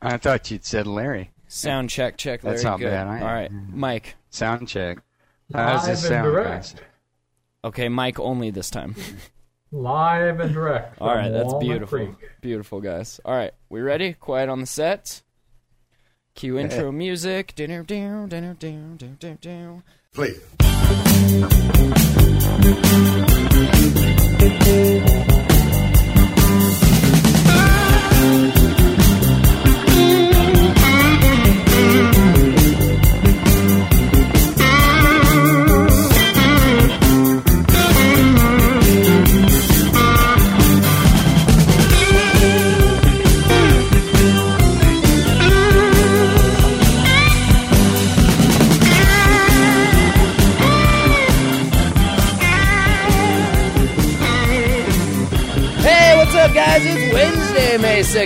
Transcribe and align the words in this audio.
I 0.00 0.16
thought 0.16 0.50
you'd 0.50 0.64
said 0.64 0.86
Larry. 0.86 1.32
Sound 1.48 1.90
check, 1.90 2.16
check. 2.16 2.44
Larry. 2.44 2.56
That's 2.56 2.64
not 2.64 2.78
Good. 2.78 2.90
bad, 2.90 3.06
I- 3.06 3.20
All 3.20 3.26
right, 3.26 3.50
mm-hmm. 3.52 3.80
Mike. 3.80 4.16
Sound 4.30 4.68
check. 4.68 4.98
How's 5.52 5.82
Live 5.82 5.90
this 5.90 6.04
and 6.04 6.08
sound, 6.08 6.24
direct. 6.32 6.74
Okay, 7.64 7.88
Mike 7.88 8.20
only 8.20 8.50
this 8.50 8.70
time. 8.70 8.94
Live 9.72 10.40
and 10.40 10.52
direct. 10.54 11.00
All 11.00 11.08
right, 11.14 11.24
from 11.24 11.32
that's 11.32 11.44
Walnut 11.46 11.60
beautiful. 11.60 11.98
Creek. 11.98 12.30
Beautiful, 12.40 12.80
guys. 12.80 13.20
All 13.24 13.34
right, 13.34 13.52
we 13.68 13.80
ready? 13.80 14.12
Quiet 14.12 14.48
on 14.48 14.60
the 14.60 14.66
set. 14.66 15.22
Cue 16.34 16.58
intro 16.58 16.92
music. 16.92 17.54
Dinner 17.56 17.82
down, 17.82 18.28
dinner 18.28 18.54
down, 18.54 18.96
dinner 18.96 19.16
down, 19.18 19.38
down. 19.40 19.82
Play. 20.14 20.34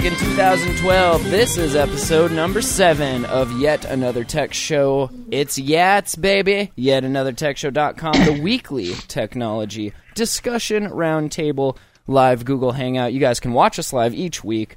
2nd, 0.02 0.18
2012. 0.18 1.30
This 1.30 1.56
is 1.56 1.76
episode 1.76 2.32
number 2.32 2.60
seven 2.60 3.24
of 3.26 3.60
yet 3.60 3.84
another 3.84 4.24
tech 4.24 4.52
show. 4.52 5.08
It's 5.30 5.60
Yats, 5.60 6.20
baby. 6.20 6.72
Yet 6.74 7.04
another 7.04 7.30
tech 7.30 7.56
show.com, 7.56 8.12
the 8.24 8.40
weekly 8.42 8.94
technology 9.06 9.92
discussion 10.16 10.88
roundtable 10.88 11.76
live 12.08 12.44
Google 12.44 12.72
Hangout. 12.72 13.12
You 13.12 13.20
guys 13.20 13.38
can 13.38 13.52
watch 13.52 13.78
us 13.78 13.92
live 13.92 14.12
each 14.12 14.42
week 14.42 14.76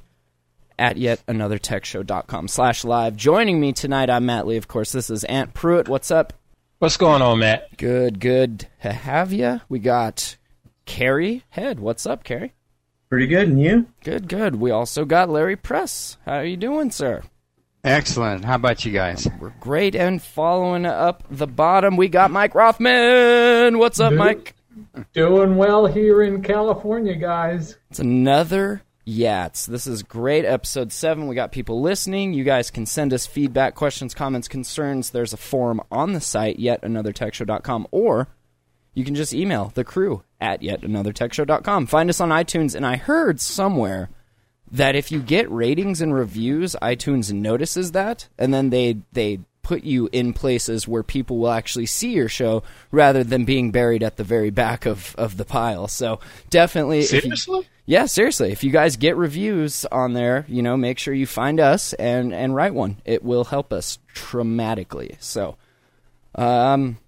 at 0.78 0.96
yet 0.96 1.24
another 1.26 1.58
tech 1.58 1.84
show.com 1.84 2.46
slash 2.46 2.84
live. 2.84 3.16
Joining 3.16 3.58
me 3.58 3.72
tonight, 3.72 4.08
I'm 4.08 4.26
Matt 4.26 4.46
Lee. 4.46 4.56
Of 4.56 4.68
course, 4.68 4.92
this 4.92 5.10
is 5.10 5.24
Ant 5.24 5.54
Pruitt. 5.54 5.88
What's 5.88 6.12
up? 6.12 6.34
What's 6.78 6.96
going 6.96 7.22
on, 7.22 7.40
Matt? 7.40 7.76
Good, 7.76 8.20
good 8.20 8.68
to 8.82 8.92
have 8.92 9.32
you. 9.32 9.60
We 9.68 9.80
got 9.80 10.36
Carrie 10.84 11.42
Head. 11.48 11.80
What's 11.80 12.06
up, 12.06 12.22
Carrie? 12.22 12.52
Pretty 13.08 13.26
good, 13.28 13.48
and 13.48 13.60
you? 13.60 13.86
Good, 14.02 14.28
good. 14.28 14.56
We 14.56 14.70
also 14.70 15.04
got 15.04 15.28
Larry 15.30 15.56
Press. 15.56 16.16
How 16.26 16.38
are 16.38 16.44
you 16.44 16.56
doing, 16.56 16.90
sir? 16.90 17.22
Excellent. 17.84 18.44
How 18.44 18.56
about 18.56 18.84
you 18.84 18.90
guys? 18.90 19.28
We're 19.38 19.52
great. 19.60 19.94
And 19.94 20.20
following 20.20 20.84
up 20.86 21.22
the 21.30 21.46
bottom, 21.46 21.96
we 21.96 22.08
got 22.08 22.32
Mike 22.32 22.56
Rothman. 22.56 23.78
What's 23.78 24.00
up, 24.00 24.10
Dude. 24.10 24.18
Mike? 24.18 24.56
Doing 25.12 25.56
well 25.56 25.86
here 25.86 26.22
in 26.22 26.42
California, 26.42 27.14
guys. 27.14 27.78
It's 27.90 28.00
another 28.00 28.82
Yats. 29.06 29.66
This 29.66 29.86
is 29.86 30.02
great. 30.02 30.44
Episode 30.44 30.92
7. 30.92 31.28
We 31.28 31.36
got 31.36 31.52
people 31.52 31.80
listening. 31.80 32.34
You 32.34 32.42
guys 32.42 32.72
can 32.72 32.86
send 32.86 33.14
us 33.14 33.24
feedback, 33.24 33.76
questions, 33.76 34.14
comments, 34.14 34.48
concerns. 34.48 35.10
There's 35.10 35.32
a 35.32 35.36
form 35.38 35.80
on 35.92 36.12
the 36.12 36.20
site, 36.20 36.58
yetanothertechshow.com, 36.58 37.86
or 37.92 38.26
you 38.94 39.04
can 39.04 39.14
just 39.14 39.32
email 39.32 39.70
the 39.74 39.84
crew 39.84 40.24
at 40.40 40.60
yetanothertechshow.com. 40.62 41.86
Find 41.86 42.10
us 42.10 42.20
on 42.20 42.28
iTunes. 42.30 42.74
And 42.74 42.86
I 42.86 42.96
heard 42.96 43.40
somewhere 43.40 44.10
that 44.70 44.94
if 44.96 45.10
you 45.12 45.20
get 45.20 45.50
ratings 45.50 46.00
and 46.00 46.12
reviews, 46.14 46.74
iTunes 46.82 47.32
notices 47.32 47.92
that, 47.92 48.28
and 48.38 48.52
then 48.52 48.70
they 48.70 48.98
they 49.12 49.40
put 49.62 49.82
you 49.84 50.08
in 50.12 50.32
places 50.32 50.86
where 50.86 51.02
people 51.02 51.38
will 51.38 51.50
actually 51.50 51.86
see 51.86 52.12
your 52.12 52.28
show 52.28 52.62
rather 52.92 53.24
than 53.24 53.44
being 53.44 53.72
buried 53.72 54.00
at 54.02 54.16
the 54.16 54.22
very 54.22 54.50
back 54.50 54.86
of, 54.86 55.12
of 55.18 55.36
the 55.36 55.44
pile. 55.44 55.88
So 55.88 56.20
definitely, 56.50 57.00
if 57.00 57.12
you- 57.12 57.20
Seriously? 57.22 57.68
yeah, 57.84 58.06
seriously. 58.06 58.52
If 58.52 58.62
you 58.62 58.70
guys 58.70 58.96
get 58.96 59.16
reviews 59.16 59.84
on 59.86 60.12
there, 60.12 60.44
you 60.46 60.62
know, 60.62 60.76
make 60.76 61.00
sure 61.00 61.12
you 61.14 61.26
find 61.26 61.58
us 61.58 61.92
and 61.94 62.32
and 62.34 62.54
write 62.54 62.74
one. 62.74 62.98
It 63.04 63.24
will 63.24 63.44
help 63.44 63.72
us 63.72 63.98
dramatically. 64.14 65.16
So, 65.18 65.56
um, 66.36 66.98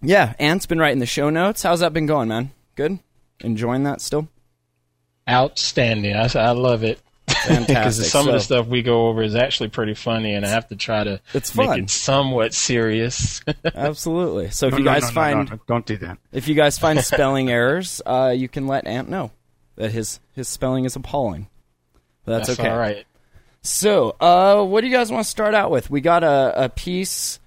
yeah, 0.00 0.32
Ant's 0.38 0.66
been 0.66 0.78
writing 0.78 1.00
the 1.00 1.06
show 1.06 1.28
notes. 1.30 1.62
How's 1.62 1.80
that 1.80 1.92
been 1.92 2.06
going, 2.06 2.28
man? 2.28 2.52
Good. 2.78 3.00
Enjoying 3.40 3.82
that 3.82 4.00
still? 4.00 4.28
Outstanding. 5.28 6.14
I, 6.14 6.28
I 6.36 6.52
love 6.52 6.84
it. 6.84 7.00
Because 7.26 7.44
Fantastic. 7.66 8.04
some 8.12 8.28
of 8.28 8.34
the 8.34 8.38
stuff 8.40 8.68
we 8.68 8.82
go 8.82 9.08
over 9.08 9.20
is 9.20 9.34
actually 9.34 9.70
pretty 9.70 9.94
funny, 9.94 10.32
and 10.34 10.46
I 10.46 10.48
have 10.48 10.68
to 10.68 10.76
try 10.76 11.02
to 11.02 11.20
It's 11.34 11.56
make 11.56 11.76
it 11.76 11.90
somewhat 11.90 12.54
serious. 12.54 13.42
Absolutely. 13.74 14.50
So 14.50 14.68
if 14.68 14.74
No, 14.74 14.78
you 14.78 14.84
guys 14.84 15.02
no, 15.02 15.08
no, 15.08 15.12
find 15.14 15.38
no, 15.50 15.56
no, 15.56 15.60
don't 15.66 15.86
do 15.86 15.96
that. 15.96 16.18
if 16.30 16.46
you 16.46 16.54
guys 16.54 16.78
find 16.78 17.00
spelling 17.04 17.50
errors, 17.50 18.00
uh, 18.06 18.32
you 18.36 18.48
can 18.48 18.68
let 18.68 18.86
Ant 18.86 19.08
know 19.08 19.32
that 19.74 19.90
his 19.90 20.20
his 20.36 20.48
spelling 20.48 20.84
is 20.84 20.94
appalling. 20.94 21.48
But 22.24 22.46
that's, 22.46 22.60
okay. 22.60 22.68
all 22.68 22.78
right. 22.78 23.04
So, 23.62 24.14
uh, 24.20 24.62
what 24.64 24.82
do 24.82 24.86
you 24.86 24.92
guys 24.92 25.10
want 25.10 25.24
to 25.24 25.30
start 25.30 25.52
out 25.52 25.72
with? 25.72 25.90
We 25.90 26.00
got 26.00 26.22
a, 26.22 26.64
a 26.64 26.68
piece 26.68 27.40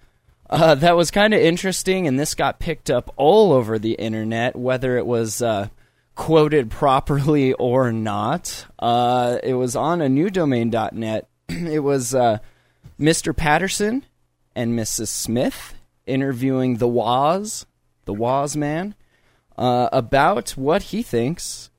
uh, 0.52 0.76
that 0.76 0.98
was 0.98 1.12
kind 1.12 1.34
of 1.34 1.40
interesting, 1.40 2.08
and 2.08 2.20
this 2.20 2.36
got 2.36 2.60
picked 2.60 2.90
up 2.90 3.14
all 3.16 3.54
over 3.54 3.80
the 3.80 3.94
internet, 3.94 4.56
whether 4.56 4.98
it 4.98 5.06
was 5.06 5.42
uh, 5.42 5.70
quoted 6.16 6.70
properly 6.70 7.54
or 7.60 7.92
not. 7.94 8.66
Uh, 8.78 9.38
it 9.44 9.54
was 9.54 9.76
on 9.76 10.02
a 10.02 10.10
new 10.10 10.30
newdomain.net. 10.30 11.30
it 11.50 11.80
was 11.80 12.14
uh, 12.14 12.40
Mr. 13.00 13.36
Patterson 13.36 14.06
and 14.54 14.78
Mrs. 14.78 15.08
Smith 15.08 15.76
interviewing 16.06 16.78
the 16.78 16.88
Woz, 16.88 17.66
the 18.04 18.14
Woz 18.14 18.58
man, 18.58 18.94
uh, 19.58 19.88
about 19.94 20.52
what 20.52 20.84
he 20.84 21.02
thinks 21.02 21.70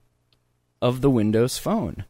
of 0.80 1.02
the 1.02 1.10
Windows 1.10 1.58
Phone 1.58 2.06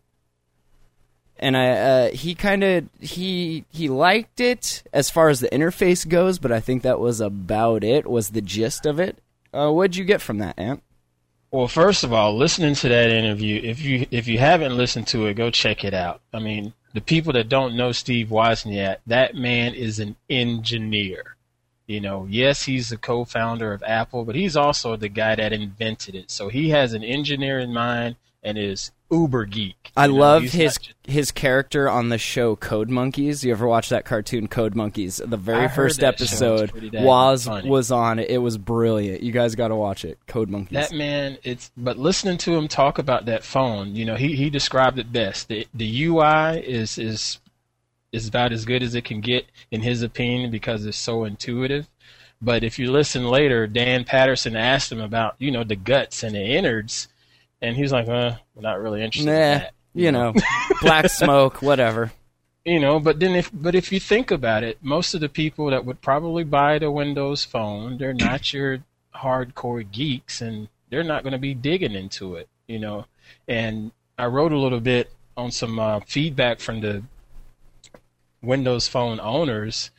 and 1.42 1.56
I 1.56 1.68
uh, 1.70 2.10
he 2.12 2.34
kind 2.34 2.62
of 2.62 2.88
he 3.00 3.64
he 3.70 3.88
liked 3.88 4.40
it 4.40 4.84
as 4.92 5.10
far 5.10 5.28
as 5.28 5.40
the 5.40 5.48
interface 5.48 6.08
goes, 6.08 6.38
but 6.38 6.52
I 6.52 6.60
think 6.60 6.82
that 6.82 7.00
was 7.00 7.20
about 7.20 7.82
it. 7.82 8.08
Was 8.08 8.30
the 8.30 8.40
gist 8.40 8.86
of 8.86 9.00
it? 9.00 9.18
Uh, 9.52 9.70
what'd 9.70 9.96
you 9.96 10.04
get 10.04 10.22
from 10.22 10.38
that, 10.38 10.58
Ant? 10.58 10.82
Well, 11.50 11.68
first 11.68 12.04
of 12.04 12.12
all, 12.12 12.34
listening 12.34 12.74
to 12.76 12.88
that 12.88 13.10
interview, 13.10 13.60
if 13.62 13.82
you 13.82 14.06
if 14.10 14.28
you 14.28 14.38
haven't 14.38 14.76
listened 14.76 15.08
to 15.08 15.26
it, 15.26 15.34
go 15.34 15.50
check 15.50 15.84
it 15.84 15.92
out. 15.92 16.20
I 16.32 16.38
mean, 16.38 16.72
the 16.94 17.00
people 17.00 17.32
that 17.32 17.48
don't 17.48 17.76
know 17.76 17.90
Steve 17.90 18.28
Wozniak, 18.28 18.98
that 19.08 19.34
man 19.34 19.74
is 19.74 19.98
an 19.98 20.16
engineer. 20.30 21.36
You 21.88 22.00
know, 22.00 22.26
yes, 22.30 22.62
he's 22.62 22.88
the 22.88 22.96
co-founder 22.96 23.72
of 23.72 23.82
Apple, 23.82 24.24
but 24.24 24.36
he's 24.36 24.56
also 24.56 24.96
the 24.96 25.08
guy 25.08 25.34
that 25.34 25.52
invented 25.52 26.14
it. 26.14 26.30
So 26.30 26.48
he 26.48 26.70
has 26.70 26.92
an 26.92 27.02
engineer 27.02 27.58
in 27.58 27.74
mind 27.74 28.16
and 28.42 28.56
is 28.56 28.92
uber 29.12 29.44
geek. 29.44 29.92
I 29.96 30.06
know, 30.06 30.14
love 30.14 30.42
he's 30.42 30.52
his 30.54 30.78
just- 30.78 30.94
his 31.04 31.30
character 31.30 31.88
on 31.88 32.08
the 32.08 32.16
show 32.18 32.56
Code 32.56 32.88
Monkeys. 32.88 33.44
You 33.44 33.52
ever 33.52 33.66
watch 33.66 33.90
that 33.90 34.04
cartoon 34.04 34.48
Code 34.48 34.74
Monkeys? 34.74 35.18
The 35.24 35.36
very 35.36 35.64
I 35.64 35.68
first 35.68 36.00
that 36.00 36.18
show. 36.18 36.24
It's 36.24 36.32
episode, 36.32 36.70
pretty 36.70 36.90
dang 36.90 37.04
Woz 37.04 37.44
funny. 37.44 37.68
was 37.68 37.90
on 37.92 38.18
it. 38.18 38.30
It 38.30 38.38
was 38.38 38.56
brilliant. 38.56 39.22
You 39.22 39.30
guys 39.32 39.54
got 39.54 39.68
to 39.68 39.76
watch 39.76 40.04
it. 40.04 40.18
Code 40.26 40.48
Monkeys. 40.48 40.72
That 40.72 40.96
man, 40.96 41.36
it's 41.44 41.70
but 41.76 41.98
listening 41.98 42.38
to 42.38 42.56
him 42.56 42.68
talk 42.68 42.98
about 42.98 43.26
that 43.26 43.44
phone, 43.44 43.94
you 43.94 44.04
know, 44.04 44.16
he 44.16 44.34
he 44.34 44.48
described 44.48 44.98
it 44.98 45.12
best. 45.12 45.48
The 45.48 45.66
the 45.74 46.04
UI 46.06 46.58
is 46.64 46.96
is 46.98 47.38
is 48.12 48.28
about 48.28 48.52
as 48.52 48.64
good 48.64 48.82
as 48.82 48.94
it 48.94 49.04
can 49.04 49.20
get 49.20 49.46
in 49.70 49.82
his 49.82 50.02
opinion 50.02 50.50
because 50.50 50.84
it's 50.86 50.96
so 50.98 51.24
intuitive. 51.24 51.88
But 52.40 52.64
if 52.64 52.78
you 52.78 52.90
listen 52.90 53.28
later, 53.28 53.66
Dan 53.66 54.04
Patterson 54.04 54.56
asked 54.56 54.90
him 54.90 55.00
about, 55.00 55.36
you 55.38 55.50
know, 55.50 55.62
the 55.64 55.76
guts 55.76 56.22
and 56.24 56.34
the 56.34 56.40
innards, 56.44 57.06
and 57.62 57.76
he's 57.76 57.92
like, 57.92 58.08
uh, 58.08 58.34
we're 58.54 58.62
not 58.62 58.80
really 58.80 59.02
interested 59.02 59.30
nah, 59.30 59.32
in 59.32 59.58
that. 59.58 59.74
you 59.94 60.12
know, 60.12 60.34
black 60.82 61.08
smoke, 61.08 61.62
whatever. 61.62 62.12
You 62.64 62.78
know, 62.78 63.00
but 63.00 63.18
then 63.18 63.34
if 63.34 63.50
but 63.52 63.74
if 63.74 63.90
you 63.90 63.98
think 63.98 64.30
about 64.30 64.62
it, 64.62 64.78
most 64.82 65.14
of 65.14 65.20
the 65.20 65.28
people 65.28 65.70
that 65.70 65.84
would 65.84 66.00
probably 66.00 66.44
buy 66.44 66.78
the 66.78 66.90
Windows 66.90 67.44
phone, 67.44 67.98
they're 67.98 68.12
not 68.12 68.52
your 68.52 68.78
hardcore 69.14 69.90
geeks 69.90 70.40
and 70.40 70.68
they're 70.90 71.02
not 71.02 71.22
going 71.22 71.32
to 71.32 71.38
be 71.38 71.54
digging 71.54 71.92
into 71.92 72.36
it, 72.36 72.48
you 72.66 72.78
know. 72.78 73.06
And 73.48 73.92
I 74.18 74.26
wrote 74.26 74.52
a 74.52 74.58
little 74.58 74.80
bit 74.80 75.10
on 75.36 75.50
some 75.50 75.78
uh, 75.78 76.00
feedback 76.00 76.60
from 76.60 76.80
the 76.80 77.02
Windows 78.42 78.88
phone 78.88 79.18
owners 79.20 79.90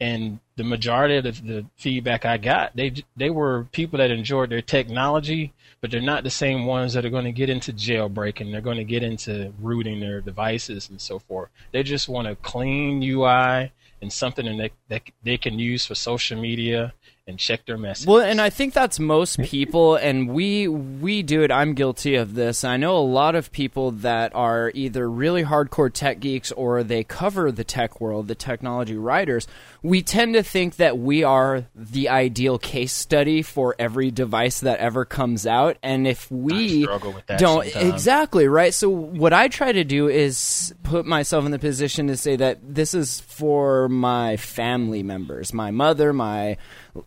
and 0.00 0.40
the 0.56 0.64
majority 0.64 1.16
of 1.16 1.46
the, 1.46 1.66
feedback 1.76 2.24
I 2.24 2.36
got, 2.36 2.74
they 2.76 2.92
they 3.16 3.30
were 3.30 3.66
people 3.72 3.98
that 3.98 4.10
enjoyed 4.10 4.50
their 4.50 4.62
technology, 4.62 5.52
but 5.80 5.90
they're 5.90 6.00
not 6.00 6.24
the 6.24 6.30
same 6.30 6.66
ones 6.66 6.94
that 6.94 7.04
are 7.04 7.10
going 7.10 7.24
to 7.24 7.32
get 7.32 7.50
into 7.50 7.72
jailbreaking. 7.72 8.50
They're 8.50 8.60
going 8.60 8.78
to 8.78 8.84
get 8.84 9.02
into 9.02 9.52
rooting 9.60 10.00
their 10.00 10.20
devices 10.20 10.88
and 10.88 11.00
so 11.00 11.18
forth. 11.18 11.50
They 11.72 11.82
just 11.82 12.08
want 12.08 12.28
a 12.28 12.36
clean 12.36 13.02
UI 13.02 13.72
and 14.00 14.12
something 14.12 14.56
that, 14.58 14.70
that 14.88 15.02
they 15.22 15.38
can 15.38 15.58
use 15.58 15.86
for 15.86 15.94
social 15.94 16.40
media 16.40 16.92
and 17.26 17.38
check 17.38 17.64
their 17.64 17.78
messages. 17.78 18.06
Well, 18.06 18.20
and 18.20 18.40
I 18.40 18.50
think 18.50 18.74
that's 18.74 18.98
most 19.00 19.38
people, 19.40 19.96
and 19.96 20.28
we 20.28 20.68
we 20.68 21.22
do 21.22 21.42
it. 21.42 21.50
I'm 21.50 21.74
guilty 21.74 22.16
of 22.16 22.34
this. 22.34 22.64
I 22.64 22.76
know 22.76 22.96
a 22.96 23.00
lot 23.00 23.34
of 23.34 23.50
people 23.50 23.90
that 23.92 24.34
are 24.34 24.70
either 24.74 25.08
really 25.08 25.44
hardcore 25.44 25.92
tech 25.92 26.20
geeks 26.20 26.52
or 26.52 26.82
they 26.82 27.02
cover 27.02 27.50
the 27.50 27.64
tech 27.64 28.00
world, 28.00 28.28
the 28.28 28.34
technology 28.34 28.96
writers. 28.96 29.46
We 29.82 30.02
tend 30.02 30.34
to 30.34 30.42
think 30.42 30.76
that 30.76 30.98
we 30.98 31.24
are 31.24 31.66
the 31.74 32.08
ideal 32.08 32.58
case 32.58 32.92
study 32.92 33.42
for 33.42 33.74
every 33.78 34.10
device 34.10 34.60
that 34.60 34.78
ever 34.80 35.04
comes 35.04 35.46
out, 35.46 35.78
and 35.82 36.06
if 36.06 36.30
we 36.30 36.82
struggle 36.82 37.12
with 37.12 37.26
that 37.26 37.38
don't 37.38 37.64
sometimes. 37.64 37.94
exactly 37.94 38.48
right. 38.48 38.74
So 38.74 38.90
what 38.90 39.32
I 39.32 39.48
try 39.48 39.72
to 39.72 39.84
do 39.84 40.08
is 40.08 40.74
put 40.82 41.06
myself 41.06 41.46
in 41.46 41.52
the 41.52 41.58
position 41.58 42.08
to 42.08 42.16
say 42.16 42.36
that 42.36 42.58
this 42.74 42.92
is 42.92 43.20
for 43.20 43.88
my 43.88 44.36
family 44.36 45.02
members, 45.02 45.54
my 45.54 45.70
mother, 45.70 46.12
my 46.12 46.56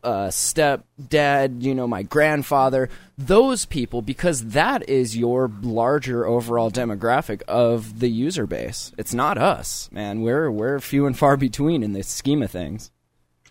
uh, 0.04 0.28
stepdad, 0.28 1.62
you 1.62 1.74
know, 1.74 1.88
my 1.88 2.04
grandfather, 2.04 2.90
those 3.18 3.66
people, 3.66 4.02
because 4.02 4.50
that 4.50 4.88
is 4.90 5.18
your 5.18 5.52
larger 5.62 6.26
overall 6.26 6.72
demographic 6.72 7.42
of 7.44 8.00
the 8.00 8.10
user 8.10 8.46
base. 8.46 8.92
It's 8.98 9.14
not 9.14 9.38
us, 9.38 9.90
man. 9.92 10.22
We're 10.22 10.52
we're 10.52 10.80
few 10.80 11.06
and 11.06 11.18
far 11.18 11.38
between 11.38 11.84
in 11.84 11.94
the 11.94 12.04
scheme 12.04 12.44
of 12.44 12.52
things. 12.52 12.92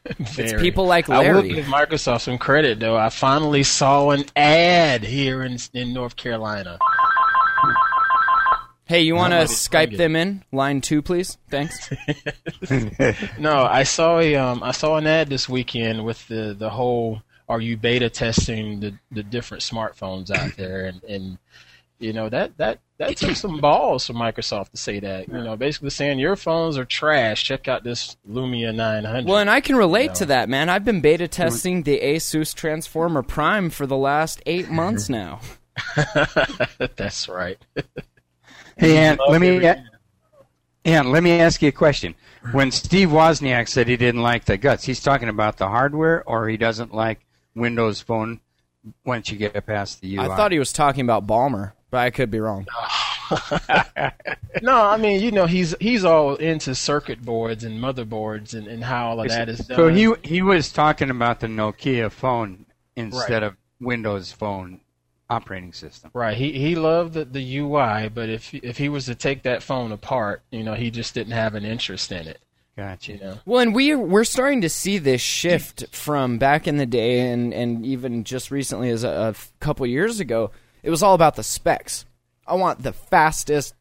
Very. 0.18 0.60
people 0.60 0.86
like 0.86 1.08
Larry. 1.08 1.28
I 1.28 1.32
will 1.32 1.42
give 1.42 1.64
Microsoft 1.66 2.22
some 2.22 2.38
credit 2.38 2.78
though. 2.78 2.96
I 2.96 3.08
finally 3.08 3.64
saw 3.64 4.10
an 4.10 4.24
ad 4.36 5.02
here 5.02 5.42
in 5.42 5.58
in 5.74 5.92
North 5.92 6.16
Carolina. 6.16 6.78
Hey, 8.86 9.02
you 9.02 9.14
want 9.16 9.32
to 9.32 9.40
Skype 9.40 9.96
them 9.96 10.14
in? 10.14 10.44
Line 10.52 10.80
two, 10.80 11.02
please. 11.02 11.38
Thanks. 11.50 11.90
No, 13.38 13.64
I 13.64 13.82
saw 13.82 14.18
a 14.18 14.34
um 14.36 14.62
I 14.62 14.70
saw 14.72 14.96
an 14.96 15.06
ad 15.06 15.28
this 15.28 15.48
weekend 15.48 16.04
with 16.04 16.26
the 16.28 16.54
the 16.58 16.70
whole 16.70 17.22
are 17.48 17.60
you 17.60 17.76
beta 17.76 18.08
testing 18.10 18.80
the 18.80 18.94
the 19.10 19.22
different 19.22 19.62
smartphones 19.62 20.30
out 20.30 20.56
there 20.56 20.86
and 20.86 21.02
and 21.04 21.38
you 21.98 22.12
know 22.12 22.28
that 22.28 22.56
that 22.58 22.78
that 22.98 23.16
took 23.16 23.36
some 23.36 23.60
balls 23.60 24.06
for 24.06 24.12
Microsoft 24.14 24.70
to 24.70 24.76
say 24.78 25.00
that. 25.00 25.28
You 25.28 25.34
know, 25.34 25.56
basically 25.56 25.90
saying 25.90 26.18
your 26.18 26.34
phones 26.36 26.78
are 26.78 26.84
trash. 26.86 27.44
Check 27.44 27.68
out 27.68 27.84
this 27.84 28.16
Lumia 28.28 28.74
900. 28.74 29.26
Well, 29.28 29.38
and 29.38 29.50
I 29.50 29.60
can 29.60 29.76
relate 29.76 30.08
No. 30.08 30.14
to 30.14 30.26
that, 30.26 30.48
man. 30.48 30.68
I've 30.70 30.84
been 30.84 31.00
beta 31.02 31.28
testing 31.28 31.82
the 31.82 32.00
Asus 32.00 32.54
Transformer 32.54 33.22
Prime 33.22 33.68
for 33.68 33.86
the 33.86 33.96
last 33.98 34.42
eight 34.46 34.70
months 34.70 35.08
now. 35.10 35.40
That's 36.96 37.28
right. 37.28 37.58
Hey, 38.76 38.96
Ant, 38.98 39.20
let 39.28 39.40
me 39.40 39.48
everything. 39.48 39.86
Ant, 40.84 41.08
let 41.08 41.22
me 41.22 41.32
ask 41.32 41.62
you 41.62 41.68
a 41.68 41.72
question. 41.72 42.14
When 42.52 42.70
Steve 42.70 43.08
Wozniak 43.08 43.68
said 43.68 43.88
he 43.88 43.96
didn't 43.96 44.22
like 44.22 44.44
the 44.44 44.56
guts, 44.56 44.84
he's 44.84 45.00
talking 45.00 45.28
about 45.28 45.56
the 45.56 45.68
hardware, 45.68 46.22
or 46.26 46.48
he 46.48 46.56
doesn't 46.56 46.94
like 46.94 47.26
Windows 47.54 48.00
Phone 48.00 48.40
once 49.04 49.30
you 49.30 49.36
get 49.38 49.66
past 49.66 50.00
the 50.00 50.16
UI. 50.16 50.24
I 50.26 50.36
thought 50.36 50.52
he 50.52 50.58
was 50.60 50.72
talking 50.72 51.00
about 51.00 51.26
Ballmer, 51.26 51.72
but 51.90 51.98
I 51.98 52.10
could 52.10 52.30
be 52.30 52.40
wrong. 52.40 52.66
No, 54.62 54.84
I 54.86 54.96
mean, 54.96 55.20
you 55.20 55.32
know, 55.32 55.46
he's 55.46 55.74
he's 55.80 56.04
all 56.04 56.36
into 56.36 56.74
circuit 56.74 57.22
boards 57.22 57.64
and 57.64 57.80
motherboards 57.82 58.54
and, 58.54 58.66
and 58.68 58.84
how 58.84 59.08
all 59.08 59.20
of 59.20 59.28
that 59.28 59.48
is 59.48 59.58
done. 59.66 59.76
So 59.76 59.88
he 59.88 60.14
he 60.22 60.42
was 60.42 60.72
talking 60.72 61.10
about 61.10 61.40
the 61.40 61.46
Nokia 61.48 62.10
phone 62.10 62.66
instead 62.94 63.32
Right. 63.32 63.42
of 63.42 63.56
Windows 63.80 64.32
Phone 64.32 64.80
operating 65.28 65.72
system. 65.72 66.10
Right. 66.14 66.36
He 66.36 66.52
he 66.52 66.74
loved 66.74 67.14
the, 67.14 67.24
the 67.24 67.58
UI, 67.58 68.08
but 68.08 68.28
if 68.28 68.54
if 68.54 68.78
he 68.78 68.88
was 68.88 69.06
to 69.06 69.14
take 69.14 69.42
that 69.42 69.62
phone 69.62 69.92
apart, 69.92 70.42
you 70.50 70.62
know, 70.62 70.74
he 70.74 70.90
just 70.90 71.14
didn't 71.14 71.32
have 71.32 71.54
an 71.54 71.64
interest 71.64 72.12
in 72.12 72.26
it. 72.28 72.40
Gotcha. 72.76 73.12
You 73.12 73.20
know. 73.20 73.38
Well, 73.46 73.60
and 73.60 73.74
we 73.74 73.94
we're 73.94 74.24
starting 74.24 74.60
to 74.60 74.68
see 74.68 74.98
this 74.98 75.20
shift 75.20 75.86
from 75.94 76.38
back 76.38 76.68
in 76.68 76.76
the 76.76 76.86
day, 76.86 77.20
and 77.30 77.52
and 77.52 77.84
even 77.86 78.24
just 78.24 78.50
recently, 78.50 78.90
as 78.90 79.02
a, 79.02 79.08
a 79.08 79.34
couple 79.60 79.86
years 79.86 80.20
ago, 80.20 80.50
it 80.82 80.90
was 80.90 81.02
all 81.02 81.14
about 81.14 81.36
the 81.36 81.42
specs. 81.42 82.04
I 82.46 82.54
want 82.54 82.82
the 82.82 82.92
fastest, 82.92 83.74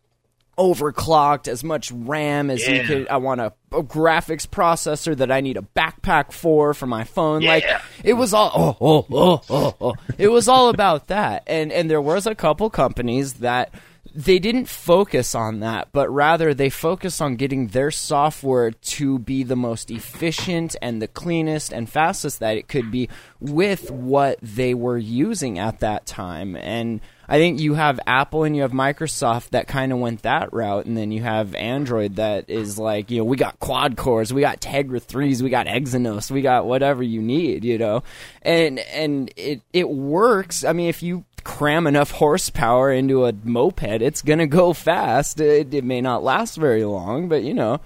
overclocked, 0.58 1.48
as 1.48 1.64
much 1.64 1.92
RAM 1.92 2.50
as 2.50 2.66
you 2.68 2.84
could. 2.84 3.08
I 3.08 3.18
want 3.18 3.42
a, 3.42 3.54
a 3.72 3.84
graphics 3.84 4.48
processor 4.48 5.16
that 5.18 5.32
I 5.32 5.42
need 5.42 5.58
a 5.58 5.62
backpack 5.62 6.32
for 6.32 6.74
for 6.74 6.88
my 6.88 7.04
phone. 7.04 7.44
Like 7.44 7.66
it 8.04 8.14
was 8.14 8.34
all 8.34 8.52
oh 8.56 8.78
oh 8.82 9.06
oh 9.12 9.42
oh 9.50 9.76
oh. 9.82 9.94
It 10.18 10.30
was 10.30 10.48
all 10.48 10.70
about 10.70 11.08
that, 11.08 11.44
and 11.48 11.72
and 11.72 11.90
there 11.90 12.02
was 12.02 12.26
a 12.28 12.36
couple 12.36 12.70
companies 12.70 13.34
that 13.36 13.74
they 14.16 14.40
didn't 14.40 14.68
focus 14.68 15.36
on 15.36 15.60
that, 15.60 15.90
but 15.92 16.10
rather 16.10 16.54
they 16.54 16.70
focused 16.70 17.22
on 17.22 17.36
getting 17.36 17.68
their 17.68 17.92
software 17.92 18.72
to 18.72 19.20
be 19.20 19.44
the 19.44 19.58
most 19.58 19.92
efficient 19.92 20.74
and 20.82 21.02
the 21.02 21.08
cleanest 21.08 21.74
and 21.74 21.90
fastest 21.90 22.40
that 22.40 22.56
it 22.56 22.70
could 22.70 22.90
be 22.92 23.10
with 23.42 23.92
what 23.92 24.40
they 24.42 24.74
were 24.74 24.98
using 24.98 25.60
at 25.60 25.82
that 25.82 26.06
time. 26.06 26.56
And 26.56 27.02
I 27.28 27.38
think 27.38 27.60
you 27.60 27.74
have 27.74 28.00
Apple 28.06 28.44
and 28.44 28.56
you 28.56 28.62
have 28.62 28.72
Microsoft 28.72 29.50
that 29.50 29.68
kind 29.68 29.92
of 29.92 30.00
went 30.00 30.24
that 30.24 30.54
route, 30.54 30.86
and 30.86 30.96
then 30.98 31.12
you 31.12 31.24
have 31.24 31.56
Android 31.56 32.18
that 32.18 32.50
is 32.50 32.78
like, 32.78 33.10
you 33.12 33.20
know, 33.20 33.24
we 33.24 33.38
got 33.38 33.60
quad 33.60 33.98
cores, 33.98 34.34
we 34.34 34.42
got 34.42 34.62
Tegra 34.62 35.02
threes, 35.02 35.42
we 35.42 35.50
got 35.50 35.68
Exynos, 35.68 36.30
we 36.30 36.42
got 36.42 36.66
whatever 36.66 37.04
you 37.04 37.22
need, 37.22 37.64
you 37.64 37.78
know, 37.78 38.04
and 38.42 38.80
and 38.80 39.32
it 39.36 39.62
it 39.74 39.90
works. 39.90 40.64
I 40.64 40.74
mean, 40.74 40.90
if 40.90 41.02
you 41.02 41.26
cram 41.44 41.88
enough 41.88 42.12
horsepower 42.12 42.92
into 42.92 43.26
a 43.26 43.34
moped, 43.44 44.02
it's 44.02 44.22
gonna 44.22 44.48
go 44.48 44.74
fast. 44.74 45.40
It, 45.40 45.74
it 45.74 45.84
may 45.84 46.02
not 46.02 46.24
last 46.24 46.56
very 46.58 46.86
long, 46.86 47.28
but 47.30 47.44
you 47.44 47.54
know. 47.54 47.80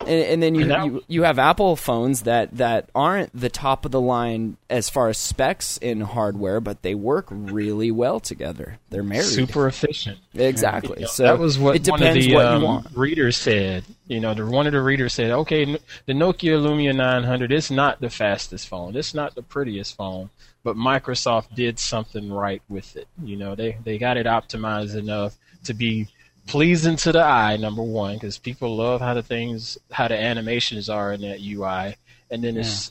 And, 0.00 0.08
and 0.08 0.42
then 0.42 0.54
you, 0.54 0.66
you 0.66 1.04
you 1.08 1.22
have 1.22 1.38
Apple 1.38 1.76
phones 1.76 2.22
that, 2.22 2.56
that 2.56 2.90
aren't 2.94 3.38
the 3.38 3.48
top 3.48 3.84
of 3.84 3.90
the 3.90 4.00
line 4.00 4.56
as 4.68 4.88
far 4.88 5.08
as 5.08 5.18
specs 5.18 5.78
in 5.78 6.00
hardware, 6.00 6.60
but 6.60 6.82
they 6.82 6.94
work 6.94 7.26
really 7.30 7.90
well 7.90 8.20
together. 8.20 8.78
They're 8.90 9.02
married. 9.02 9.24
Super 9.24 9.66
efficient. 9.66 10.18
exactly. 10.34 11.02
Know, 11.02 11.06
so 11.06 11.22
that 11.24 11.38
was 11.38 11.58
what 11.58 11.76
it 11.76 11.88
one 11.88 12.00
depends 12.00 12.24
of 12.24 12.30
the 12.30 12.34
what 12.34 12.46
um, 12.46 12.60
you 12.60 12.66
want. 12.66 12.86
readers 12.96 13.36
said. 13.36 13.84
You 14.06 14.20
know, 14.20 14.34
the, 14.34 14.46
one 14.46 14.66
of 14.66 14.72
the 14.72 14.82
readers 14.82 15.14
said, 15.14 15.30
"Okay, 15.30 15.64
the 15.64 16.12
Nokia 16.12 16.60
Lumia 16.60 16.94
900 16.94 17.52
is 17.52 17.70
not 17.70 18.00
the 18.00 18.10
fastest 18.10 18.68
phone. 18.68 18.96
It's 18.96 19.14
not 19.14 19.34
the 19.34 19.42
prettiest 19.42 19.96
phone, 19.96 20.30
but 20.62 20.76
Microsoft 20.76 21.54
did 21.54 21.78
something 21.78 22.32
right 22.32 22.62
with 22.68 22.96
it. 22.96 23.08
You 23.22 23.36
know, 23.36 23.54
they 23.54 23.78
they 23.82 23.98
got 23.98 24.16
it 24.16 24.26
optimized 24.26 24.96
enough 24.96 25.36
to 25.64 25.74
be 25.74 26.08
pleasing 26.46 26.96
to 26.96 27.12
the 27.12 27.22
eye. 27.22 27.56
Number 27.56 27.82
one, 27.82 28.14
because 28.14 28.38
people 28.38 28.76
love 28.76 29.00
how 29.00 29.14
the 29.14 29.22
things, 29.22 29.78
how 29.90 30.08
the 30.08 30.20
animations 30.20 30.88
are 30.88 31.12
in 31.12 31.20
that 31.22 31.40
UI, 31.40 31.96
and 32.30 32.42
then 32.42 32.56
it's 32.56 32.90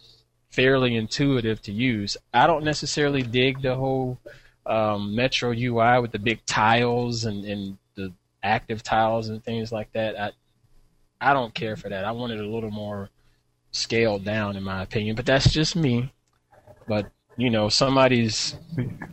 fairly 0.49 0.95
intuitive 0.95 1.61
to 1.63 1.71
use. 1.71 2.17
I 2.33 2.47
don't 2.47 2.63
necessarily 2.63 3.23
dig 3.23 3.61
the 3.61 3.75
whole 3.75 4.19
um, 4.65 5.15
Metro 5.15 5.51
UI 5.51 5.99
with 5.99 6.11
the 6.11 6.19
big 6.19 6.45
tiles 6.45 7.25
and, 7.25 7.45
and 7.45 7.77
the 7.95 8.13
active 8.41 8.83
tiles 8.83 9.29
and 9.29 9.43
things 9.43 9.71
like 9.71 9.91
that. 9.93 10.19
I 10.19 10.31
I 11.21 11.33
don't 11.33 11.53
care 11.53 11.75
for 11.75 11.89
that. 11.89 12.05
I 12.05 12.11
want 12.11 12.33
it 12.33 12.39
a 12.39 12.47
little 12.47 12.71
more 12.71 13.09
scaled 13.71 14.23
down, 14.23 14.55
in 14.55 14.63
my 14.63 14.81
opinion. 14.83 15.15
But 15.15 15.25
that's 15.25 15.51
just 15.51 15.75
me. 15.75 16.13
But 16.87 17.09
you 17.37 17.49
know, 17.49 17.69
somebody's 17.69 18.55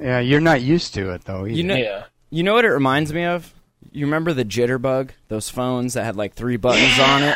Yeah, 0.00 0.20
you're 0.20 0.40
not 0.40 0.62
used 0.62 0.94
to 0.94 1.10
it 1.10 1.24
though. 1.24 1.46
Either. 1.46 1.56
You 1.56 1.62
know, 1.64 1.76
yeah. 1.76 2.04
you 2.30 2.42
know 2.42 2.54
what 2.54 2.64
it 2.64 2.70
reminds 2.70 3.12
me 3.12 3.24
of? 3.24 3.52
You 3.90 4.06
remember 4.06 4.32
the 4.32 4.44
jitterbug? 4.44 5.10
Those 5.28 5.48
phones 5.50 5.94
that 5.94 6.04
had 6.04 6.16
like 6.16 6.34
three 6.34 6.56
buttons 6.56 6.98
on 6.98 7.22
it. 7.22 7.34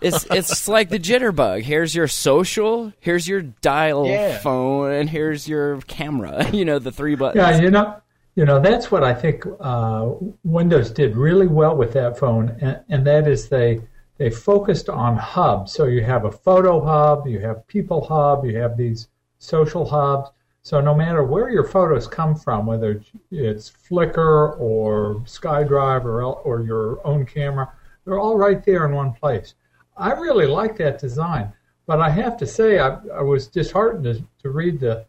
It's 0.00 0.26
it's 0.30 0.68
like 0.68 0.90
the 0.90 0.98
jitterbug. 0.98 1.62
Here's 1.62 1.94
your 1.94 2.08
social. 2.08 2.92
Here's 3.00 3.26
your 3.28 3.42
dial 3.42 4.06
Yeah. 4.06 4.38
phone, 4.38 4.92
and 4.92 5.08
here's 5.10 5.48
your 5.48 5.80
camera. 5.82 6.50
You 6.52 6.64
know 6.64 6.78
the 6.78 6.92
three 6.92 7.14
buttons. 7.14 7.36
Yeah, 7.42 7.60
you 7.60 7.70
know, 7.70 7.96
you 8.34 8.44
know 8.44 8.60
that's 8.60 8.90
what 8.90 9.02
I 9.04 9.14
think 9.14 9.44
uh, 9.60 10.10
Windows 10.44 10.90
did 10.90 11.16
really 11.16 11.46
well 11.46 11.76
with 11.76 11.92
that 11.94 12.18
phone, 12.18 12.56
and, 12.60 12.80
and 12.88 13.06
that 13.06 13.26
is 13.28 13.48
they 13.48 13.80
they 14.18 14.30
focused 14.30 14.88
on 14.88 15.16
hubs. 15.16 15.72
So 15.72 15.84
you 15.84 16.02
have 16.04 16.24
a 16.24 16.32
photo 16.32 16.84
hub, 16.84 17.26
you 17.26 17.38
have 17.40 17.66
people 17.68 18.04
hub, 18.04 18.44
you 18.44 18.56
have 18.58 18.76
these 18.76 19.08
social 19.38 19.84
hubs. 19.88 20.30
So 20.68 20.82
no 20.82 20.94
matter 20.94 21.24
where 21.24 21.48
your 21.48 21.64
photos 21.64 22.06
come 22.06 22.34
from, 22.34 22.66
whether 22.66 23.00
it's 23.30 23.70
Flickr 23.70 24.60
or 24.60 25.14
SkyDrive 25.24 26.04
or 26.04 26.22
or 26.22 26.60
your 26.60 27.00
own 27.06 27.24
camera, 27.24 27.72
they're 28.04 28.18
all 28.18 28.36
right 28.36 28.62
there 28.62 28.84
in 28.84 28.92
one 28.92 29.14
place. 29.14 29.54
I 29.96 30.12
really 30.12 30.44
like 30.44 30.76
that 30.76 30.98
design, 30.98 31.54
but 31.86 32.02
I 32.02 32.10
have 32.10 32.36
to 32.36 32.46
say 32.46 32.80
I, 32.80 32.98
I 33.14 33.22
was 33.22 33.46
disheartened 33.46 34.04
to, 34.04 34.22
to 34.42 34.50
read 34.50 34.78
the 34.78 35.06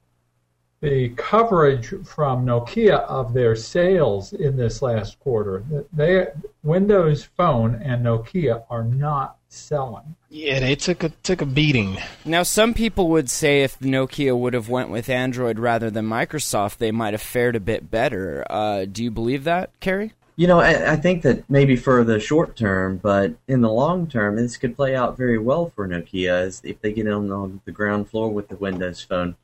the 0.79 1.09
coverage 1.17 1.89
from 2.05 2.45
Nokia 2.45 2.99
of 3.09 3.33
their 3.33 3.53
sales 3.53 4.31
in 4.31 4.55
this 4.55 4.81
last 4.81 5.19
quarter. 5.19 5.65
They 5.91 6.27
Windows 6.63 7.25
Phone 7.25 7.75
and 7.83 8.05
Nokia 8.05 8.63
are 8.69 8.85
not 8.85 9.38
selling. 9.49 10.15
Yeah, 10.29 10.59
they 10.59 10.75
took 10.75 11.03
a 11.03 11.09
took 11.09 11.41
a 11.41 11.45
beating. 11.45 11.97
Now, 12.23 12.43
some 12.43 12.73
people 12.73 13.09
would 13.09 13.29
say 13.29 13.63
if 13.63 13.79
Nokia 13.79 14.37
would 14.37 14.53
have 14.53 14.69
went 14.69 14.89
with 14.89 15.09
Android 15.09 15.59
rather 15.59 15.89
than 15.89 16.05
Microsoft, 16.05 16.77
they 16.77 16.91
might 16.91 17.13
have 17.13 17.21
fared 17.21 17.55
a 17.55 17.59
bit 17.59 17.91
better. 17.91 18.45
Uh, 18.49 18.85
do 18.85 19.03
you 19.03 19.11
believe 19.11 19.43
that, 19.43 19.71
Kerry? 19.79 20.13
You 20.35 20.47
know, 20.47 20.61
I, 20.61 20.93
I 20.93 20.95
think 20.95 21.23
that 21.23 21.49
maybe 21.49 21.75
for 21.75 22.03
the 22.05 22.17
short 22.17 22.55
term, 22.55 22.97
but 22.97 23.33
in 23.49 23.59
the 23.59 23.69
long 23.69 24.07
term, 24.07 24.37
this 24.37 24.55
could 24.55 24.75
play 24.75 24.95
out 24.95 25.17
very 25.17 25.37
well 25.37 25.69
for 25.75 25.85
Nokia 25.85 26.29
as 26.29 26.61
if 26.63 26.79
they 26.79 26.93
get 26.93 27.09
on, 27.09 27.29
on 27.29 27.59
the 27.65 27.73
ground 27.73 28.09
floor 28.09 28.29
with 28.31 28.47
the 28.47 28.55
Windows 28.55 29.01
Phone. 29.01 29.35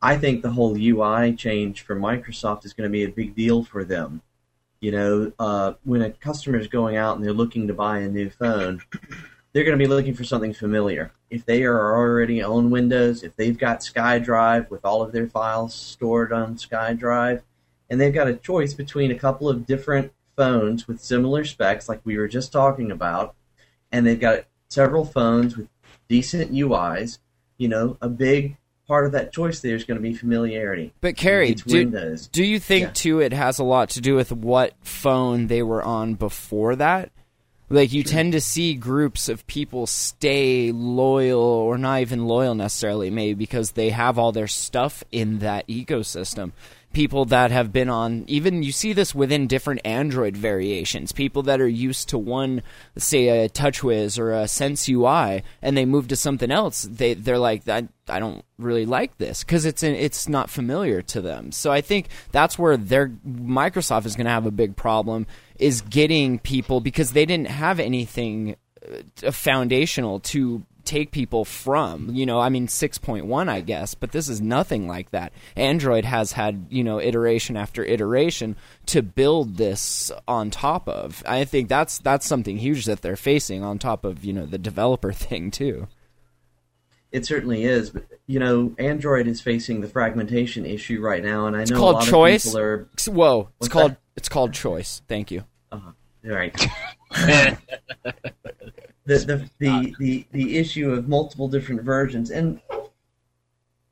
I 0.00 0.16
think 0.16 0.40
the 0.40 0.52
whole 0.52 0.78
UI 0.78 1.34
change 1.34 1.82
for 1.82 1.94
Microsoft 1.94 2.64
is 2.64 2.72
going 2.72 2.88
to 2.88 2.92
be 2.92 3.04
a 3.04 3.10
big 3.10 3.34
deal 3.34 3.64
for 3.64 3.84
them. 3.84 4.22
You 4.80 4.92
know, 4.92 5.32
uh, 5.38 5.74
when 5.84 6.00
a 6.00 6.10
customer 6.10 6.58
is 6.58 6.68
going 6.68 6.96
out 6.96 7.16
and 7.16 7.24
they're 7.24 7.34
looking 7.34 7.68
to 7.68 7.74
buy 7.74 7.98
a 7.98 8.08
new 8.08 8.30
phone, 8.30 8.80
they're 9.52 9.64
going 9.64 9.78
to 9.78 9.82
be 9.82 9.88
looking 9.88 10.14
for 10.14 10.24
something 10.24 10.52
familiar. 10.52 11.12
If 11.28 11.44
they 11.44 11.64
are 11.64 11.96
already 11.96 12.42
on 12.42 12.70
Windows, 12.70 13.22
if 13.22 13.34
they've 13.36 13.58
got 13.58 13.80
SkyDrive 13.80 14.70
with 14.70 14.84
all 14.84 15.02
of 15.02 15.12
their 15.12 15.26
files 15.26 15.74
stored 15.74 16.32
on 16.32 16.56
SkyDrive, 16.56 17.42
and 17.88 18.00
they've 18.00 18.14
got 18.14 18.28
a 18.28 18.34
choice 18.34 18.74
between 18.74 19.10
a 19.10 19.18
couple 19.18 19.48
of 19.48 19.66
different 19.66 20.12
phones 20.36 20.86
with 20.86 21.00
similar 21.00 21.44
specs, 21.44 21.88
like 21.88 22.00
we 22.04 22.16
were 22.16 22.28
just 22.28 22.52
talking 22.52 22.90
about, 22.90 23.34
and 23.90 24.06
they've 24.06 24.20
got 24.20 24.44
several 24.68 25.04
phones 25.04 25.56
with 25.56 25.68
decent 26.08 26.52
UIs, 26.52 27.18
you 27.58 27.68
know, 27.68 27.96
a 28.00 28.08
big 28.08 28.56
part 28.86 29.06
of 29.06 29.12
that 29.12 29.32
choice 29.32 29.60
there 29.60 29.74
is 29.76 29.84
going 29.84 29.96
to 29.96 30.02
be 30.02 30.14
familiarity. 30.14 30.92
But 31.00 31.16
Carrie, 31.16 31.54
do, 31.54 31.76
Windows. 31.78 32.28
do 32.28 32.42
you 32.44 32.58
think 32.58 32.82
Yeah. 32.86 32.90
too 32.92 33.20
it 33.20 33.32
has 33.32 33.58
a 33.58 33.64
lot 33.64 33.90
to 33.90 34.00
do 34.00 34.14
with 34.14 34.32
what 34.32 34.74
phone 34.82 35.46
they 35.48 35.62
were 35.62 35.82
on 35.82 36.14
before 36.14 36.74
that? 36.76 37.10
Like 37.72 37.92
you 37.92 38.02
tend 38.02 38.32
to 38.32 38.40
see 38.40 38.74
groups 38.74 39.28
of 39.28 39.46
people 39.46 39.86
stay 39.86 40.72
loyal 40.72 41.40
or 41.40 41.78
not 41.78 42.00
even 42.00 42.26
loyal 42.26 42.56
necessarily, 42.56 43.10
maybe 43.10 43.34
because 43.34 43.72
they 43.72 43.90
have 43.90 44.18
all 44.18 44.32
their 44.32 44.48
stuff 44.48 45.04
in 45.12 45.38
that 45.38 45.68
ecosystem. 45.68 46.50
People 46.92 47.26
that 47.26 47.52
have 47.52 47.72
been 47.72 47.88
on 47.88 48.24
even 48.26 48.64
you 48.64 48.72
see 48.72 48.92
this 48.92 49.14
within 49.14 49.46
different 49.46 49.82
Android 49.84 50.36
variations. 50.36 51.12
People 51.12 51.44
that 51.44 51.60
are 51.60 51.68
used 51.68 52.08
to 52.08 52.18
one, 52.18 52.62
say 52.96 53.44
a 53.44 53.48
TouchWiz 53.48 54.18
or 54.18 54.32
a 54.32 54.48
Sense 54.48 54.88
UI, 54.88 55.44
and 55.62 55.76
they 55.76 55.84
move 55.84 56.08
to 56.08 56.16
something 56.16 56.50
else. 56.50 56.82
They 56.82 57.14
they're 57.14 57.38
like 57.38 57.68
I, 57.68 57.86
I 58.08 58.18
don't 58.18 58.44
really 58.58 58.86
like 58.86 59.16
this 59.18 59.44
because 59.44 59.64
it's 59.64 59.84
in, 59.84 59.94
it's 59.94 60.28
not 60.28 60.50
familiar 60.50 61.02
to 61.02 61.20
them. 61.20 61.52
So 61.52 61.70
I 61.70 61.80
think 61.80 62.08
that's 62.32 62.58
where 62.58 62.76
their 62.76 63.06
Microsoft 63.24 64.06
is 64.06 64.16
going 64.16 64.24
to 64.26 64.32
have 64.32 64.46
a 64.46 64.50
big 64.50 64.74
problem 64.74 65.28
is 65.60 65.82
getting 65.82 66.38
people 66.38 66.80
because 66.80 67.12
they 67.12 67.26
didn't 67.26 67.48
have 67.48 67.78
anything 67.78 68.56
uh, 69.24 69.30
foundational 69.30 70.20
to 70.20 70.64
take 70.84 71.12
people 71.12 71.44
from. 71.44 72.14
You 72.14 72.26
know, 72.26 72.40
I 72.40 72.48
mean 72.48 72.66
6.1 72.66 73.48
I 73.48 73.60
guess, 73.60 73.94
but 73.94 74.12
this 74.12 74.28
is 74.28 74.40
nothing 74.40 74.88
like 74.88 75.10
that. 75.10 75.32
Android 75.54 76.04
has 76.04 76.32
had, 76.32 76.66
you 76.70 76.82
know, 76.82 77.00
iteration 77.00 77.56
after 77.56 77.84
iteration 77.84 78.56
to 78.86 79.02
build 79.02 79.56
this 79.56 80.10
on 80.26 80.50
top 80.50 80.88
of. 80.88 81.22
I 81.26 81.44
think 81.44 81.68
that's 81.68 81.98
that's 81.98 82.26
something 82.26 82.56
huge 82.56 82.86
that 82.86 83.02
they're 83.02 83.16
facing 83.16 83.62
on 83.62 83.78
top 83.78 84.04
of, 84.04 84.24
you 84.24 84.32
know, 84.32 84.46
the 84.46 84.58
developer 84.58 85.12
thing 85.26 85.50
too. 85.50 85.86
It 87.12 87.26
certainly 87.26 87.64
is, 87.64 87.90
but 87.90 88.04
you 88.26 88.38
know, 88.38 88.74
Android 88.78 89.26
is 89.26 89.40
facing 89.40 89.80
the 89.80 89.88
fragmentation 89.88 90.64
issue 90.64 91.00
right 91.00 91.22
now, 91.22 91.46
and 91.46 91.56
I 91.56 91.64
know 91.64 91.76
called 91.76 91.96
a 91.96 91.98
lot 91.98 92.06
choice. 92.06 92.46
of 92.46 92.52
people 92.52 92.60
are 92.60 92.88
Whoa, 93.08 93.48
it's 93.58 93.68
called 93.68 93.92
that? 93.92 94.00
it's 94.16 94.28
called 94.28 94.52
choice. 94.52 95.02
Thank 95.08 95.30
you. 95.30 95.44
Uh-huh. 95.72 95.90
right. 96.22 96.54
the, 97.10 97.58
the, 99.04 99.50
the, 99.58 99.94
the, 99.98 100.26
the 100.30 100.58
issue 100.58 100.92
of 100.92 101.08
multiple 101.08 101.48
different 101.48 101.82
versions. 101.82 102.30
And 102.30 102.60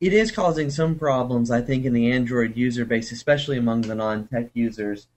it 0.00 0.12
is 0.12 0.30
causing 0.30 0.70
some 0.70 0.96
problems, 0.96 1.50
I 1.50 1.60
think, 1.60 1.84
in 1.84 1.92
the 1.92 2.10
Android 2.12 2.56
user 2.56 2.84
base, 2.84 3.10
especially 3.10 3.58
among 3.58 3.82
the 3.82 3.94
non 3.94 4.28
tech 4.28 4.50
users, 4.54 5.08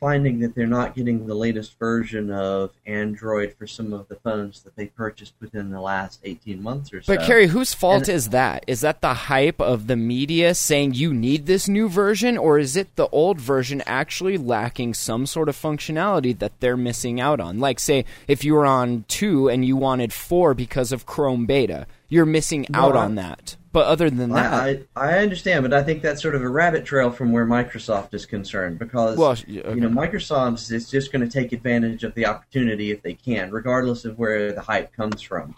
finding 0.00 0.40
that 0.40 0.54
they're 0.54 0.66
not 0.66 0.94
getting 0.96 1.26
the 1.26 1.34
latest 1.34 1.78
version 1.78 2.30
of 2.30 2.70
Android 2.86 3.54
for 3.58 3.66
some 3.66 3.92
of 3.92 4.08
the 4.08 4.16
phones 4.16 4.62
that 4.62 4.74
they 4.74 4.86
purchased 4.86 5.34
within 5.40 5.70
the 5.70 5.80
last 5.80 6.20
18 6.24 6.62
months 6.62 6.90
or 6.92 7.02
so. 7.02 7.14
But 7.14 7.26
Carrie, 7.26 7.48
whose 7.48 7.74
fault 7.74 8.08
And- 8.08 8.16
is 8.16 8.30
that? 8.30 8.64
Is 8.66 8.80
that 8.80 9.02
the 9.02 9.12
hype 9.12 9.60
of 9.60 9.86
the 9.88 9.96
media 9.96 10.54
saying 10.54 10.94
you 10.94 11.12
need 11.12 11.44
this 11.44 11.68
new 11.68 11.88
version, 11.88 12.38
or 12.38 12.58
is 12.58 12.76
it 12.76 12.96
the 12.96 13.08
old 13.08 13.38
version 13.40 13.82
actually 13.84 14.38
lacking 14.38 14.94
some 14.94 15.26
sort 15.26 15.50
of 15.50 15.56
functionality 15.56 16.36
that 16.38 16.52
they're 16.60 16.78
missing 16.78 17.20
out 17.20 17.38
on? 17.38 17.58
Like, 17.60 17.78
say, 17.78 18.06
if 18.26 18.42
you 18.42 18.54
were 18.54 18.66
on 18.66 19.04
two 19.06 19.48
and 19.50 19.64
you 19.66 19.76
wanted 19.76 20.14
four 20.14 20.54
because 20.54 20.92
of 20.92 21.04
Chrome 21.04 21.44
Beta, 21.44 21.86
you're 22.08 22.26
missing 22.26 22.66
out 22.72 22.94
Well, 22.94 23.02
on 23.04 23.14
that. 23.16 23.56
But 23.72 23.86
other 23.86 24.10
than 24.10 24.30
that, 24.30 24.52
I, 24.52 24.68
I, 24.96 25.10
I 25.10 25.18
understand, 25.18 25.62
but 25.62 25.72
I 25.72 25.84
think 25.84 26.02
that's 26.02 26.20
sort 26.20 26.34
of 26.34 26.42
a 26.42 26.48
rabbit 26.48 26.84
trail 26.84 27.12
from 27.12 27.30
where 27.30 27.46
Microsoft 27.46 28.14
is 28.14 28.26
concerned 28.26 28.80
because 28.80 29.16
Well, 29.16 29.30
okay. 29.30 29.44
you 29.46 29.80
know 29.80 29.88
Microsoft 29.88 30.72
is 30.72 30.90
just 30.90 31.12
going 31.12 31.28
to 31.28 31.30
take 31.30 31.52
advantage 31.52 32.02
of 32.02 32.14
the 32.14 32.26
opportunity 32.26 32.90
if 32.90 33.02
they 33.02 33.14
can, 33.14 33.52
regardless 33.52 34.04
of 34.04 34.18
where 34.18 34.52
the 34.52 34.60
hype 34.60 34.92
comes 34.92 35.22
from. 35.22 35.54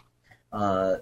Uh, 0.52 0.96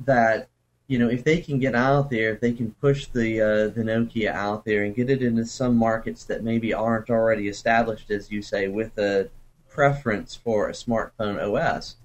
that 0.00 0.48
you 0.88 0.98
know 0.98 1.08
if 1.08 1.22
they 1.22 1.40
can 1.40 1.58
get 1.58 1.74
out 1.74 2.08
there, 2.08 2.32
if 2.32 2.40
they 2.40 2.52
can 2.52 2.70
push 2.80 3.06
the 3.08 3.42
uh, 3.42 3.68
the 3.68 3.82
Nokia 3.82 4.32
out 4.32 4.64
there 4.64 4.84
and 4.84 4.94
get 4.94 5.10
it 5.10 5.22
into 5.22 5.44
some 5.44 5.76
markets 5.76 6.24
that 6.24 6.42
maybe 6.42 6.72
aren't 6.72 7.10
already 7.10 7.48
established, 7.48 8.10
as 8.10 8.30
you 8.30 8.40
say, 8.40 8.68
with 8.68 8.96
a 8.96 9.28
preference 9.68 10.34
for 10.34 10.70
a 10.70 10.72
smartphone 10.72 11.38
OS, 11.42 11.96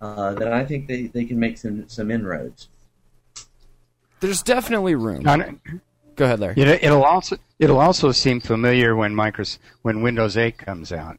uh, 0.00 0.32
then 0.34 0.52
I 0.52 0.64
think 0.64 0.86
they, 0.86 1.08
they 1.08 1.24
can 1.24 1.40
make 1.40 1.58
some 1.58 1.88
some 1.88 2.12
inroads. 2.12 2.68
There's 4.20 4.42
definitely 4.42 4.94
room. 4.94 5.22
Go 6.16 6.24
ahead, 6.24 6.40
Larry. 6.40 6.54
It, 6.56 6.82
it'll 6.82 7.04
also 7.04 7.36
it'll 7.58 7.80
also 7.80 8.10
seem 8.10 8.40
familiar 8.40 8.96
when 8.96 9.14
Micros 9.14 9.58
when 9.82 10.02
Windows 10.02 10.36
8 10.36 10.56
comes 10.56 10.90
out, 10.90 11.18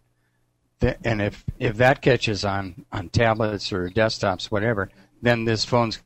and 0.82 1.22
if 1.22 1.46
if 1.60 1.77
that 1.77 2.01
catches 2.01 2.44
on 2.44 2.86
on 2.92 3.10
tablets 3.10 3.72
or 3.72 3.89
desktops, 3.89 4.46
whatever, 4.46 4.89
then 5.22 5.46
this 5.46 5.63
phone's 5.63 6.00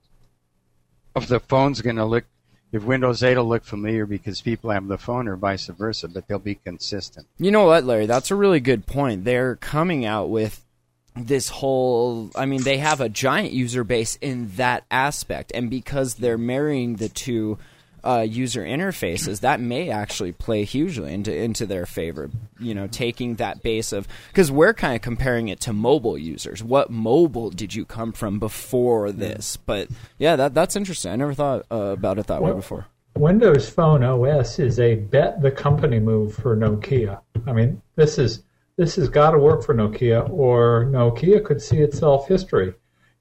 if 1.16 1.28
the 1.28 1.40
phone's 1.40 1.82
going 1.82 1.96
to 1.96 2.06
look 2.06 2.26
if 2.72 2.84
Windows 2.84 3.22
8 3.22 3.38
will 3.38 3.48
look 3.48 3.64
familiar 3.64 4.06
because 4.06 4.42
people 4.42 4.70
have 4.72 4.88
the 4.88 4.98
phone 4.98 5.28
or 5.28 5.36
vice 5.36 5.68
versa, 5.68 6.08
but 6.08 6.28
they'll 6.28 6.40
be 6.40 6.56
consistent. 6.56 7.28
You 7.38 7.52
know 7.52 7.66
what, 7.66 7.84
Larry? 7.84 8.06
That's 8.06 8.32
a 8.32 8.36
really 8.36 8.62
good 8.62 8.86
point. 8.86 9.26
They're 9.26 9.58
coming 9.58 10.06
out 10.06 10.30
with 10.30 10.66
this 11.15 11.50
whole 11.50 12.32
I 12.36 12.46
mean, 12.46 12.63
they 12.63 12.77
have 12.77 13.01
a 13.01 13.10
giant 13.10 13.51
user 13.51 13.84
base 13.84 14.18
in 14.22 14.50
that 14.56 14.86
aspect, 14.89 15.51
and 15.53 15.70
because 15.70 16.15
they're 16.15 16.38
marrying 16.38 16.96
the 16.96 17.10
two 17.10 17.58
uh, 18.03 18.25
user 18.27 18.63
interfaces, 18.63 19.41
that 19.41 19.60
may 19.60 19.89
actually 19.89 20.32
play 20.32 20.63
hugely 20.63 21.13
into 21.13 21.36
into 21.36 21.65
their 21.65 21.86
favor. 21.86 22.30
You 22.60 22.74
know, 22.74 22.88
taking 22.88 23.36
that 23.36 23.62
base 23.62 23.91
of 23.91 24.08
because 24.30 24.51
we're 24.51 24.74
kind 24.74 24.96
of 24.96 25.01
comparing 25.01 25.50
it 25.50 25.60
to 25.62 25.74
mobile 25.74 26.18
users. 26.18 26.63
What 26.63 26.89
mobile 26.89 27.50
did 27.50 27.75
you 27.75 27.86
come 27.86 28.12
from 28.13 28.39
before 28.39 29.12
this? 29.12 29.58
But 29.58 29.89
yeah, 30.18 30.36
that 30.38 30.53
that's 30.53 30.75
interesting. 30.75 31.12
I 31.12 31.15
never 31.18 31.34
thought 31.34 31.65
uh, 31.72 31.75
about 31.75 32.20
it 32.20 32.27
that 32.27 32.41
way 32.41 32.53
before. 32.53 32.88
Windows 33.18 33.70
Phone 33.70 34.03
OS 34.03 34.58
is 34.58 34.80
a 34.80 34.96
bet 34.96 35.41
the 35.41 35.51
company 35.51 36.00
move 36.00 36.34
for 36.34 36.56
Nokia. 36.56 37.20
I 37.46 37.51
mean, 37.51 37.82
this 37.96 38.18
is 38.18 38.44
this 38.78 38.96
has 38.96 39.10
got 39.10 39.32
to 39.32 39.38
work 39.38 39.63
for 39.63 39.74
Nokia, 39.75 40.30
or 40.30 40.86
Nokia 40.86 41.44
could 41.44 41.62
see 41.62 41.78
itself 41.80 42.28
history. 42.28 42.74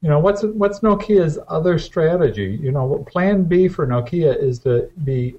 You 0.02 0.08
know, 0.08 0.18
what's 0.18 0.42
what's 0.42 0.80
Nokia's 0.80 1.38
other 1.48 1.78
strategy? 1.78 2.58
You 2.60 2.72
know, 2.72 3.04
Plan 3.10 3.44
B 3.44 3.68
for 3.68 3.86
Nokia 3.86 4.34
is 4.42 4.58
to 4.60 4.90
be, 5.04 5.34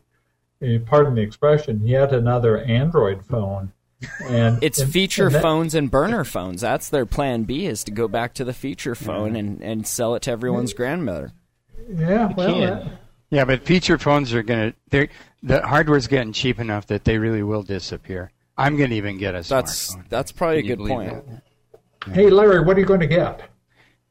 eh, 0.62 0.78
pardon 0.86 1.16
the 1.16 1.22
expression, 1.22 1.82
yet 1.84 2.14
another 2.14 2.60
Android 2.60 3.26
phone. 3.26 3.72
And 4.28 4.64
It's 4.64 4.80
and- 4.80 4.92
feature 4.92 5.28
and 5.28 5.36
that- 5.36 5.42
phones 5.42 5.74
and 5.76 5.90
burner 5.90 6.24
phones. 6.24 6.62
That's 6.62 6.90
their 6.90 7.06
plan 7.06 7.44
B 7.44 7.66
is 7.66 7.84
to 7.86 7.92
go 7.92 8.08
back 8.08 8.34
to 8.36 8.44
the 8.44 8.54
feature 8.54 8.96
phone 8.96 9.36
and, 9.36 9.62
and 9.64 9.86
sell 9.86 10.16
it 10.16 10.24
to 10.24 10.32
everyone's 10.32 10.74
grandmother. 10.74 11.32
Yeah, 11.88 12.32
well, 12.36 12.60
that- 12.60 12.84
Yeah, 13.30 13.46
but 13.46 13.62
feature 13.64 13.98
phones 13.98 14.34
are 14.34 14.44
going 14.44 14.72
to 14.72 14.78
they 14.90 15.10
the 15.44 15.62
hardware's 15.66 16.08
getting 16.08 16.34
cheap 16.34 16.60
enough 16.60 16.86
that 16.88 17.04
they 17.06 17.18
really 17.18 17.42
will 17.44 17.64
disappear. 17.64 18.32
I'm 18.62 18.78
going 18.78 18.90
to 18.92 18.96
even 18.96 19.18
get 19.18 19.34
a 19.36 19.42
That's 19.42 19.94
smartphone. 19.96 20.10
that's 20.10 20.32
probably 20.32 20.58
a 20.60 20.62
Can 20.62 20.70
you 20.70 20.76
good 20.76 20.88
believe 20.88 21.10
point. 21.12 21.42
that? 22.06 22.14
hey, 22.14 22.30
Larry, 22.30 22.64
what 22.64 22.78
are 22.78 22.80
you 22.80 22.86
going 22.86 23.00
to 23.00 23.08
get? 23.08 23.50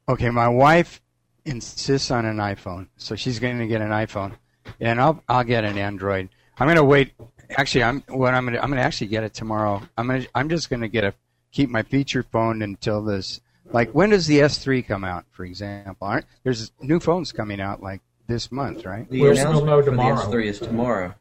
Okay, 0.09 0.29
my 0.29 0.47
wife 0.47 1.01
insists 1.45 2.11
on 2.11 2.25
an 2.25 2.37
iPhone, 2.37 2.87
so 2.97 3.15
she's 3.15 3.39
going 3.39 3.59
to 3.59 3.67
get 3.67 3.81
an 3.81 3.89
iPhone, 3.89 4.33
and 4.79 4.99
I'll 5.01 5.23
I'll 5.29 5.43
get 5.43 5.63
an 5.63 5.77
Android. 5.77 6.29
I'm 6.59 6.67
going 6.67 6.75
to 6.77 6.83
wait. 6.83 7.13
Actually, 7.57 7.83
I'm 7.83 8.01
what 8.07 8.33
I'm 8.33 8.45
going 8.45 8.53
to 8.55 8.63
I'm 8.63 8.69
going 8.69 8.79
to 8.79 8.85
actually 8.85 9.07
get 9.07 9.23
it 9.23 9.33
tomorrow. 9.33 9.81
I'm 9.97 10.07
going 10.07 10.23
to 10.23 10.29
I'm 10.35 10.49
just 10.49 10.69
going 10.69 10.81
to 10.81 10.87
get 10.87 11.03
a 11.03 11.13
keep 11.51 11.69
my 11.69 11.83
feature 11.83 12.23
phone 12.23 12.61
until 12.61 13.03
this. 13.03 13.41
Like 13.71 13.91
when 13.91 14.09
does 14.09 14.27
the 14.27 14.39
S3 14.39 14.85
come 14.87 15.03
out, 15.03 15.25
for 15.31 15.45
example? 15.45 15.95
Aren't 16.07 16.25
there's 16.43 16.71
new 16.81 16.99
phones 16.99 17.31
coming 17.31 17.61
out 17.61 17.81
like 17.81 18.01
this 18.27 18.51
month, 18.51 18.85
right? 18.85 19.09
The 19.09 19.21
We'll- 19.21 19.31
we'll 19.33 19.39
announcement 19.41 19.65
know 19.65 19.79
for 19.81 19.89
tomorrow. 19.91 20.15
the 20.29 20.37
S3 20.37 20.45
is 20.45 20.59
tomorrow. 20.59 21.13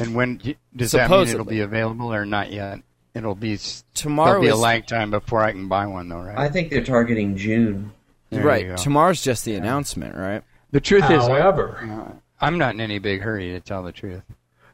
And 0.00 0.14
when 0.14 0.40
does 0.74 0.92
that 0.92 1.10
mean 1.10 1.28
it'll 1.28 1.44
be 1.44 1.60
available 1.60 2.12
or 2.12 2.24
not 2.24 2.52
yet? 2.52 2.80
It'll 3.14 3.34
be 3.34 3.58
Tomorrow 3.94 4.28
there'll 4.32 4.42
be 4.42 4.48
a 4.48 4.56
lag 4.56 4.86
time 4.86 5.10
before 5.10 5.42
I 5.42 5.52
can 5.52 5.68
buy 5.68 5.86
one, 5.86 6.08
though, 6.08 6.20
right? 6.20 6.38
I 6.38 6.48
think 6.48 6.70
they're 6.70 6.84
targeting 6.84 7.36
June. 7.36 7.92
There 8.30 8.44
right. 8.44 8.76
Tomorrow's 8.76 9.22
just 9.22 9.44
the 9.44 9.54
announcement, 9.54 10.14
right? 10.14 10.42
The 10.70 10.80
truth 10.80 11.10
is, 11.10 11.26
However, 11.26 11.78
uh, 11.80 12.12
I'm 12.40 12.58
not 12.58 12.74
in 12.74 12.80
any 12.80 12.98
big 12.98 13.22
hurry 13.22 13.50
to 13.52 13.60
tell 13.60 13.82
the 13.82 13.92
truth. 13.92 14.22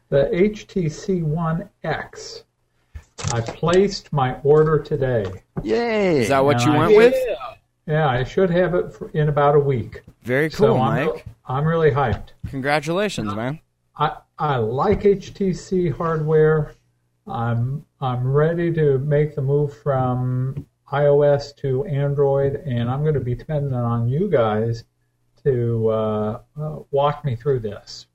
the 0.09 0.25
HTC 0.33 1.23
One 1.23 1.69
X 1.83 2.43
I 3.33 3.39
placed 3.41 4.11
my 4.11 4.35
order 4.43 4.77
today. 4.79 5.25
Yay! 5.63 6.19
Is 6.19 6.29
that 6.29 6.43
what 6.43 6.59
you 6.61 6.67
Nice. 6.73 6.77
went 6.79 6.97
with? 6.97 7.15
Yeah, 7.87 8.07
I 8.09 8.23
should 8.23 8.49
have 8.49 8.75
it 8.75 8.91
for, 8.93 9.09
in 9.11 9.29
about 9.29 9.55
a 9.55 9.59
week. 9.59 10.01
Very 10.23 10.49
cool, 10.49 10.75
so 10.75 10.77
I'm, 10.77 11.05
Mike. 11.07 11.25
I'm 11.47 11.65
really 11.65 11.91
hyped. 11.91 12.29
Congratulations, 12.49 13.33
man. 13.33 13.59
I 13.97 14.17
I 14.37 14.57
like 14.57 15.01
HTC 15.03 15.95
hardware. 15.95 16.73
I'm 17.27 17.85
I'm 18.01 18.31
ready 18.31 18.71
to 18.73 18.99
make 18.99 19.35
the 19.35 19.41
move 19.41 19.75
from 19.77 20.65
iOS 20.91 21.55
to 21.57 21.85
Android, 21.85 22.55
and 22.65 22.89
I'm 22.89 23.01
going 23.01 23.13
to 23.15 23.19
be 23.19 23.33
dependent 23.35 23.73
on 23.73 24.07
you 24.07 24.29
guys 24.29 24.83
to 25.43 25.89
uh, 25.89 26.39
uh, 26.59 26.79
walk 26.91 27.23
me 27.25 27.35
through 27.35 27.59
this. 27.59 28.07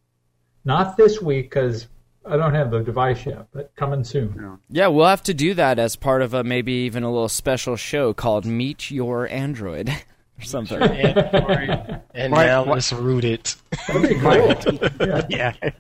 Not 0.65 0.97
this 0.97 1.21
week 1.23 1.47
because 1.51 1.89
I 2.25 2.37
don't 2.37 2.55
have 2.55 2.71
the 2.71 2.81
device 2.81 3.25
yet, 3.27 3.47
but 3.53 3.75
coming 3.77 4.05
soon. 4.05 4.59
Yeah, 4.69 4.89
we'll 4.89 5.07
have 5.07 5.23
to 5.25 5.35
do 5.35 5.55
that 5.55 5.79
as 5.79 5.97
part 5.97 6.23
of 6.23 6.35
a 6.35 6.45
maybe 6.45 6.73
even 6.73 7.03
a 7.03 7.11
little 7.11 7.29
special 7.31 7.77
show 7.77 8.13
called 8.13 8.45
Meet 8.45 8.91
Your 8.91 9.27
Android 9.29 9.89
or 10.39 10.43
something. 10.45 10.81
Android, 10.83 12.01
and 12.15 12.33
Why- 12.33 12.47
now 12.47 12.65
why- 12.65 12.77
it's 12.77 12.93
rooted. 12.93 13.51
That'd 13.89 14.09
be 14.09 14.15
cool. 14.17 14.91
yeah. 15.31 15.53
yeah. 15.63 15.71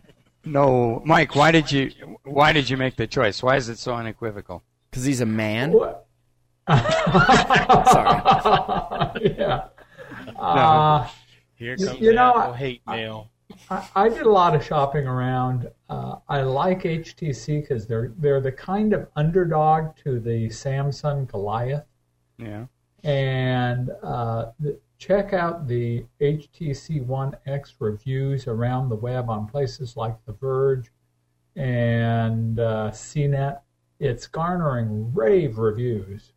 No, 0.44 1.02
Mike. 1.04 1.34
Why 1.36 1.50
did 1.50 1.70
you 1.70 1.90
Why 2.24 2.52
did 2.52 2.68
you 2.70 2.76
make 2.76 2.96
the 2.96 3.06
choice? 3.06 3.42
Why 3.42 3.56
is 3.56 3.68
it 3.68 3.78
so 3.78 3.94
unequivocal? 3.94 4.62
Because 4.90 5.04
he's 5.04 5.20
a 5.20 5.26
man. 5.26 5.72
What? 5.72 6.06
Sorry. 7.90 9.34
yeah. 9.38 9.68
Uh, 10.38 11.06
Here 11.56 11.76
You- 11.78 11.86
comes 11.86 12.00
you 12.00 12.12
know, 12.14 12.30
Apple 12.38 12.52
I- 12.52 12.56
hate 12.56 12.82
mail. 12.86 13.30
I, 13.68 13.86
I 13.96 14.08
did 14.08 14.22
a 14.22 14.30
lot 14.30 14.54
of 14.54 14.64
shopping 14.64 15.06
around. 15.06 15.68
Uh, 15.88 16.16
I 16.28 16.42
like 16.42 16.82
HTC 16.84 17.60
because 17.62 17.86
they're 17.86 18.12
they're 18.18 18.40
the 18.40 18.52
kind 18.52 18.92
of 18.92 19.08
underdog 19.16 19.96
to 20.04 20.20
the 20.20 20.48
Samsung 20.48 21.26
Goliath. 21.26 21.84
Yeah. 22.38 22.66
And 23.04 23.90
uh, 24.02 24.52
the, 24.60 24.78
check 25.00 25.32
out 25.32 25.66
the 25.66 26.04
HTC 26.20 27.04
One 27.04 27.34
X 27.46 27.74
reviews 27.80 28.46
around 28.46 28.90
the 28.90 28.94
web 28.94 29.30
on 29.30 29.46
places 29.46 29.96
like 29.96 30.14
The 30.26 30.34
Verge 30.34 30.92
and 31.56 32.60
uh, 32.60 32.90
CNET. 32.92 33.60
It's 33.98 34.26
garnering 34.26 35.12
rave 35.12 35.58
reviews. 35.58 36.32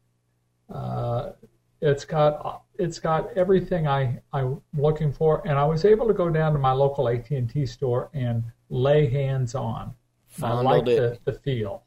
Uh, 0.74 1.32
it's 1.82 2.06
got 2.06 2.64
it's 2.80 3.00
got 3.00 3.32
everything 3.38 3.88
I 3.88 4.22
I'm 4.32 4.62
looking 4.76 5.12
for, 5.12 5.46
and 5.46 5.60
I 5.60 5.66
was 5.66 5.84
able 5.84 6.08
to 6.08 6.14
go 6.14 6.30
down 6.30 6.54
to 6.54 6.60
my 6.60 6.72
local 6.72 7.10
AT 7.10 7.30
and 7.32 7.50
T 7.50 7.66
store 7.66 8.10
and 8.14 8.44
lay 8.70 9.08
hands 9.08 9.56
on. 9.56 9.94
And 10.38 10.46
I 10.46 10.50
Fondled 10.50 10.66
liked 10.66 10.86
the, 10.86 11.20
the 11.26 11.34
feel. 11.40 11.83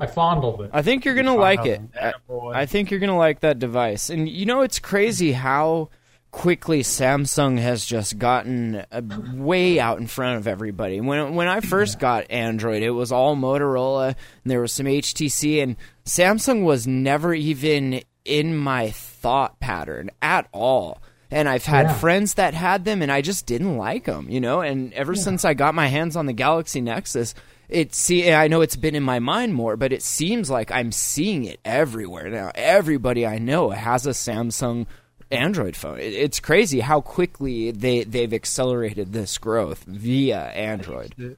I 0.00 0.06
fondled 0.06 0.62
it. 0.62 0.70
I 0.72 0.82
think 0.82 1.04
you're 1.04 1.14
gonna 1.14 1.36
like 1.36 1.66
it. 1.66 1.80
I, 2.00 2.14
I 2.52 2.66
think 2.66 2.90
you're 2.90 3.00
gonna 3.00 3.18
like 3.18 3.40
that 3.40 3.58
device. 3.58 4.08
And 4.10 4.28
you 4.28 4.46
know, 4.46 4.62
it's 4.62 4.78
crazy 4.78 5.32
how 5.32 5.90
quickly 6.32 6.80
Samsung 6.82 7.58
has 7.58 7.84
just 7.84 8.18
gotten 8.18 8.84
uh, 8.92 9.02
way 9.34 9.78
out 9.80 9.98
in 9.98 10.06
front 10.06 10.38
of 10.38 10.46
everybody. 10.46 11.00
When 11.00 11.34
when 11.34 11.48
I 11.48 11.60
first 11.60 11.98
got 11.98 12.30
Android, 12.30 12.82
it 12.82 12.90
was 12.92 13.12
all 13.12 13.36
Motorola, 13.36 14.08
and 14.08 14.16
there 14.50 14.60
was 14.60 14.72
some 14.72 14.86
HTC, 14.86 15.62
and 15.62 15.76
Samsung 16.06 16.64
was 16.64 16.86
never 16.86 17.34
even 17.34 18.00
in 18.24 18.56
my 18.56 18.90
thought 18.90 19.60
pattern 19.60 20.10
at 20.22 20.48
all. 20.52 21.02
And 21.32 21.48
I've 21.48 21.64
had 21.66 21.86
Yeah. 21.86 21.94
friends 21.94 22.34
that 22.34 22.54
had 22.54 22.84
them, 22.84 23.02
and 23.02 23.12
I 23.12 23.20
just 23.22 23.46
didn't 23.46 23.76
like 23.76 24.04
them, 24.04 24.28
you 24.28 24.40
know. 24.40 24.62
And 24.62 24.92
ever 24.94 25.14
since 25.14 25.44
I 25.44 25.54
got 25.54 25.74
my 25.76 25.86
hands 25.86 26.16
on 26.16 26.26
the 26.26 26.32
Galaxy 26.32 26.80
Nexus, 26.80 27.34
it 27.70 27.94
see 27.94 28.32
I 28.32 28.48
know 28.48 28.60
it's 28.60 28.76
been 28.76 28.94
in 28.94 29.02
my 29.02 29.18
mind 29.18 29.54
more, 29.54 29.76
but 29.76 29.92
it 29.92 30.02
seems 30.02 30.50
like 30.50 30.70
I'm 30.70 30.92
seeing 30.92 31.44
it 31.44 31.60
everywhere 31.64 32.28
now. 32.28 32.52
Everybody 32.54 33.26
I 33.26 33.38
know 33.38 33.70
has 33.70 34.06
a 34.06 34.10
Samsung 34.10 34.86
Android 35.30 35.76
phone. 35.76 35.98
It, 35.98 36.12
it's 36.14 36.40
crazy 36.40 36.80
how 36.80 37.00
quickly 37.00 37.70
they 37.70 38.04
they've 38.04 38.32
accelerated 38.34 39.12
this 39.12 39.38
growth 39.38 39.84
via 39.84 40.38
Android. 40.48 41.36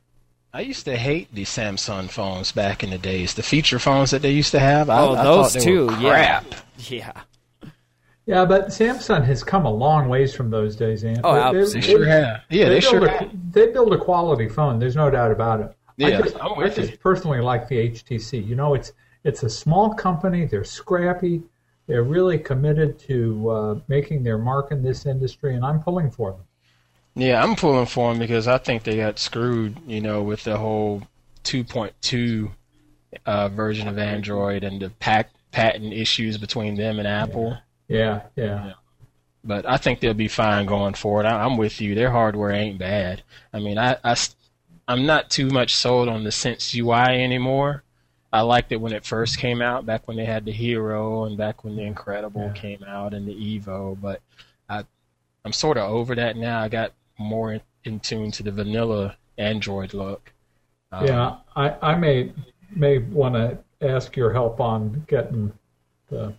I 0.55 0.61
used 0.61 0.85
to 0.85 0.97
hate 0.97 1.35
the 1.35 1.45
Samsung 1.45 2.11
phones 2.11 2.53
back 2.53 2.83
in 2.85 2.91
the 2.91 2.99
days. 2.99 3.35
The 3.35 3.43
feature 3.43 3.79
phones 3.79 4.11
that 4.11 4.21
they 4.23 4.33
used 4.33 4.51
to 4.53 4.61
have. 4.61 4.91
I, 4.91 5.01
Oh, 5.01 5.15
I 5.15 5.25
those 5.25 5.53
thought 5.53 5.59
they 5.61 5.65
too, 5.65 5.87
were 5.87 5.93
yeah. 5.95 6.41
crap. 6.41 6.55
Yeah. 6.79 7.13
Yeah, 8.25 8.45
but 8.45 8.69
Samsung 8.69 9.25
has 9.25 9.43
come 9.43 9.65
a 9.67 9.71
long 9.71 10.09
ways 10.09 10.33
from 10.35 10.51
those 10.51 10.77
days, 10.77 11.03
Ant. 11.05 11.21
Oh, 11.25 11.35
They- 11.35 11.41
they- 11.41 11.59
absolutely. 11.63 11.81
They 11.81 11.87
sure 11.87 12.05
have. 12.07 12.41
Yeah, 12.51 12.65
they, 12.69 12.75
they, 12.75 12.81
sure 12.81 13.01
build 13.01 13.11
have. 13.11 13.53
they 13.53 13.67
build 13.73 13.93
a 13.95 13.99
quality 13.99 14.49
phone. 14.49 14.79
There's 14.79 14.95
no 14.95 15.11
doubt 15.11 15.33
about 15.33 15.61
it. 15.61 15.75
I 16.01 16.11
just, 16.23 16.37
I'm 16.41 16.59
I 16.59 16.69
just 16.69 16.93
you. 16.93 16.99
personally 16.99 17.41
like 17.41 17.69
the 17.69 17.91
HTC. 17.91 18.47
You 18.47 18.57
know, 18.57 18.75
it's 18.75 18.93
it's 19.25 19.43
a 19.43 19.51
small 19.51 19.95
company. 19.95 20.47
They're 20.47 20.65
scrappy. 20.65 21.43
They're 21.87 22.03
really 22.03 22.39
committed 22.39 22.99
to 23.01 23.51
uh, 23.51 23.81
making 23.89 24.23
their 24.23 24.39
mark 24.39 24.73
in 24.73 24.83
this 24.83 25.07
industry, 25.07 25.55
and 25.55 25.65
I'm 25.65 25.81
pulling 25.81 26.11
for 26.11 26.33
them. 26.33 26.41
Yeah, 27.15 27.43
I'm 27.43 27.57
pulling 27.57 27.87
for 27.87 28.11
them 28.11 28.19
because 28.19 28.49
I 28.49 28.59
think 28.59 28.85
they 28.85 28.97
got 28.97 29.19
screwed, 29.19 29.77
you 29.87 30.01
know, 30.01 30.23
with 30.23 30.45
the 30.45 30.57
whole 30.57 31.03
2.2 31.45 32.51
uh, 33.27 33.49
version 33.51 33.89
of 33.89 33.99
Android 33.99 34.65
and 34.65 34.81
the 34.81 34.91
pack, 34.91 35.31
patent 35.51 35.93
issues 35.93 36.39
between 36.39 36.77
them 36.77 36.99
and 36.99 37.07
Apple. 37.07 37.59
Yeah, 37.89 38.23
yeah. 38.37 38.73
But 39.45 39.69
I 39.69 39.77
think 39.77 40.01
they'll 40.01 40.15
be 40.15 40.29
fine 40.29 40.67
going 40.67 40.95
forward. 40.95 41.27
I, 41.27 41.45
I'm 41.45 41.57
with 41.57 41.81
you. 41.81 41.95
Their 41.95 42.11
hardware 42.11 42.53
ain't 42.53 42.79
bad. 42.79 43.23
I 43.53 43.59
mean, 43.59 43.77
I, 43.77 43.97
I, 44.03 44.17
am 44.93 45.07
not 45.07 45.31
too 45.31 45.49
much 45.49 45.75
sold 45.75 46.09
on 46.09 46.25
the 46.25 46.33
Sense 46.33 46.75
UI 46.75 47.23
anymore. 47.23 47.83
I 48.33 48.41
liked 48.41 48.73
it 48.73 48.81
when 48.81 48.93
it 48.93 49.05
first 49.05 49.39
came 49.39 49.61
out, 49.61 49.85
back 49.85 50.09
when 50.09 50.17
they 50.17 50.25
had 50.25 50.45
the 50.45 50.53
Hero 50.53 51.25
and 51.25 51.37
back 51.37 51.65
when 51.65 51.77
the 51.77 51.83
Incredible 51.83 52.47
Yeah. 52.47 52.53
came 52.53 52.83
out 52.85 53.13
and 53.13 53.29
the 53.29 53.35
Evo. 53.35 54.01
But 54.01 54.21
I, 54.69 54.85
I'm 55.45 55.53
sort 55.53 55.77
of 55.77 55.91
over 55.91 56.15
that 56.15 56.37
now. 56.37 56.61
I 56.61 56.69
got 56.69 56.93
more 57.19 57.53
in, 57.53 57.61
in 57.85 58.01
tune 58.01 58.31
to 58.33 58.43
the 58.43 58.51
vanilla 58.51 59.17
Android 59.37 59.93
look. 59.93 60.33
Um, 60.93 61.07
Yeah, 61.07 61.37
I, 61.57 61.77
I 61.83 61.95
may 61.95 62.33
may 62.75 62.99
want 62.99 63.35
to 63.35 63.59
ask 63.87 64.17
your 64.17 64.33
help 64.33 64.61
on 64.61 65.05
getting 65.09 65.53
the 66.09 66.33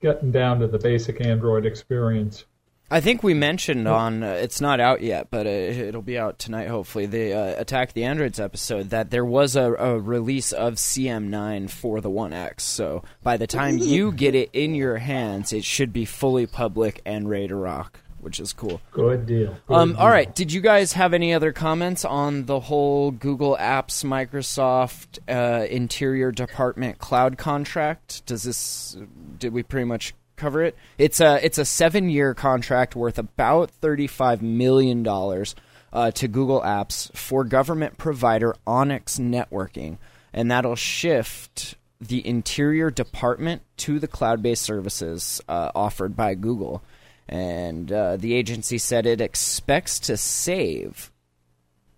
getting 0.00 0.32
down 0.32 0.58
to 0.60 0.66
the 0.66 0.78
basic 0.78 1.24
Android 1.24 1.66
experience. 1.66 2.44
I 2.90 3.00
think 3.00 3.22
we 3.22 3.34
mentioned 3.34 3.86
on 3.86 4.22
uh, 4.22 4.28
it's 4.32 4.60
not 4.62 4.80
out 4.80 5.02
yet, 5.02 5.28
but 5.30 5.46
uh, 5.46 5.50
it'll 5.50 6.00
be 6.00 6.18
out 6.18 6.38
tonight. 6.38 6.68
Hopefully, 6.68 7.04
the 7.06 7.34
uh, 7.34 7.60
Attack 7.60 7.92
the 7.92 8.04
Androids 8.04 8.40
episode 8.40 8.90
that 8.90 9.10
there 9.10 9.24
was 9.26 9.56
a, 9.56 9.74
a 9.74 9.98
release 9.98 10.52
of 10.52 10.74
CM9 10.76 11.68
for 11.68 12.00
the 12.00 12.08
One 12.10 12.32
X. 12.32 12.64
So 12.64 13.02
by 13.22 13.36
the 13.36 13.46
time 13.46 13.76
you 13.78 14.10
get 14.12 14.34
it 14.34 14.50
in 14.54 14.74
your 14.74 14.96
hands, 14.96 15.52
it 15.52 15.64
should 15.64 15.92
be 15.92 16.04
fully 16.06 16.46
public 16.46 17.02
and 17.04 17.28
ready 17.28 17.48
to 17.48 17.56
rock, 17.56 18.00
which 18.20 18.40
is 18.40 18.54
cool. 18.54 18.80
Good 18.90 19.26
deal. 19.26 19.56
Good 19.66 19.74
Um, 19.74 19.90
deal. 19.92 20.00
all 20.00 20.08
right. 20.08 20.34
Did 20.34 20.50
you 20.50 20.62
guys 20.62 20.94
have 20.94 21.12
any 21.12 21.34
other 21.34 21.52
comments 21.52 22.06
on 22.06 22.46
the 22.46 22.58
whole 22.58 23.10
Google 23.10 23.54
Apps 23.60 24.02
Microsoft 24.02 25.18
uh, 25.28 25.66
Interior 25.66 26.32
Department 26.32 26.98
cloud 26.98 27.36
contract? 27.36 28.24
Does 28.24 28.44
this 28.44 28.96
did 29.38 29.52
we 29.52 29.62
pretty 29.62 29.84
much 29.84 30.14
cover 30.38 30.62
it? 30.62 30.76
It's 30.96 31.20
a 31.20 31.44
it's 31.44 31.58
a 31.58 31.64
seven 31.64 32.08
year 32.08 32.34
contract 32.34 32.96
worth 32.96 33.18
about 33.18 33.70
thirty 33.70 34.06
five 34.06 34.42
million 34.42 35.02
dollars 35.02 35.54
uh, 35.92 36.10
to 36.12 36.28
Google 36.28 36.60
Apps 36.62 37.14
for 37.16 37.44
government 37.44 37.98
provider 37.98 38.54
Onix 38.66 39.18
Networking, 39.18 39.98
and 40.32 40.50
that'll 40.50 40.76
shift 40.76 41.76
the 42.00 42.26
Interior 42.26 42.90
Department 42.90 43.62
to 43.78 43.98
the 43.98 44.08
cloud 44.08 44.42
based 44.42 44.62
services 44.62 45.40
uh, 45.48 45.70
offered 45.74 46.16
by 46.16 46.34
Google. 46.34 46.82
And 47.28 47.92
uh, 47.92 48.16
the 48.16 48.34
agency 48.34 48.78
said 48.78 49.04
it 49.04 49.20
expects 49.20 49.98
to 50.00 50.16
save 50.16 51.10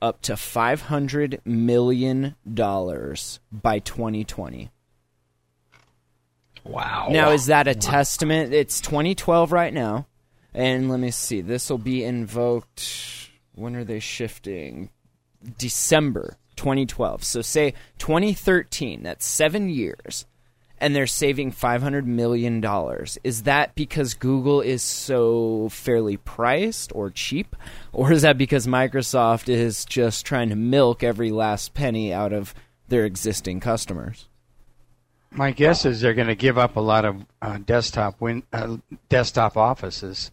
up 0.02 0.22
to 0.22 0.32
$500 0.32 1.40
million 1.44 2.34
by 2.44 3.78
2020. 3.78 4.70
Wow. 6.64 7.08
Now, 7.10 7.30
is 7.30 7.46
that 7.46 7.68
a 7.68 7.74
testament? 7.74 8.52
It's 8.52 8.80
2012 8.80 9.52
right 9.52 9.72
now. 9.72 10.06
And 10.52 10.90
let 10.90 11.00
me 11.00 11.10
see. 11.10 11.40
This 11.40 11.70
will 11.70 11.78
be 11.78 12.04
invoked. 12.04 13.30
When 13.54 13.76
are 13.76 13.84
they 13.84 14.00
shifting? 14.00 14.90
December 15.58 16.36
2012. 16.56 17.24
So, 17.24 17.42
say 17.42 17.74
2013. 17.98 19.02
That's 19.02 19.24
seven 19.24 19.68
years. 19.68 20.26
And 20.82 20.96
they're 20.96 21.06
saving 21.06 21.52
$500 21.52 22.06
million. 22.06 22.64
Is 23.22 23.42
that 23.42 23.74
because 23.74 24.14
Google 24.14 24.62
is 24.62 24.82
so 24.82 25.68
fairly 25.68 26.16
priced 26.16 26.90
or 26.94 27.10
cheap? 27.10 27.54
Or 27.92 28.12
is 28.12 28.22
that 28.22 28.38
because 28.38 28.66
Microsoft 28.66 29.50
is 29.50 29.84
just 29.84 30.24
trying 30.24 30.48
to 30.48 30.56
milk 30.56 31.02
every 31.02 31.30
last 31.32 31.74
penny 31.74 32.14
out 32.14 32.32
of 32.32 32.54
their 32.88 33.04
existing 33.04 33.60
customers? 33.60 34.29
My 35.32 35.52
guess 35.52 35.84
is 35.84 36.00
they're 36.00 36.14
going 36.14 36.28
to 36.28 36.34
give 36.34 36.58
up 36.58 36.76
a 36.76 36.80
lot 36.80 37.04
of 37.04 37.24
uh, 37.40 37.58
desktop 37.58 38.20
win- 38.20 38.42
uh, 38.52 38.78
desktop 39.08 39.56
offices. 39.56 40.32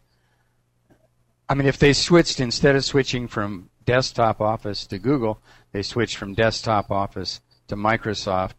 I 1.48 1.54
mean, 1.54 1.68
if 1.68 1.78
they 1.78 1.94
switched 1.94 2.40
instead 2.40 2.76
of 2.76 2.84
switching 2.84 3.28
from 3.28 3.70
desktop 3.86 4.42
office 4.42 4.86
to 4.88 4.98
Google, 4.98 5.40
they 5.72 5.84
switched 5.84 6.18
from 6.18 6.34
desktop 6.34 6.92
office 6.92 7.42
to 7.68 7.76
Microsoft. 7.76 8.56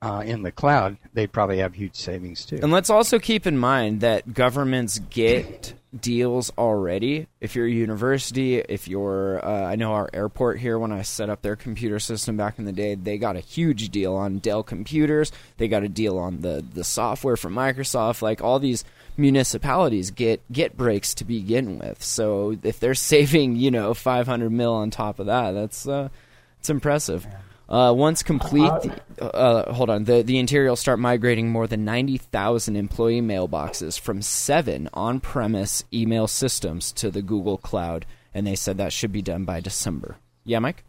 Uh, 0.00 0.22
in 0.24 0.42
the 0.42 0.52
cloud, 0.52 0.96
they'd 1.14 1.32
probably 1.32 1.58
have 1.58 1.74
huge 1.74 1.96
savings 1.96 2.44
too. 2.44 2.58
And 2.62 2.70
let's 2.70 2.90
also 2.90 3.18
keep 3.18 3.46
in 3.46 3.58
mind 3.58 4.00
that 4.00 4.32
governments 4.32 5.00
get 5.10 5.74
deals 5.98 6.52
already. 6.58 7.26
If 7.40 7.56
you're 7.56 7.66
a 7.66 7.70
university, 7.70 8.56
if 8.58 8.86
you're, 8.86 9.44
uh, 9.44 9.64
I 9.64 9.76
know 9.76 9.92
our 9.92 10.08
airport 10.12 10.60
here, 10.60 10.78
when 10.78 10.92
I 10.92 11.02
set 11.02 11.30
up 11.30 11.42
their 11.42 11.56
computer 11.56 11.98
system 11.98 12.36
back 12.36 12.58
in 12.58 12.64
the 12.64 12.72
day, 12.72 12.94
they 12.94 13.18
got 13.18 13.36
a 13.36 13.40
huge 13.40 13.88
deal 13.88 14.14
on 14.14 14.38
Dell 14.38 14.62
computers. 14.62 15.32
They 15.56 15.66
got 15.66 15.82
a 15.82 15.88
deal 15.88 16.18
on 16.18 16.42
the, 16.42 16.64
the 16.74 16.84
software 16.84 17.36
from 17.36 17.54
Microsoft. 17.54 18.22
Like 18.22 18.42
all 18.42 18.58
these 18.58 18.84
municipalities 19.16 20.12
get 20.12 20.40
get 20.52 20.76
breaks 20.76 21.12
to 21.14 21.24
begin 21.24 21.78
with. 21.78 22.02
So 22.02 22.56
if 22.62 22.78
they're 22.78 22.94
saving, 22.94 23.56
you 23.56 23.70
know, 23.70 23.94
500 23.94 24.50
mil 24.50 24.74
on 24.74 24.90
top 24.90 25.18
of 25.18 25.26
that, 25.26 25.52
that's 25.52 25.88
uh, 25.88 26.08
it's 26.60 26.70
impressive. 26.70 27.26
Uh, 27.68 27.92
once 27.94 28.22
complete, 28.22 28.72
the, 29.16 29.34
uh, 29.34 29.72
hold 29.74 29.90
on. 29.90 30.04
The 30.04 30.22
the 30.22 30.38
interior 30.38 30.70
will 30.70 30.76
start 30.76 30.98
migrating 30.98 31.50
more 31.50 31.66
than 31.66 31.84
ninety 31.84 32.16
thousand 32.16 32.76
employee 32.76 33.20
mailboxes 33.20 34.00
from 34.00 34.22
seven 34.22 34.88
on-premise 34.94 35.84
email 35.92 36.26
systems 36.26 36.92
to 36.92 37.10
the 37.10 37.20
Google 37.20 37.58
Cloud, 37.58 38.06
and 38.32 38.46
they 38.46 38.56
said 38.56 38.78
that 38.78 38.92
should 38.92 39.12
be 39.12 39.20
done 39.20 39.44
by 39.44 39.60
December. 39.60 40.16
Yeah, 40.44 40.60
Mike. 40.60 40.84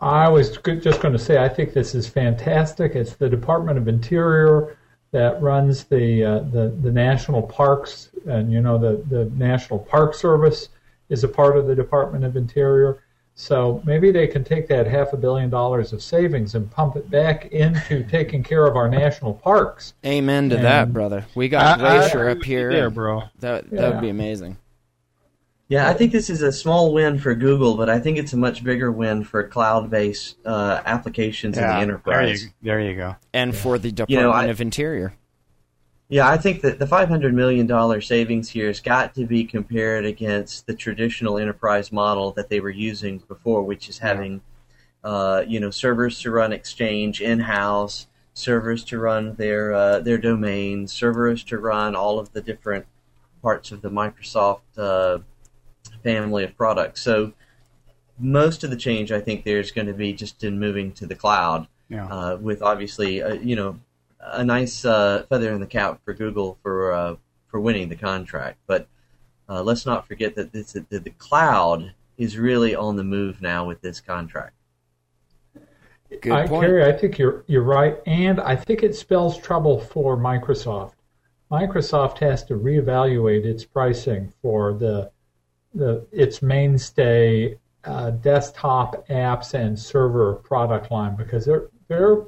I 0.00 0.28
was 0.28 0.50
just 0.58 1.00
going 1.00 1.12
to 1.12 1.18
say 1.18 1.42
I 1.42 1.48
think 1.48 1.72
this 1.72 1.94
is 1.94 2.06
fantastic. 2.06 2.94
It's 2.94 3.16
the 3.16 3.28
Department 3.28 3.78
of 3.78 3.88
Interior 3.88 4.76
that 5.10 5.40
runs 5.42 5.84
the 5.84 6.22
uh, 6.22 6.38
the 6.50 6.68
the 6.82 6.92
national 6.92 7.42
parks, 7.42 8.10
and 8.26 8.52
you 8.52 8.60
know 8.60 8.78
the 8.78 9.02
the 9.08 9.24
National 9.34 9.80
Park 9.80 10.14
Service 10.14 10.68
is 11.08 11.24
a 11.24 11.28
part 11.28 11.56
of 11.56 11.66
the 11.66 11.74
Department 11.74 12.24
of 12.24 12.36
Interior. 12.36 13.02
So 13.38 13.82
maybe 13.84 14.10
they 14.10 14.26
can 14.26 14.44
take 14.44 14.66
that 14.68 14.86
half 14.86 15.12
a 15.12 15.16
billion 15.18 15.50
dollars 15.50 15.92
of 15.92 16.02
savings 16.02 16.54
and 16.54 16.70
pump 16.70 16.96
it 16.96 17.10
back 17.10 17.52
into 17.52 18.02
taking 18.10 18.42
care 18.42 18.66
of 18.66 18.76
our 18.76 18.88
national 18.88 19.34
parks. 19.34 19.92
Amen 20.06 20.48
to 20.48 20.56
and 20.56 20.64
that, 20.64 20.90
brother. 20.90 21.26
We 21.34 21.50
got 21.50 21.78
Glacier 21.78 22.30
up 22.30 22.42
here, 22.42 22.72
there, 22.72 22.88
bro. 22.88 23.24
That 23.40 23.68
that 23.70 23.78
yeah. 23.78 23.88
would 23.90 24.00
be 24.00 24.08
amazing. 24.08 24.56
Yeah, 25.68 25.88
I 25.88 25.92
think 25.92 26.12
this 26.12 26.30
is 26.30 26.40
a 26.42 26.52
small 26.52 26.94
win 26.94 27.18
for 27.18 27.34
Google, 27.34 27.76
but 27.76 27.90
I 27.90 27.98
think 27.98 28.16
it's 28.18 28.32
a 28.32 28.36
much 28.36 28.64
bigger 28.64 28.90
win 28.90 29.22
for 29.22 29.46
cloud-based 29.46 30.36
uh, 30.46 30.80
applications 30.86 31.56
yeah, 31.56 31.72
in 31.72 31.76
the 31.76 31.82
enterprise. 31.82 32.40
There 32.62 32.80
you, 32.80 32.86
there 32.86 32.90
you 32.90 32.96
go. 32.96 33.16
And 33.34 33.52
yeah. 33.52 33.60
for 33.60 33.76
the 33.76 33.90
Department 33.90 34.10
you 34.18 34.26
know, 34.26 34.30
I, 34.30 34.46
of 34.46 34.60
Interior. 34.60 35.14
Yeah, 36.08 36.28
I 36.28 36.36
think 36.36 36.60
that 36.62 36.78
the 36.78 36.86
$500 36.86 37.32
million 37.32 38.00
savings 38.00 38.48
here 38.50 38.68
has 38.68 38.78
got 38.80 39.14
to 39.16 39.26
be 39.26 39.44
compared 39.44 40.04
against 40.04 40.66
the 40.66 40.74
traditional 40.74 41.36
enterprise 41.36 41.90
model 41.90 42.30
that 42.32 42.48
they 42.48 42.60
were 42.60 42.70
using 42.70 43.18
before, 43.18 43.62
which 43.64 43.88
is 43.88 43.98
having, 43.98 44.40
uh, 45.02 45.42
you 45.48 45.58
know, 45.58 45.70
servers 45.70 46.20
to 46.20 46.30
run 46.30 46.52
Exchange 46.52 47.20
in-house, 47.20 48.06
servers 48.34 48.84
to 48.84 48.98
run 48.98 49.34
their 49.34 49.72
uh, 49.72 49.98
their 49.98 50.18
domains, 50.18 50.92
servers 50.92 51.42
to 51.44 51.58
run 51.58 51.96
all 51.96 52.20
of 52.20 52.32
the 52.32 52.40
different 52.40 52.86
parts 53.42 53.72
of 53.72 53.82
the 53.82 53.90
Microsoft 53.90 54.60
uh, 54.76 55.18
family 56.04 56.44
of 56.44 56.56
products. 56.56 57.02
So 57.02 57.32
most 58.18 58.62
of 58.62 58.70
the 58.70 58.76
change, 58.76 59.10
I 59.10 59.20
think, 59.20 59.44
there 59.44 59.58
is 59.58 59.72
going 59.72 59.88
to 59.88 59.92
be 59.92 60.12
just 60.12 60.44
in 60.44 60.60
moving 60.60 60.92
to 60.92 61.06
the 61.06 61.16
cloud, 61.16 61.66
yeah. 61.88 62.06
Uh, 62.06 62.36
with 62.36 62.62
obviously, 62.62 63.22
uh, 63.22 63.34
you 63.34 63.56
know, 63.56 63.78
a 64.32 64.44
nice 64.44 64.84
uh, 64.84 65.24
feather 65.28 65.52
in 65.52 65.60
the 65.60 65.66
cap 65.66 66.00
for 66.04 66.14
Google 66.14 66.58
for 66.62 66.92
uh, 66.92 67.16
for 67.48 67.60
winning 67.60 67.88
the 67.88 67.96
contract. 67.96 68.58
But 68.66 68.88
uh, 69.48 69.62
let's 69.62 69.86
not 69.86 70.06
forget 70.06 70.34
that 70.34 70.52
this, 70.52 70.72
the, 70.72 70.98
the 70.98 71.10
cloud 71.10 71.92
is 72.18 72.38
really 72.38 72.74
on 72.74 72.96
the 72.96 73.04
move 73.04 73.40
now 73.40 73.66
with 73.66 73.80
this 73.80 74.00
contract. 74.00 74.54
Good 76.20 76.32
I, 76.32 76.46
point. 76.46 76.66
Kerry, 76.66 76.84
I 76.84 76.96
think 76.96 77.18
you're 77.18 77.44
you're 77.46 77.62
right, 77.62 77.98
and 78.06 78.40
I 78.40 78.56
think 78.56 78.82
it 78.82 78.94
spells 78.94 79.38
trouble 79.38 79.80
for 79.80 80.16
Microsoft. 80.16 80.94
Microsoft 81.50 82.18
has 82.18 82.44
to 82.44 82.54
reevaluate 82.54 83.44
its 83.44 83.64
pricing 83.64 84.32
for 84.42 84.72
the 84.72 85.10
the 85.74 86.06
its 86.12 86.42
mainstay 86.42 87.58
uh, 87.84 88.10
desktop 88.10 89.06
apps 89.08 89.54
and 89.54 89.78
server 89.78 90.34
product 90.34 90.90
line 90.90 91.16
because 91.16 91.44
they're 91.44 91.68
they're 91.88 92.22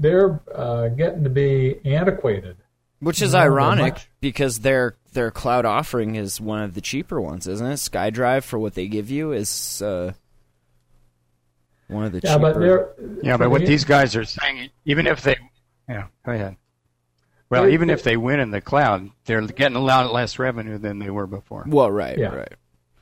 they're 0.00 0.40
uh, 0.54 0.88
getting 0.88 1.24
to 1.24 1.30
be 1.30 1.80
antiquated. 1.84 2.56
Which 3.00 3.20
is 3.20 3.34
ironic 3.34 4.08
because 4.20 4.60
their 4.60 4.96
their 5.12 5.30
cloud 5.30 5.64
offering 5.64 6.14
is 6.14 6.40
one 6.40 6.62
of 6.62 6.74
the 6.74 6.80
cheaper 6.80 7.20
ones, 7.20 7.46
isn't 7.46 7.66
it? 7.66 7.74
SkyDrive 7.74 8.44
for 8.44 8.58
what 8.58 8.74
they 8.74 8.88
give 8.88 9.10
you 9.10 9.32
is 9.32 9.82
uh, 9.82 10.12
one 11.88 12.04
of 12.04 12.12
the 12.12 12.20
yeah, 12.24 12.34
cheaper. 12.34 12.52
But 12.52 12.58
they're, 12.58 12.94
yeah, 13.22 13.36
but 13.36 13.50
what 13.50 13.66
these 13.66 13.84
guys 13.84 14.16
are 14.16 14.24
saying, 14.24 14.70
even 14.86 15.06
if 15.06 15.22
they, 15.22 15.36
yeah, 15.88 16.06
go 16.24 16.32
ahead. 16.32 16.56
Well, 17.48 17.68
even 17.68 17.90
if 17.90 18.02
they 18.02 18.16
win 18.16 18.40
in 18.40 18.50
the 18.50 18.60
cloud, 18.60 19.10
they're 19.24 19.42
getting 19.42 19.76
a 19.76 19.80
lot 19.80 20.12
less 20.12 20.38
revenue 20.38 20.78
than 20.78 20.98
they 20.98 21.10
were 21.10 21.28
before. 21.28 21.64
Well, 21.66 21.90
right, 21.90 22.18
yeah. 22.18 22.34
right. 22.34 22.54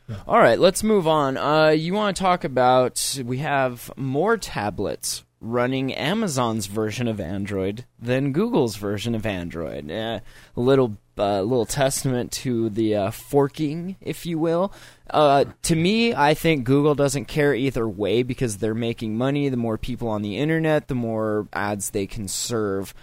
Yeah. 0.09 0.17
All 0.27 0.39
right, 0.39 0.59
let's 0.59 0.83
move 0.83 1.07
on. 1.07 1.39
Uh, 1.39 1.69
you 1.69 1.95
want 1.95 2.17
to 2.17 2.23
talk 2.23 2.45
about? 2.45 3.19
We 3.25 3.39
have 3.39 3.91
more 3.97 4.37
tablets 4.37 5.25
running 5.45 5.93
Amazon's 5.93 6.67
version 6.67 7.07
of 7.07 7.21
Android 7.21 7.85
than 8.01 8.33
Google's 8.33 8.77
version 8.77 9.15
of 9.15 9.27
Android. 9.27 9.91
Uh, 9.91 10.21
a 10.57 10.61
little 10.61 10.97
uh, 11.17 11.43
little 11.43 11.67
testament 11.67 12.33
to 12.33 12.69
the 12.71 12.97
uh, 12.97 13.11
forking, 13.11 13.97
if 14.01 14.27
you 14.27 14.39
will. 14.39 14.73
Uh, 15.11 15.45
to 15.63 15.77
me, 15.77 16.15
I 16.15 16.35
think 16.35 16.65
Google 16.65 16.95
doesn't 16.95 17.27
care 17.27 17.55
either 17.55 17.89
way 17.89 18.23
because 18.23 18.57
they're 18.57 18.75
making 18.75 19.17
money. 19.17 19.49
The 19.49 19.57
more 19.57 19.79
people 19.79 20.09
on 20.09 20.23
the 20.23 20.39
internet, 20.39 20.89
the 20.89 20.95
more 20.95 21.47
ads 21.53 21.91
they 21.91 22.07
can 22.07 22.27
serve. 22.27 22.95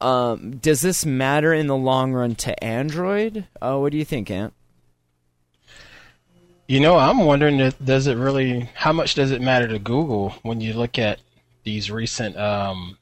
Um, 0.00 0.56
does 0.56 0.80
this 0.80 1.06
matter 1.06 1.54
in 1.54 1.68
the 1.68 1.76
long 1.76 2.12
run 2.12 2.34
to 2.36 2.64
Android? 2.64 3.46
Uh, 3.60 3.78
what 3.78 3.92
do 3.92 3.98
you 3.98 4.04
think, 4.04 4.30
Ant? 4.30 4.52
You 6.66 6.80
know, 6.80 6.96
I'm 6.96 7.18
wondering, 7.18 7.72
does 7.84 8.06
it 8.06 8.16
really? 8.16 8.68
How 8.74 8.92
much 8.92 9.14
does 9.14 9.30
it 9.30 9.40
matter 9.40 9.68
to 9.68 9.78
Google 9.78 10.30
when 10.42 10.60
you 10.60 10.72
look 10.72 10.98
at 10.98 11.20
these 11.64 11.90
recent 11.90 12.36
um, 12.36 12.98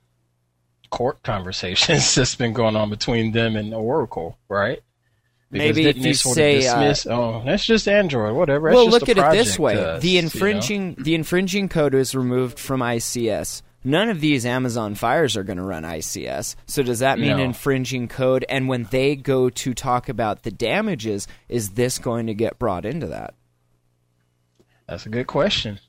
court 0.91 1.23
conversations 1.23 2.15
that's 2.17 2.35
been 2.35 2.53
going 2.53 2.77
on 2.77 2.91
between 2.91 3.33
them 3.33 3.57
and 3.57 3.73
Oracle, 3.75 4.39
right? 4.49 4.81
Because 5.51 5.77
Maybe 5.77 5.89
if 5.89 5.97
you 5.97 6.15
say, 6.15 6.61
dismiss, 6.61 7.07
uh, 7.07 7.11
oh, 7.11 7.43
that's 7.45 7.65
just 7.65 7.89
Android, 7.89 8.37
whatever. 8.37 8.69
That's 8.69 8.77
well, 8.77 8.89
look 8.89 9.09
at 9.09 9.19
it 9.19 9.33
this 9.33 9.59
way: 9.59 9.99
the 9.99 10.19
infringing 10.19 10.91
you 10.91 10.97
know? 10.97 11.03
the 11.03 11.15
infringing 11.17 11.69
code 11.69 11.93
is 11.95 12.15
removed 12.15 12.59
from 12.59 12.81
ICS. 12.81 13.63
None 13.83 14.11
of 14.11 14.21
these 14.21 14.45
Amazon 14.45 14.95
Fires 14.95 15.37
are 15.37 15.43
going 15.43 15.57
to 15.57 15.65
run 15.65 15.85
ICS. 15.85 16.55
So 16.67 16.83
does 16.83 16.99
that 16.99 17.19
mean 17.19 17.39
no. 17.39 17.43
infringing 17.43 18.09
code? 18.09 18.45
And 18.49 18.69
when 18.69 18.85
they 18.85 19.17
go 19.17 19.49
to 19.49 19.75
talk 19.75 20.09
about 20.09 20.43
the 20.43 20.51
damages, 20.51 21.27
is 21.49 21.71
this 21.71 21.99
going 21.99 22.27
to 22.27 22.35
get 22.35 22.59
brought 22.59 22.85
into 22.85 23.07
that? 23.07 23.35
That's 24.87 25.07
a 25.07 25.09
good 25.09 25.27
question. 25.27 25.81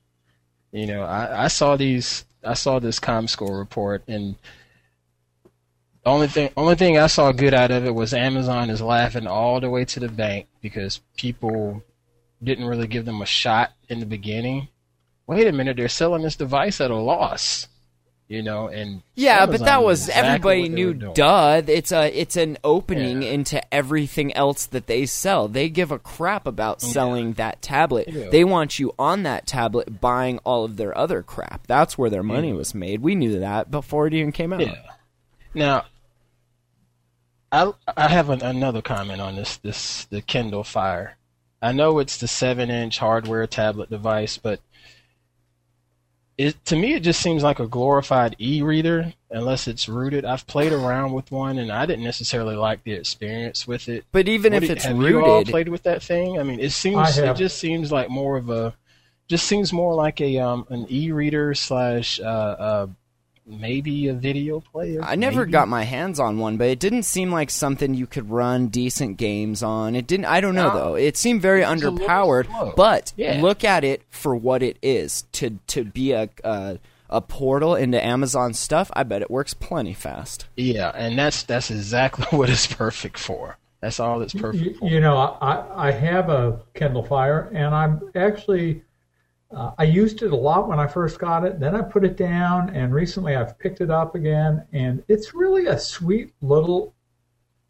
You 0.71 0.87
know, 0.87 1.03
I, 1.03 1.45
I 1.45 1.47
saw 1.49 1.75
these 1.75 2.23
I 2.43 2.53
saw 2.53 2.79
this 2.79 2.99
ComScore 2.99 3.57
report, 3.57 4.03
and 4.07 4.35
the 6.03 6.09
only 6.09 6.27
thing 6.27 6.49
only 6.57 6.75
thing 6.75 6.97
I 6.97 7.07
saw 7.07 7.31
good 7.31 7.53
out 7.53 7.71
of 7.71 7.85
it 7.85 7.93
was 7.93 8.13
Amazon 8.13 8.69
is 8.69 8.81
laughing 8.81 9.27
all 9.27 9.59
the 9.59 9.69
way 9.69 9.85
to 9.85 9.99
the 9.99 10.09
bank 10.09 10.47
because 10.61 11.01
people 11.17 11.83
didn't 12.43 12.65
really 12.65 12.87
give 12.87 13.05
them 13.05 13.21
a 13.21 13.25
shot 13.25 13.73
in 13.87 13.99
the 13.99 14.05
beginning. 14.05 14.69
Wait 15.27 15.47
a 15.47 15.51
minute, 15.51 15.77
they're 15.77 15.87
selling 15.87 16.23
this 16.23 16.35
device 16.35 16.81
at 16.81 16.91
a 16.91 16.95
loss 16.95 17.67
you 18.31 18.41
know, 18.41 18.69
and 18.69 19.01
yeah, 19.13 19.43
Amazon 19.43 19.51
but 19.51 19.65
that 19.65 19.83
was 19.83 20.07
exactly 20.07 20.29
everybody 20.29 20.69
knew. 20.69 20.93
Duh, 20.93 21.61
it's 21.67 21.91
a 21.91 22.07
it's 22.17 22.37
an 22.37 22.57
opening 22.63 23.23
yeah. 23.23 23.31
into 23.31 23.73
everything 23.73 24.33
else 24.33 24.67
that 24.67 24.87
they 24.87 25.05
sell. 25.05 25.49
They 25.49 25.67
give 25.67 25.91
a 25.91 25.99
crap 25.99 26.47
about 26.47 26.81
oh, 26.81 26.87
selling 26.87 27.27
yeah. 27.29 27.33
that 27.35 27.61
tablet. 27.61 28.07
Yeah. 28.07 28.29
They 28.29 28.45
want 28.45 28.79
you 28.79 28.93
on 28.97 29.23
that 29.23 29.45
tablet 29.45 29.99
buying 29.99 30.39
all 30.45 30.63
of 30.63 30.77
their 30.77 30.97
other 30.97 31.21
crap. 31.21 31.67
That's 31.67 31.97
where 31.97 32.09
their 32.09 32.23
money 32.23 32.53
mm. 32.53 32.57
was 32.57 32.73
made. 32.73 33.01
We 33.01 33.15
knew 33.15 33.37
that 33.39 33.69
before 33.69 34.07
it 34.07 34.13
even 34.13 34.31
came 34.31 34.53
out. 34.53 34.63
Now, 35.53 35.83
I 37.51 37.73
I 37.97 38.07
have 38.07 38.29
an, 38.29 38.41
another 38.41 38.81
comment 38.81 39.19
on 39.19 39.35
this 39.35 39.57
this 39.57 40.05
the 40.05 40.21
Kindle 40.21 40.63
Fire. 40.63 41.17
I 41.61 41.73
know 41.73 41.99
it's 41.99 42.15
the 42.15 42.29
seven 42.29 42.71
inch 42.71 42.97
hardware 42.97 43.45
tablet 43.45 43.89
device, 43.89 44.37
but 44.37 44.61
it 46.37 46.63
to 46.65 46.75
me 46.75 46.93
it 46.93 47.01
just 47.01 47.21
seems 47.21 47.43
like 47.43 47.59
a 47.59 47.67
glorified 47.67 48.35
e-reader 48.39 49.13
unless 49.29 49.67
it's 49.67 49.87
rooted. 49.87 50.25
I've 50.25 50.45
played 50.47 50.73
around 50.73 51.13
with 51.13 51.31
one 51.31 51.57
and 51.57 51.71
I 51.71 51.85
didn't 51.85 52.03
necessarily 52.03 52.55
like 52.55 52.83
the 52.83 52.93
experience 52.93 53.67
with 53.67 53.87
it. 53.89 54.05
But 54.11 54.27
even 54.27 54.53
what 54.53 54.63
if 54.63 54.69
it's 54.69 54.85
have 54.85 54.97
rooted, 54.97 55.11
you 55.11 55.25
all 55.25 55.45
played 55.45 55.69
with 55.69 55.83
that 55.83 56.03
thing? 56.03 56.39
I 56.39 56.43
mean, 56.43 56.59
it 56.59 56.71
seems 56.71 57.17
it 57.17 57.35
just 57.35 57.57
seems 57.57 57.91
like 57.91 58.09
more 58.09 58.37
of 58.37 58.49
a 58.49 58.73
just 59.27 59.47
seems 59.47 59.71
more 59.71 59.93
like 59.93 60.19
a 60.19 60.39
um 60.39 60.65
an 60.69 60.85
e-reader 60.89 61.53
slash 61.53 62.19
uh, 62.19 62.23
uh 62.23 62.87
maybe 63.45 64.07
a 64.07 64.13
video 64.13 64.59
player. 64.59 65.01
I 65.03 65.15
never 65.15 65.41
maybe? 65.41 65.51
got 65.51 65.67
my 65.67 65.83
hands 65.83 66.19
on 66.19 66.37
one, 66.37 66.57
but 66.57 66.67
it 66.67 66.79
didn't 66.79 67.03
seem 67.03 67.31
like 67.31 67.49
something 67.49 67.93
you 67.93 68.07
could 68.07 68.29
run 68.29 68.67
decent 68.67 69.17
games 69.17 69.63
on. 69.63 69.95
It 69.95 70.07
didn't. 70.07 70.25
I 70.25 70.41
don't 70.41 70.55
know 70.55 70.69
no. 70.69 70.75
though. 70.75 70.95
It 70.95 71.17
seemed 71.17 71.41
very 71.41 71.61
it's 71.61 71.69
underpowered. 71.71 72.75
But 72.75 73.13
yeah. 73.15 73.41
look 73.41 73.63
at 73.63 73.83
it 73.83 74.03
for 74.09 74.35
what 74.35 74.63
it 74.63 74.77
is. 74.81 75.23
To 75.33 75.59
to 75.67 75.83
be 75.83 76.11
a. 76.11 76.29
Uh, 76.43 76.77
a 77.13 77.19
portal 77.19 77.75
into 77.75 78.01
Amazon 78.01 78.53
stuff, 78.53 78.89
I 78.93 79.03
bet 79.03 79.21
it 79.21 79.29
works 79.29 79.53
plenty 79.53 79.93
fast. 79.93 80.45
Yeah, 80.55 80.93
and 80.95 81.19
that's 81.19 81.43
that's 81.43 81.69
exactly 81.69 82.25
what 82.37 82.49
it's 82.49 82.67
perfect 82.67 83.19
for. 83.19 83.57
That's 83.81 83.99
all 83.99 84.21
it's 84.21 84.33
perfect 84.33 84.63
You, 84.63 84.73
for. 84.75 84.85
you 84.87 85.01
know, 85.01 85.17
I, 85.17 85.89
I 85.89 85.91
have 85.91 86.29
a 86.29 86.61
Kindle 86.73 87.03
Fire, 87.03 87.49
and 87.51 87.75
I'm 87.75 88.01
actually 88.15 88.83
uh, 89.53 89.71
I 89.77 89.83
used 89.83 90.21
it 90.23 90.31
a 90.31 90.35
lot 90.35 90.67
when 90.67 90.79
I 90.79 90.87
first 90.87 91.19
got 91.19 91.45
it. 91.45 91.59
Then 91.59 91.75
I 91.75 91.81
put 91.81 92.03
it 92.03 92.15
down, 92.17 92.69
and 92.69 92.93
recently 92.93 93.35
I've 93.35 93.57
picked 93.59 93.81
it 93.81 93.89
up 93.89 94.15
again, 94.15 94.65
and 94.71 95.03
it's 95.07 95.33
really 95.33 95.67
a 95.67 95.77
sweet 95.77 96.33
little 96.41 96.93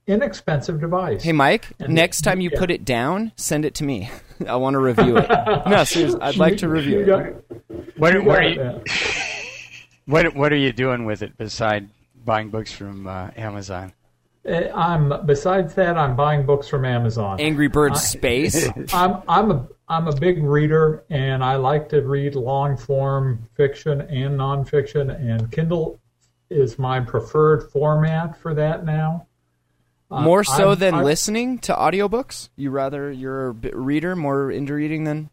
inexpensive 0.07 0.79
device. 0.79 1.23
Hey, 1.23 1.31
Mike, 1.31 1.67
And- 1.79 1.93
next 1.93 2.21
time 2.21 2.41
you 2.41 2.49
yeah. 2.51 2.59
put 2.59 2.71
it 2.71 2.85
down, 2.85 3.31
send 3.35 3.65
it 3.65 3.73
to 3.75 3.83
me. 3.83 4.09
I 4.47 4.55
want 4.55 4.73
to 4.73 4.79
review 4.79 5.17
it. 5.17 5.29
no, 5.67 5.83
seriously, 5.85 6.19
I'd 6.21 6.37
like 6.37 6.57
to 6.57 6.67
review 6.67 7.05
You 7.05 7.15
it. 7.15 7.45
What, 7.97 8.23
what, 8.23 8.39
are 8.39 8.43
you, 8.49 8.83
what, 10.05 10.35
what 10.35 10.51
are 10.51 10.57
you 10.57 10.71
doing 10.73 11.05
with 11.05 11.21
it 11.21 11.37
besides 11.37 11.89
buying 12.25 12.49
books 12.49 12.71
from 12.71 13.07
uh, 13.07 13.29
Amazon? 13.37 13.93
Uh, 14.47 14.69
I'm 14.73 15.25
besides 15.25 15.75
that, 15.75 15.97
I'm 15.97 16.15
buying 16.15 16.45
books 16.45 16.67
from 16.67 16.83
Amazon. 16.85 17.39
Angry 17.39 17.67
Birds 17.67 18.01
Space. 18.01 18.67
I'm 18.93 19.21
I'm 19.27 19.51
a 19.51 19.67
I'm 19.87 20.07
a 20.07 20.15
big 20.15 20.43
reader, 20.43 21.03
and 21.09 21.43
I 21.43 21.57
like 21.57 21.89
to 21.89 22.01
read 22.01 22.35
long 22.35 22.77
form 22.77 23.47
fiction 23.55 24.01
and 24.01 24.39
nonfiction, 24.39 25.13
and 25.19 25.51
Kindle 25.51 25.99
is 26.49 26.79
my 26.79 26.99
preferred 26.99 27.69
format 27.71 28.37
for 28.37 28.53
that 28.55 28.83
now. 28.85 29.27
Uh, 30.09 30.21
More 30.21 30.43
so 30.43 30.69
I'm- 30.69 30.79
than 30.79 30.93
I'm- 30.95 31.03
listening 31.05 31.59
to 31.59 31.73
audiobooks? 31.73 32.49
You 32.55 32.71
rather 32.71 33.11
you're 33.11 33.49
a 33.49 33.51
reader, 33.51 34.15
more 34.15 34.51
into 34.51 34.73
reading 34.73 35.03
than 35.03 35.29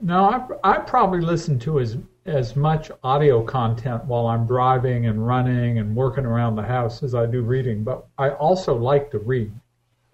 No, 0.00 0.24
I, 0.64 0.72
I 0.74 0.78
probably 0.78 1.20
listen 1.20 1.58
to 1.60 1.78
as 1.80 1.96
as 2.28 2.54
much 2.56 2.90
audio 3.02 3.42
content 3.42 4.04
while 4.04 4.26
I'm 4.26 4.46
driving 4.46 5.06
and 5.06 5.26
running 5.26 5.78
and 5.78 5.96
working 5.96 6.24
around 6.26 6.56
the 6.56 6.62
house 6.62 7.02
as 7.02 7.14
I 7.14 7.26
do 7.26 7.42
reading. 7.42 7.82
But 7.82 8.06
I 8.18 8.30
also 8.30 8.74
like 8.76 9.10
to 9.12 9.18
read. 9.18 9.50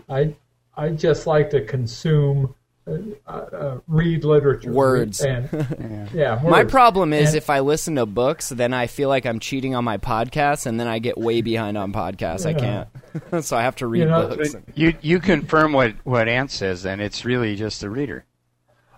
I 0.08 0.34
I 0.76 0.90
just 0.90 1.26
like 1.26 1.50
to 1.50 1.60
consume, 1.64 2.54
uh, 2.86 2.92
uh, 3.28 3.78
read 3.86 4.24
literature, 4.24 4.72
Words. 4.72 5.20
and 5.20 5.48
yeah. 6.14 6.40
My 6.42 6.60
words. 6.62 6.70
problem 6.72 7.12
is 7.12 7.28
And- 7.30 7.36
if 7.38 7.48
I 7.50 7.60
listen 7.60 7.94
to 7.96 8.06
books, 8.06 8.48
then 8.48 8.72
I 8.74 8.86
feel 8.88 9.08
like 9.08 9.24
I'm 9.24 9.38
cheating 9.40 9.74
on 9.74 9.84
my 9.84 9.98
podcast, 9.98 10.66
and 10.66 10.78
then 10.80 10.86
I 10.88 10.98
get 10.98 11.16
way 11.16 11.42
behind 11.42 11.78
on 11.78 11.92
podcasts. 11.92 12.44
I 12.44 12.54
can't, 12.54 12.88
so 13.44 13.56
I 13.56 13.62
have 13.62 13.76
to 13.76 13.86
read 13.86 14.00
You 14.00 14.06
know, 14.06 14.28
books. 14.28 14.56
You 14.74 14.94
you 15.00 15.20
confirm 15.20 15.72
what 15.72 15.94
what 16.04 16.28
Ant 16.28 16.50
says, 16.50 16.82
then 16.82 17.00
it's 17.00 17.24
really 17.24 17.56
just 17.56 17.82
a 17.82 17.90
reader. 17.90 18.24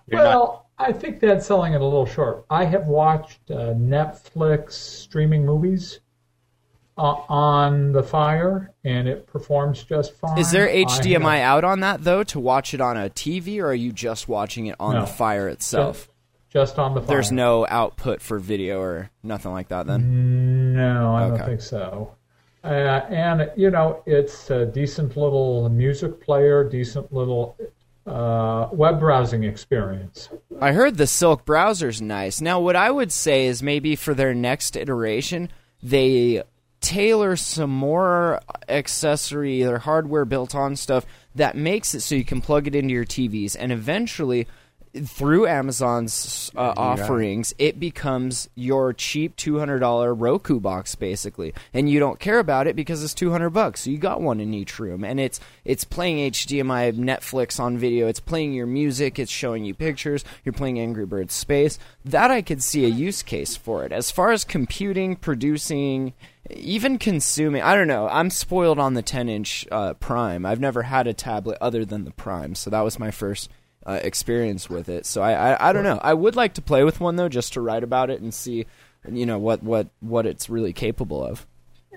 You're 0.09 0.21
well, 0.23 0.41
not, 0.43 0.66
I 0.79 0.93
think 0.93 1.21
that's 1.21 1.47
selling 1.47 1.73
it 1.73 1.81
a 1.81 1.85
little 1.85 2.07
short. 2.07 2.45
I 2.51 2.65
have 2.65 2.87
watched 2.87 3.51
uh, 3.51 3.73
Netflix 3.75 4.73
streaming 4.73 5.45
movies 5.47 6.01
uh, 6.99 7.15
on 7.29 7.93
the 7.93 8.03
Fire, 8.03 8.73
and 8.85 9.09
it 9.09 9.27
performs 9.27 9.83
just 9.85 10.15
fine. 10.15 10.39
Is 10.39 10.51
there 10.51 10.69
HDMI 10.69 11.41
out 11.41 11.65
on 11.65 11.81
that 11.81 12.05
though 12.05 12.23
to 12.25 12.39
watch 12.41 12.75
it 12.75 12.81
on 12.81 12.97
a 12.97 13.09
TV, 13.09 13.59
or 13.61 13.67
are 13.69 13.75
you 13.75 13.93
just 13.93 14.29
watching 14.29 14.67
it 14.67 14.77
on 14.79 14.95
No. 14.95 15.01
the 15.03 15.07
Fire 15.07 15.49
itself? 15.49 16.09
just 16.49 16.79
on 16.79 16.95
the 16.95 17.01
Fire. 17.03 17.09
There's 17.17 17.33
no 17.33 17.67
output 17.69 18.23
for 18.23 18.39
video 18.39 18.81
or 18.81 19.11
nothing 19.23 19.53
like 19.53 19.69
that. 19.69 19.87
Then 19.87 20.73
No, 20.75 21.15
I 21.15 21.25
Okay. 21.25 21.37
don't 21.39 21.47
think 21.47 21.61
so. 21.61 22.13
Uh, 22.65 22.69
and 23.11 23.51
you 23.57 23.71
know, 23.71 24.03
it's 24.07 24.51
a 24.51 24.65
decent 24.65 25.17
little 25.17 25.69
music 25.69 26.21
player, 26.21 26.65
decent 26.69 27.13
little 27.13 27.57
uh, 28.07 28.69
web 28.73 29.01
browsing 29.01 29.45
experience. 29.45 30.29
I 30.61 30.73
heard 30.73 30.97
the 30.97 31.07
Silk 31.07 31.45
browser's 31.45 32.01
nice. 32.01 32.41
Now, 32.41 32.61
what 32.61 32.77
I 32.77 32.91
would 32.91 33.13
say 33.13 33.47
is 33.47 33.63
maybe 33.63 33.97
for 33.97 34.15
their 34.15 34.35
next 34.35 34.77
iteration, 34.77 35.51
they 35.83 36.43
tailor 36.81 37.37
some 37.37 37.71
more 37.71 38.41
accessory 38.69 39.65
or 39.65 39.79
hardware 39.79 40.25
built 40.25 40.55
on 40.55 40.77
stuff 40.77 41.05
that 41.35 41.57
makes 41.57 41.95
it 41.95 42.01
so 42.01 42.15
you 42.15 42.25
can 42.25 42.41
plug 42.41 42.67
it 42.67 42.75
into 42.75 42.95
your 42.95 43.05
TVs 43.05 43.57
and 43.59 43.73
eventually 43.73 44.47
through 45.05 45.47
Amazon's 45.47 46.51
uh, 46.57 46.75
offerings, 46.77 47.55
it 47.59 47.79
becomes 47.79 48.49
your 48.55 48.93
cheap 48.93 49.37
two 49.37 49.59
hundred 49.59 49.81
dollar 49.81 50.15
Roku 50.15 50.61
box, 50.61 50.95
basically, 50.95 51.53
and 51.75 51.91
you 51.91 51.99
don't 51.99 52.21
care 52.21 52.39
about 52.39 52.67
it 52.67 52.77
because 52.77 53.03
it's 53.03 53.15
two 53.15 53.31
hundred 53.31 53.51
bucks. 53.51 53.83
So 53.83 53.91
you 53.91 53.99
got 53.99 54.21
one 54.21 54.41
in 54.41 54.55
each 54.55 54.79
room, 54.79 55.05
and 55.05 55.21
it's 55.21 55.41
it's 55.65 55.85
playing 55.85 56.31
HDMI 56.31 56.95
Netflix 56.95 57.61
on 57.61 57.79
video. 57.79 58.09
It's 58.09 58.21
playing 58.21 58.53
your 58.55 58.67
music. 58.67 59.19
It's 59.19 59.31
showing 59.31 59.65
you 59.65 59.75
pictures. 59.75 60.25
You're 60.45 60.53
playing 60.53 60.79
Angry 60.79 61.07
Birds 61.07 61.35
Space. 61.35 61.79
That 62.05 62.31
I 62.31 62.43
could 62.43 62.63
see 62.63 62.85
a 62.85 62.89
use 62.89 63.23
case 63.23 63.57
for 63.57 63.85
it. 63.85 63.93
As 63.93 64.11
far 64.11 64.33
as 64.33 64.45
computing, 64.45 65.17
producing, 65.17 66.15
even 66.51 66.99
consuming, 66.99 67.63
I 67.63 67.75
don't 67.75 67.89
know. 67.89 68.09
I'm 68.09 68.31
spoiled 68.31 68.79
on 68.79 68.95
the 68.95 69.03
10 69.03 69.29
inch 69.29 69.67
uh, 69.71 69.95
Prime. 69.95 70.47
I've 70.47 70.61
never 70.61 70.83
had 70.83 71.07
a 71.07 71.15
tablet 71.15 71.59
other 71.61 71.85
than 71.85 72.05
the 72.05 72.11
Prime, 72.13 72.55
so 72.55 72.71
that 72.71 72.83
was 72.83 72.99
my 72.99 73.11
first 73.11 73.51
uh, 73.87 74.01
experience 74.03 74.69
with 74.69 74.89
it. 74.89 75.07
So 75.07 75.23
I, 75.23 75.53
I 75.53 75.69
I 75.71 75.73
don't 75.73 75.85
know. 75.85 75.99
I 76.03 76.13
would 76.13 76.37
like 76.37 76.55
to 76.55 76.63
play 76.63 76.85
with 76.85 77.01
one 77.01 77.17
though, 77.17 77.29
just 77.29 77.53
to 77.55 77.61
write 77.61 77.85
about 77.85 78.11
it 78.11 78.21
and 78.21 78.35
see, 78.35 78.67
you 79.09 79.25
know, 79.27 79.39
what 79.39 79.63
what 79.63 79.89
what 80.01 80.27
it's 80.27 80.51
really 80.51 80.73
capable 80.73 81.25
of. 81.25 81.47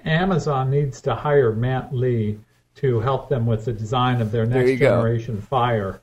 Amazon 0.05 0.69
needs 0.69 1.01
to 1.01 1.15
hire 1.15 1.51
Matt 1.53 1.93
Lee 1.93 2.39
to 2.75 2.99
help 3.01 3.27
them 3.27 3.45
with 3.45 3.65
the 3.65 3.73
design 3.73 4.21
of 4.21 4.31
their 4.31 4.45
next 4.45 4.69
you 4.69 4.77
go. 4.77 4.89
generation 4.97 5.41
Fire. 5.41 6.01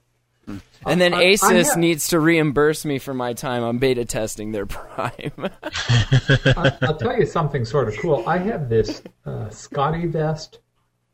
And 0.85 1.01
then 1.01 1.15
I- 1.15 1.19
I 1.19 1.25
Asus 1.33 1.71
have- 1.71 1.79
needs 1.79 2.09
to 2.09 2.21
reimburse 2.21 2.85
me 2.85 2.99
for 2.99 3.15
my 3.15 3.33
time 3.33 3.65
on 3.65 3.79
beta 3.79 4.05
testing 4.05 4.53
their 4.53 4.67
Prime. 4.77 5.33
I, 5.63 6.73
I'll 6.83 6.97
tell 6.97 7.19
you 7.19 7.27
something 7.27 7.65
sort 7.65 7.89
of 7.89 7.97
cool. 7.99 8.23
I 8.29 8.39
have 8.39 8.69
this 8.69 9.03
uh, 9.25 9.49
SCOTTeVEST 9.49 10.59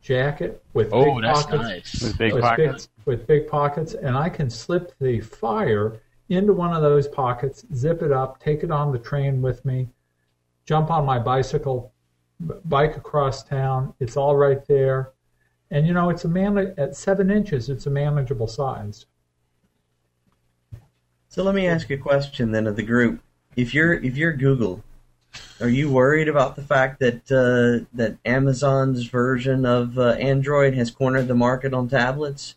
jacket 0.03 0.63
with 0.75 0.93
Oh, 0.93 1.15
big 1.15 1.23
that's 1.23 1.43
pockets. 1.45 1.63
nice. 1.63 2.03
with 2.03 2.19
big 2.19 2.33
with 2.35 2.43
pockets. 2.43 2.87
Big, 2.99 3.07
with 3.07 3.27
big 3.27 3.49
pockets, 3.49 3.95
and 3.95 4.17
I 4.17 4.29
can 4.29 4.51
slip 4.51 4.93
the 5.01 5.21
fire 5.21 6.01
into 6.29 6.53
one 6.53 6.75
of 6.75 6.83
those 6.83 7.09
pockets, 7.09 7.65
zip 7.75 8.03
it 8.03 8.13
up, 8.13 8.39
take 8.41 8.63
it 8.65 8.71
on 8.71 8.93
the 8.93 8.99
train 8.99 9.41
with 9.41 9.65
me, 9.65 9.89
jump 10.67 10.91
on 10.91 11.05
my 11.07 11.19
bicycle, 11.19 11.93
bike 12.65 12.97
across 12.97 13.43
town. 13.45 13.95
It's 14.01 14.17
all 14.17 14.37
right 14.37 14.65
there, 14.67 15.13
and 15.71 15.87
you 15.87 15.95
know 15.95 16.11
it's 16.11 16.25
a 16.25 16.29
man 16.29 16.59
at 16.77 16.97
seven 16.97 17.31
inches. 17.31 17.69
It's 17.69 17.87
a 17.87 17.91
manageable 17.91 18.49
size. 18.49 19.07
So 21.29 21.43
let 21.43 21.55
me 21.55 21.67
ask 21.67 21.89
you 21.89 21.97
a 21.97 22.01
question 22.01 22.51
then 22.53 22.67
of 22.67 22.77
the 22.77 22.83
group. 22.83 23.21
If 23.57 23.73
you're 23.73 23.95
if 23.95 24.17
you're 24.17 24.33
Google, 24.33 24.83
are 25.61 25.69
you 25.69 25.91
worried 25.91 26.29
about 26.29 26.57
the 26.57 26.63
fact 26.63 27.01
that 27.01 27.31
uh, 27.31 27.87
that 27.95 28.17
Amazon's 28.25 29.07
version 29.07 29.65
of 29.65 29.99
uh, 29.99 30.11
Android 30.13 30.75
has 30.75 30.91
cornered 30.91 31.29
the 31.29 31.35
market 31.35 31.73
on 31.73 31.89
tablets 31.89 32.57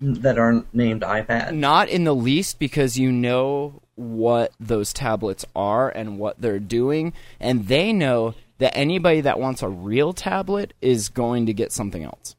that 0.00 0.38
aren't 0.38 0.72
named 0.74 1.02
iPad? 1.02 1.54
Not 1.54 1.88
in 1.88 2.04
the 2.04 2.14
least 2.14 2.58
because 2.58 2.98
you 2.98 3.10
know 3.10 3.82
what 3.94 4.52
those 4.58 4.92
tablets 4.92 5.44
are 5.54 5.88
and 5.88 6.18
what 6.18 6.40
they're 6.40 6.58
doing, 6.58 7.12
and 7.40 7.68
they 7.68 7.92
know 7.92 8.34
that 8.58 8.76
anybody 8.76 9.20
that 9.22 9.40
wants 9.40 9.62
a 9.62 9.68
real 9.68 10.12
tablet 10.12 10.74
is 10.80 11.08
going 11.08 11.46
to 11.46 11.52
get 11.52 11.72
something 11.72 12.04
else. 12.04 12.36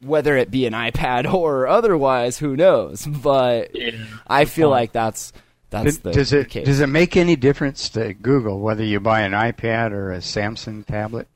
Whether 0.00 0.36
it 0.36 0.50
be 0.50 0.66
an 0.66 0.72
iPad 0.72 1.32
or 1.34 1.66
otherwise, 1.66 2.38
who 2.38 2.56
knows? 2.56 3.06
But 3.06 3.70
I 4.26 4.44
feel 4.44 4.70
like 4.70 4.92
that's 4.92 5.32
that's 5.70 5.98
the 5.98 6.12
does 6.12 6.32
it 6.32 6.48
case. 6.48 6.66
does 6.66 6.80
it 6.80 6.88
make 6.88 7.16
any 7.16 7.36
difference 7.36 7.88
to 7.90 8.14
Google 8.14 8.60
whether 8.60 8.84
you 8.84 9.00
buy 9.00 9.20
an 9.20 9.32
iPad 9.32 9.92
or 9.92 10.12
a 10.12 10.18
Samsung 10.18 10.84
tablet? 10.86 11.28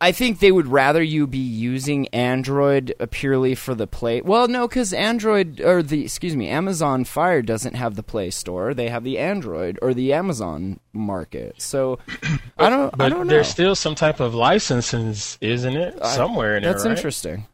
I 0.00 0.12
think 0.12 0.38
they 0.38 0.52
would 0.52 0.68
rather 0.68 1.02
you 1.02 1.26
be 1.26 1.38
using 1.38 2.06
Android 2.08 2.94
purely 3.10 3.56
for 3.56 3.74
the 3.74 3.88
Play. 3.88 4.20
Well, 4.20 4.46
no, 4.46 4.68
because 4.68 4.92
Android 4.92 5.60
or 5.60 5.82
the 5.82 6.04
excuse 6.04 6.36
me, 6.36 6.48
Amazon 6.48 7.04
Fire 7.04 7.42
doesn't 7.42 7.74
have 7.74 7.96
the 7.96 8.04
Play 8.04 8.30
Store. 8.30 8.74
They 8.74 8.90
have 8.90 9.02
the 9.02 9.18
Android 9.18 9.76
or 9.82 9.94
the 9.94 10.12
Amazon 10.12 10.78
market. 10.92 11.60
So 11.60 11.98
I 12.58 12.70
don't. 12.70 12.96
But 12.96 13.06
I 13.06 13.08
don't 13.08 13.26
know. 13.26 13.32
there's 13.32 13.48
still 13.48 13.74
some 13.74 13.96
type 13.96 14.20
of 14.20 14.34
licenses, 14.36 15.36
isn't 15.40 15.76
it? 15.76 16.04
Somewhere 16.04 16.56
in 16.56 16.62
That's 16.62 16.84
there, 16.84 16.90
right? 16.90 16.96
interesting. 16.98 17.46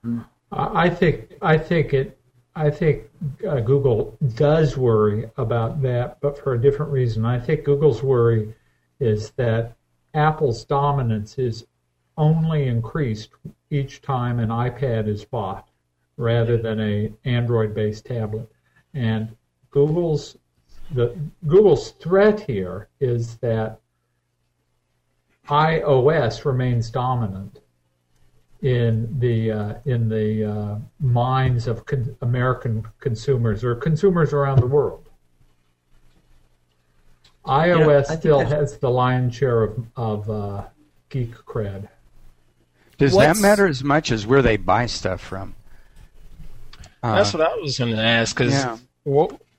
I 0.53 0.85
I 0.85 0.91
think 0.91 1.33
I 1.41 1.57
think 1.57 1.95
it. 1.95 2.19
I 2.57 2.71
think 2.71 3.11
uh, 3.49 3.61
Google 3.61 4.17
does 4.35 4.77
worry 4.77 5.31
about 5.37 5.83
that, 5.83 6.21
but 6.21 6.39
for 6.39 6.55
a 6.55 6.61
different 6.61 6.93
reason. 6.93 7.25
I 7.25 7.41
think 7.41 7.65
Google's 7.65 8.03
worry 8.03 8.55
is 9.01 9.31
that 9.33 9.77
Apple's 10.15 10.65
dominance 10.65 11.37
is 11.37 11.67
only 12.17 12.69
increased 12.69 13.31
each 13.71 14.03
time 14.03 14.39
an 14.39 14.51
iPad 14.51 15.09
is 15.09 15.25
bought, 15.25 15.69
rather 16.17 16.57
than 16.57 16.81
a 16.81 17.13
Android-based 17.25 18.07
tablet. 18.07 18.49
And 18.95 19.37
Google's 19.73 20.37
the 20.93 21.17
Google's 21.47 21.93
threat 21.93 22.39
here 22.41 22.89
is 23.01 23.37
that 23.39 23.81
iOS 25.49 26.45
remains 26.45 26.91
dominant 26.91 27.61
in 28.65 29.07
the 29.21 29.53
uh, 29.53 29.75
in 29.85 30.09
the 30.09 30.51
uh, 30.51 30.77
minds 30.99 31.67
of 31.67 31.85
con- 31.85 32.17
American 32.23 32.83
consumers 32.99 33.63
or 33.63 33.75
consumers 33.75 34.33
around 34.33 34.59
the 34.59 34.67
world. 34.67 35.07
iOS 37.45 38.05
I 38.05 38.09
think 38.09 38.21
still 38.21 38.41
has 38.41 38.79
the 38.79 38.89
lion's 38.89 39.35
share 39.37 39.65
of, 39.65 39.87
of 39.97 40.31
uh, 40.31 40.65
geek 41.11 41.35
cred. 41.45 41.89
Does 42.97 43.13
What's- 43.13 43.39
that 43.39 43.43
matter 43.43 43.67
as 43.67 43.85
much 43.85 44.11
as 44.11 44.27
where 44.27 44.41
they 44.41 44.57
buy 44.57 44.87
stuff 44.87 45.21
from? 45.21 45.55
Uh, 47.03 47.17
That's 47.17 47.35
what 47.35 47.43
I 47.43 47.55
was 47.57 47.79
going 47.79 47.95
to 47.95 48.01
ask 48.01 48.35
because, 48.35 48.55
yeah. 48.55 48.79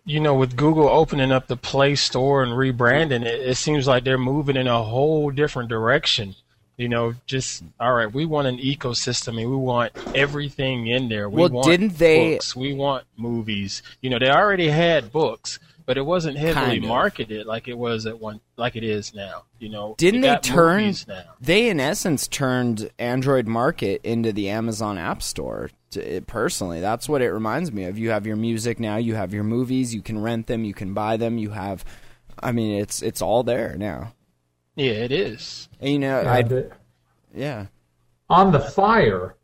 you 0.03 0.19
know, 0.19 0.33
with 0.33 0.55
Google 0.55 0.89
opening 0.89 1.31
up 1.31 1.45
the 1.45 1.55
Play 1.55 1.93
Store 1.93 2.41
and 2.41 2.53
rebranding 2.53 3.23
it, 3.23 3.49
it 3.49 3.57
seems 3.57 3.87
like 3.87 4.03
they're 4.03 4.17
moving 4.17 4.55
in 4.55 4.65
a 4.65 4.81
whole 4.81 5.29
different 5.29 5.69
direction. 5.69 6.33
You 6.77 6.89
know, 6.89 7.13
just 7.25 7.63
all 7.79 7.93
right. 7.93 8.11
We 8.13 8.25
want 8.25 8.47
an 8.47 8.57
ecosystem, 8.57 9.39
and 9.41 9.49
we 9.49 9.55
want 9.55 9.93
everything 10.13 10.87
in 10.87 11.07
there. 11.09 11.29
We 11.29 11.41
Well, 11.41 11.49
want 11.49 11.67
didn't 11.67 11.97
they- 11.97 12.33
Books. 12.33 12.55
We 12.55 12.73
want 12.73 13.05
movies. 13.15 13.81
You 14.01 14.09
know, 14.09 14.19
they 14.19 14.29
already 14.29 14.67
had 14.67 15.11
books, 15.11 15.57
but 15.85 15.97
it 15.97 16.05
wasn't 16.05 16.37
heavily 16.37 16.53
Kind 16.65 16.83
of. 16.83 16.89
marketed 16.89 17.45
like 17.45 17.69
it 17.69 17.77
was 17.77 18.05
at 18.05 18.19
one, 18.19 18.41
like 18.57 18.75
it 18.75 18.83
is 18.83 19.13
now. 19.13 19.43
You 19.59 19.69
know, 19.69 19.95
Didn't 19.97 20.21
they 20.21 20.35
turn? 20.41 20.93
now? 21.07 21.23
They, 21.39 21.69
in 21.69 21.79
essence, 21.79 22.27
turned 22.27 22.89
Android 22.99 23.47
Market 23.47 24.01
into 24.03 24.33
the 24.33 24.49
Amazon 24.49 24.97
App 24.97 25.21
Store. 25.23 25.69
To, 25.91 26.15
it, 26.17 26.27
personally, 26.27 26.81
that's 26.81 27.07
what 27.07 27.21
it 27.21 27.31
reminds 27.31 27.71
me 27.71 27.85
of. 27.85 27.97
You 27.97 28.09
have 28.09 28.27
your 28.27 28.35
music 28.35 28.81
now. 28.81 28.97
You 28.97 29.15
have 29.15 29.33
your 29.33 29.45
movies. 29.45 29.95
You 29.95 30.01
can 30.01 30.19
rent 30.21 30.47
them. 30.47 30.65
You 30.65 30.73
can 30.73 30.93
buy 30.93 31.15
them. 31.15 31.37
You 31.37 31.51
have, 31.51 31.85
I 32.43 32.51
mean, 32.51 32.81
it's 32.81 33.01
it's 33.01 33.21
all 33.21 33.43
there 33.43 33.75
now. 33.77 34.11
Yeah, 34.75 34.91
it 34.91 35.11
is. 35.11 35.69
And, 35.79 35.93
you 35.93 35.99
know, 35.99 36.19
I 36.21 36.41
uh, 36.41 36.63
yeah. 37.33 37.67
on 38.29 38.51
the 38.51 38.59
Fire, 38.59 39.35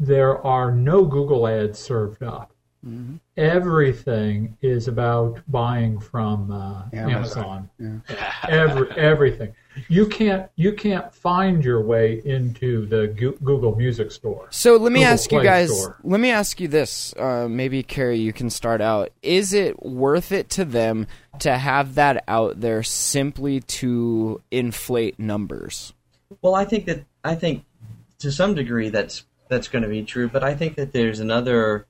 there 0.00 0.44
are 0.44 0.72
no 0.72 1.04
Google 1.04 1.46
ads 1.46 1.78
served 1.78 2.22
up. 2.22 2.52
Mm-hmm. 2.86 3.16
Everything 3.36 4.56
is 4.60 4.88
about 4.88 5.40
buying 5.48 5.98
from 5.98 6.50
uh, 6.50 6.82
Amazon. 6.92 7.70
Amazon. 7.80 8.02
Every, 8.48 8.90
everything. 8.92 9.54
You 9.88 10.06
can't 10.06 10.48
you 10.56 10.72
can't 10.72 11.12
find 11.14 11.64
your 11.64 11.82
way 11.82 12.22
into 12.24 12.86
the 12.86 13.08
Google 13.08 13.74
Music 13.74 14.12
Store. 14.12 14.46
So 14.50 14.76
let 14.76 14.92
me 14.92 15.00
Google 15.00 15.12
ask 15.12 15.32
you 15.32 15.42
guys. 15.42 15.80
Store. 15.80 15.96
Let 16.04 16.20
me 16.20 16.30
ask 16.30 16.60
you 16.60 16.68
this. 16.68 17.14
Uh, 17.16 17.48
maybe 17.48 17.82
Carrie, 17.82 18.18
you 18.18 18.32
can 18.32 18.50
start 18.50 18.80
out. 18.80 19.10
Is 19.22 19.52
it 19.52 19.82
worth 19.82 20.32
it 20.32 20.48
to 20.50 20.64
them 20.64 21.06
to 21.40 21.58
have 21.58 21.96
that 21.96 22.24
out 22.28 22.60
there 22.60 22.82
simply 22.82 23.60
to 23.60 24.40
inflate 24.50 25.18
numbers? 25.18 25.92
Well, 26.42 26.54
I 26.54 26.64
think 26.64 26.86
that 26.86 27.04
I 27.22 27.34
think 27.34 27.64
to 28.18 28.30
some 28.30 28.54
degree 28.54 28.88
that's 28.90 29.24
that's 29.48 29.68
going 29.68 29.82
to 29.82 29.88
be 29.88 30.02
true, 30.02 30.28
but 30.28 30.42
I 30.44 30.54
think 30.54 30.76
that 30.76 30.92
there's 30.92 31.20
another 31.20 31.86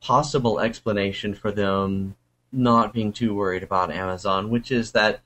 possible 0.00 0.60
explanation 0.60 1.34
for 1.34 1.52
them 1.52 2.16
not 2.50 2.92
being 2.92 3.12
too 3.12 3.34
worried 3.34 3.62
about 3.62 3.90
Amazon, 3.90 4.50
which 4.50 4.70
is 4.70 4.92
that 4.92 5.20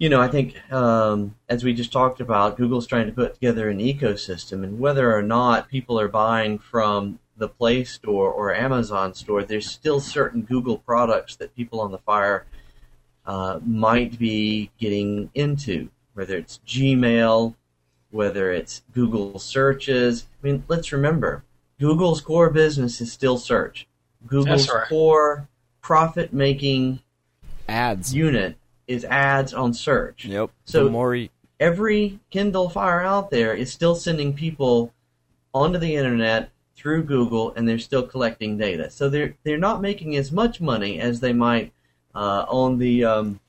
you 0.00 0.08
know 0.08 0.20
I 0.20 0.26
think 0.26 0.56
um, 0.72 1.36
as 1.48 1.62
we 1.62 1.72
just 1.74 1.92
talked 1.92 2.20
about, 2.20 2.56
Google's 2.56 2.86
trying 2.86 3.06
to 3.06 3.12
put 3.12 3.34
together 3.34 3.68
an 3.68 3.78
ecosystem, 3.78 4.64
and 4.64 4.80
whether 4.80 5.14
or 5.14 5.22
not 5.22 5.68
people 5.68 6.00
are 6.00 6.08
buying 6.08 6.58
from 6.58 7.20
the 7.36 7.48
Play 7.48 7.84
Store 7.84 8.32
or 8.32 8.52
Amazon 8.54 9.14
Store, 9.14 9.44
there's 9.44 9.70
still 9.70 10.00
certain 10.00 10.42
Google 10.42 10.78
products 10.78 11.36
that 11.36 11.54
people 11.54 11.80
on 11.80 11.92
the 11.92 11.98
Fire 11.98 12.46
uh, 13.26 13.60
might 13.64 14.18
be 14.18 14.70
getting 14.78 15.30
into, 15.34 15.90
whether 16.14 16.36
it's 16.36 16.60
Gmail, 16.66 17.54
whether 18.10 18.52
it's 18.52 18.82
Google 18.92 19.38
searches. 19.38 20.26
I 20.42 20.46
mean, 20.46 20.64
let's 20.68 20.92
remember, 20.92 21.44
Google's 21.78 22.22
core 22.22 22.50
business 22.50 23.02
is 23.02 23.12
still 23.12 23.36
search. 23.36 23.86
Google's 24.26 24.66
That's 24.66 24.74
right. 24.74 24.88
core 24.88 25.48
profit 25.82 26.32
making 26.32 27.00
Ads. 27.68 28.14
unit 28.14 28.56
is 28.90 29.04
ads 29.04 29.54
on 29.54 29.72
search. 29.72 30.24
Yep. 30.24 30.50
So- 30.64 30.84
the 30.84 30.90
more 30.90 31.16
Every 31.60 32.18
Kindle 32.30 32.70
Fire 32.70 33.02
out 33.02 33.30
there 33.30 33.52
is 33.52 33.70
still 33.70 33.94
sending 33.94 34.32
people 34.32 34.94
onto 35.52 35.78
the 35.78 35.94
internet 35.94 36.50
through 36.74 37.02
Google, 37.04 37.52
and 37.52 37.68
they're 37.68 37.78
still 37.78 38.02
collecting 38.02 38.56
data. 38.56 38.90
So 38.90 39.10
they're 39.10 39.34
they're 39.44 39.58
not 39.58 39.82
making 39.82 40.16
as 40.16 40.32
much 40.32 40.62
money 40.62 40.98
as 40.98 41.20
they 41.20 41.34
might 41.34 41.74
uh, 42.14 42.46
on 42.48 42.78
the 42.78 43.04
um, 43.04 43.40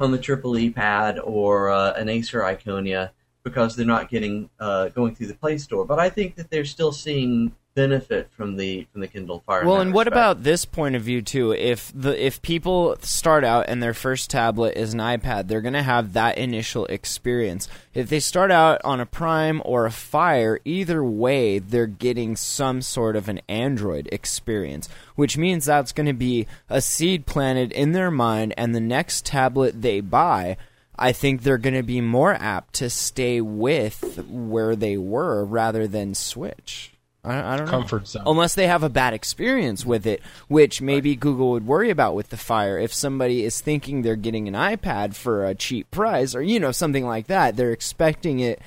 on 0.00 0.12
the 0.12 0.18
Triple 0.18 0.56
E 0.56 0.70
pad 0.70 1.18
or 1.18 1.68
uh, 1.68 1.92
an 1.92 2.08
Acer 2.08 2.40
Iconia 2.40 3.10
because 3.44 3.76
they're 3.76 3.84
not 3.84 4.08
getting 4.08 4.48
uh, 4.58 4.88
going 4.88 5.14
through 5.14 5.26
the 5.26 5.34
Play 5.34 5.58
Store. 5.58 5.84
But 5.84 5.98
I 5.98 6.08
think 6.08 6.36
that 6.36 6.48
they're 6.48 6.64
still 6.64 6.92
seeing 6.92 7.54
benefit 7.78 8.28
from 8.32 8.56
the 8.56 8.88
from 8.90 9.02
the 9.02 9.06
Kindle 9.06 9.38
Fire. 9.46 9.64
Well, 9.64 9.80
and 9.80 9.94
what 9.94 10.08
about 10.08 10.42
this 10.42 10.64
point 10.64 10.96
of 10.96 11.02
view 11.02 11.22
too? 11.22 11.52
If 11.52 11.92
the 11.94 12.20
if 12.20 12.42
people 12.42 12.96
start 13.02 13.44
out 13.44 13.66
and 13.68 13.80
their 13.80 13.94
first 13.94 14.30
tablet 14.30 14.76
is 14.76 14.94
an 14.94 14.98
iPad, 14.98 15.46
they're 15.46 15.60
going 15.60 15.74
to 15.74 15.82
have 15.82 16.12
that 16.14 16.38
initial 16.38 16.86
experience. 16.86 17.68
If 17.94 18.08
they 18.08 18.18
start 18.18 18.50
out 18.50 18.80
on 18.82 18.98
a 18.98 19.06
Prime 19.06 19.62
or 19.64 19.86
a 19.86 19.92
Fire, 19.92 20.58
either 20.64 21.04
way, 21.04 21.60
they're 21.60 21.86
getting 21.86 22.34
some 22.34 22.82
sort 22.82 23.14
of 23.14 23.28
an 23.28 23.40
Android 23.48 24.08
experience, 24.10 24.88
which 25.14 25.38
means 25.38 25.64
that's 25.64 25.92
going 25.92 26.08
to 26.08 26.12
be 26.12 26.48
a 26.68 26.80
seed 26.80 27.26
planted 27.26 27.70
in 27.70 27.92
their 27.92 28.10
mind 28.10 28.54
and 28.56 28.74
the 28.74 28.80
next 28.80 29.24
tablet 29.24 29.82
they 29.82 30.00
buy 30.00 30.56
I 31.00 31.12
think 31.12 31.42
they're 31.42 31.58
going 31.58 31.76
to 31.76 31.84
be 31.84 32.00
more 32.00 32.34
apt 32.34 32.74
to 32.74 32.90
stay 32.90 33.40
with 33.40 34.26
where 34.28 34.74
they 34.74 34.96
were 34.96 35.44
rather 35.44 35.86
than 35.86 36.16
switch. 36.16 36.97
I, 37.28 37.54
I 37.54 37.56
don't 37.56 37.70
know 37.70 38.00
zone. 38.04 38.22
unless 38.26 38.54
they 38.54 38.66
have 38.66 38.82
a 38.82 38.88
bad 38.88 39.14
experience 39.14 39.84
with 39.84 40.06
it, 40.06 40.22
which 40.48 40.80
maybe 40.80 41.14
Google 41.14 41.50
would 41.50 41.66
worry 41.66 41.90
about 41.90 42.14
with 42.14 42.30
the 42.30 42.36
Fire. 42.36 42.78
If 42.78 42.92
somebody 42.92 43.44
is 43.44 43.60
thinking 43.60 44.02
they're 44.02 44.16
getting 44.16 44.48
an 44.48 44.54
iPad 44.54 45.14
for 45.14 45.44
a 45.44 45.54
cheap 45.54 45.90
price, 45.90 46.34
or 46.34 46.42
you 46.42 46.58
know 46.58 46.72
something 46.72 47.04
like 47.06 47.26
that, 47.26 47.56
they're 47.56 47.72
expecting 47.72 48.40
it 48.40 48.60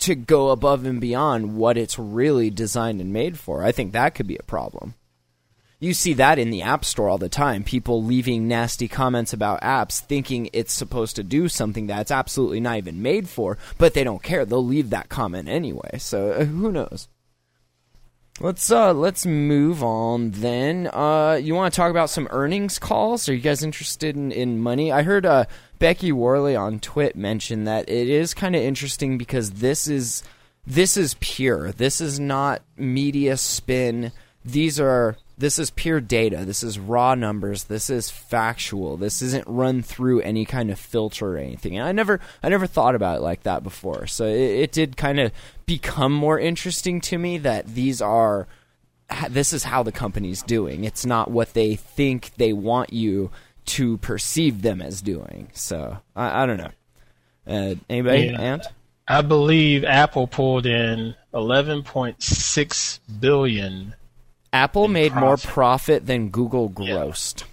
to 0.00 0.14
go 0.14 0.50
above 0.50 0.84
and 0.84 1.00
beyond 1.00 1.56
what 1.56 1.76
it's 1.76 1.98
really 1.98 2.50
designed 2.50 3.00
and 3.00 3.12
made 3.12 3.38
for. 3.38 3.62
I 3.62 3.72
think 3.72 3.92
that 3.92 4.14
could 4.14 4.26
be 4.26 4.36
a 4.36 4.42
problem. 4.42 4.94
You 5.82 5.94
see 5.94 6.12
that 6.14 6.38
in 6.38 6.50
the 6.50 6.60
App 6.60 6.84
Store 6.84 7.08
all 7.08 7.16
the 7.16 7.30
time. 7.30 7.64
People 7.64 8.04
leaving 8.04 8.46
nasty 8.46 8.86
comments 8.86 9.32
about 9.32 9.62
apps 9.62 9.98
thinking 9.98 10.50
it's 10.52 10.74
supposed 10.74 11.16
to 11.16 11.22
do 11.22 11.48
something 11.48 11.86
that's 11.86 12.10
absolutely 12.10 12.60
not 12.60 12.76
even 12.76 13.00
made 13.00 13.30
for, 13.30 13.56
but 13.78 13.94
they 13.94 14.04
don't 14.04 14.22
care. 14.22 14.44
They'll 14.44 14.64
leave 14.64 14.90
that 14.90 15.08
comment 15.08 15.48
anyway. 15.48 15.96
So 15.98 16.32
uh, 16.32 16.44
who 16.44 16.70
knows? 16.70 17.08
Let's 18.42 18.72
uh 18.72 18.94
let's 18.94 19.26
move 19.26 19.84
on 19.84 20.30
then. 20.30 20.86
Uh 20.86 21.38
you 21.42 21.54
want 21.54 21.74
to 21.74 21.76
talk 21.76 21.90
about 21.90 22.08
some 22.08 22.26
earnings 22.30 22.78
calls? 22.78 23.28
Are 23.28 23.34
you 23.34 23.40
guys 23.40 23.62
interested 23.62 24.16
in, 24.16 24.32
in 24.32 24.58
money? 24.58 24.90
I 24.90 25.02
heard 25.02 25.26
uh 25.26 25.44
Becky 25.78 26.10
Worley 26.10 26.56
on 26.56 26.80
Twit 26.80 27.16
mention 27.16 27.64
that 27.64 27.90
it 27.90 28.08
is 28.08 28.32
kind 28.32 28.56
of 28.56 28.62
interesting 28.62 29.18
because 29.18 29.50
this 29.50 29.86
is 29.86 30.22
this 30.66 30.96
is 30.96 31.16
pure. 31.20 31.70
This 31.72 32.00
is 32.00 32.18
not 32.18 32.62
media 32.78 33.36
spin. 33.36 34.10
These 34.42 34.80
are 34.80 35.18
this 35.40 35.58
is 35.58 35.70
pure 35.70 36.00
data. 36.00 36.44
This 36.44 36.62
is 36.62 36.78
raw 36.78 37.14
numbers. 37.14 37.64
This 37.64 37.88
is 37.88 38.10
factual. 38.10 38.98
This 38.98 39.22
isn't 39.22 39.46
run 39.48 39.82
through 39.82 40.20
any 40.20 40.44
kind 40.44 40.70
of 40.70 40.78
filter 40.78 41.34
or 41.34 41.38
anything. 41.38 41.78
And 41.78 41.88
I 41.88 41.92
never 41.92 42.20
I 42.42 42.50
never 42.50 42.66
thought 42.66 42.94
about 42.94 43.16
it 43.16 43.22
like 43.22 43.44
that 43.44 43.62
before. 43.62 44.06
So 44.06 44.26
it, 44.26 44.38
it 44.38 44.72
did 44.72 44.98
kind 44.98 45.18
of 45.18 45.32
become 45.64 46.12
more 46.12 46.38
interesting 46.38 47.00
to 47.02 47.16
me 47.16 47.38
that 47.38 47.66
these 47.66 48.02
are 48.02 48.48
this 49.30 49.54
is 49.54 49.64
how 49.64 49.82
the 49.82 49.92
company's 49.92 50.42
doing. 50.42 50.84
It's 50.84 51.06
not 51.06 51.30
what 51.30 51.54
they 51.54 51.74
think 51.74 52.32
they 52.36 52.52
want 52.52 52.92
you 52.92 53.30
to 53.66 53.96
perceive 53.98 54.60
them 54.60 54.82
as 54.82 55.00
doing. 55.00 55.48
So 55.54 55.98
I, 56.14 56.42
I 56.42 56.46
don't 56.46 56.58
know. 56.58 56.70
Uh, 57.46 57.74
anybody? 57.88 58.26
Yeah. 58.26 58.40
Ant? 58.40 58.66
I 59.08 59.22
believe 59.22 59.84
Apple 59.84 60.26
pulled 60.26 60.66
in 60.66 61.14
11.6 61.32 63.00
billion. 63.18 63.94
Apple 64.52 64.86
In 64.86 64.92
made 64.92 65.12
more 65.14 65.36
profit. 65.36 65.50
profit 65.50 66.06
than 66.06 66.28
Google 66.30 66.68
grossed. 66.70 67.44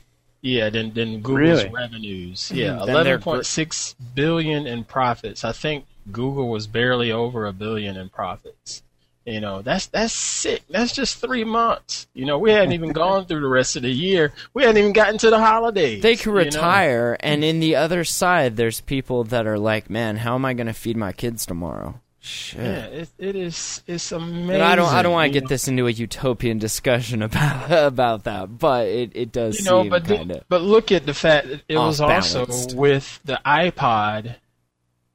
Yeah, 0.41 0.69
than 0.69 0.93
than 0.93 1.21
Google's 1.21 1.63
Really? 1.63 1.69
revenues. 1.69 2.41
Mm-hmm. 2.45 2.55
Yeah, 2.57 2.85
Then 2.85 3.03
they're 3.03 3.19
11.6 3.19 3.95
billion 4.15 4.67
in 4.67 4.83
profits. 4.83 5.43
I 5.43 5.51
think 5.51 5.85
Google 6.11 6.49
was 6.49 6.67
barely 6.67 7.11
over 7.11 7.45
a 7.45 7.53
billion 7.53 7.97
in 7.97 8.09
profits. 8.09 8.83
You 9.25 9.41
know, 9.41 9.61
that's 9.61 9.87
that's 9.87 10.13
sick. 10.13 10.63
That's 10.69 10.93
just 10.93 11.17
three 11.17 11.43
months. 11.43 12.07
You 12.13 12.25
know, 12.25 12.37
we 12.39 12.51
hadn't 12.51 12.71
even 12.71 12.91
gone 12.93 13.25
through 13.25 13.41
the 13.41 13.47
rest 13.47 13.75
of 13.75 13.81
the 13.81 13.91
year. 13.91 14.31
We 14.53 14.63
hadn't 14.63 14.77
even 14.77 14.93
gotten 14.93 15.17
to 15.17 15.29
the 15.29 15.39
holidays. 15.39 16.01
They 16.01 16.15
could 16.15 16.27
you 16.27 16.31
know? 16.31 16.37
retire, 16.45 17.17
and 17.19 17.43
in 17.43 17.59
the 17.59 17.75
other 17.75 18.05
side, 18.05 18.55
there's 18.55 18.79
people 18.79 19.25
that 19.25 19.45
are 19.45 19.59
like, 19.59 19.89
"Man, 19.89 20.15
how 20.17 20.35
am 20.35 20.45
I 20.45 20.53
going 20.53 20.67
to 20.67 20.73
feed 20.73 20.95
my 20.95 21.11
kids 21.11 21.45
tomorrow?" 21.45 21.99
Shit. 22.27 22.59
Yeah, 22.59 22.85
it, 22.87 23.09
it 23.17 23.35
is. 23.37 23.81
It's 23.87 24.11
amazing. 24.11 24.51
And 24.55 24.61
I 24.63 24.75
don't. 24.75 24.93
I 24.93 25.01
don't 25.01 25.13
want 25.13 25.27
to 25.27 25.33
get 25.33 25.43
know? 25.43 25.49
this 25.49 25.69
into 25.69 25.87
a 25.87 25.91
utopian 25.91 26.57
discussion 26.57 27.21
about 27.23 27.71
about 27.71 28.25
that, 28.25 28.57
but 28.57 28.87
it, 28.87 29.11
it 29.15 29.31
does 29.31 29.59
you 29.59 29.65
know, 29.65 29.89
but 29.89 30.03
the- 30.05 30.43
but 30.49 30.61
look 30.61 30.91
at 30.91 31.05
the 31.05 31.13
fact 31.13 31.47
that 31.47 31.61
it 31.69 31.77
was 31.77 32.01
also 32.01 32.45
with 32.75 33.21
the 33.23 33.39
iPod 33.45 34.35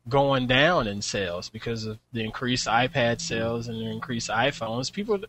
going 0.09 0.47
down 0.47 0.87
in 0.87 1.03
sales 1.03 1.49
because 1.51 1.85
of 1.85 1.99
the 2.13 2.25
increased 2.25 2.67
iPad 2.67 3.21
sales 3.21 3.69
and 3.69 3.79
the 3.79 3.91
increased 3.91 4.31
iPhones. 4.31 4.91
People, 4.91 5.21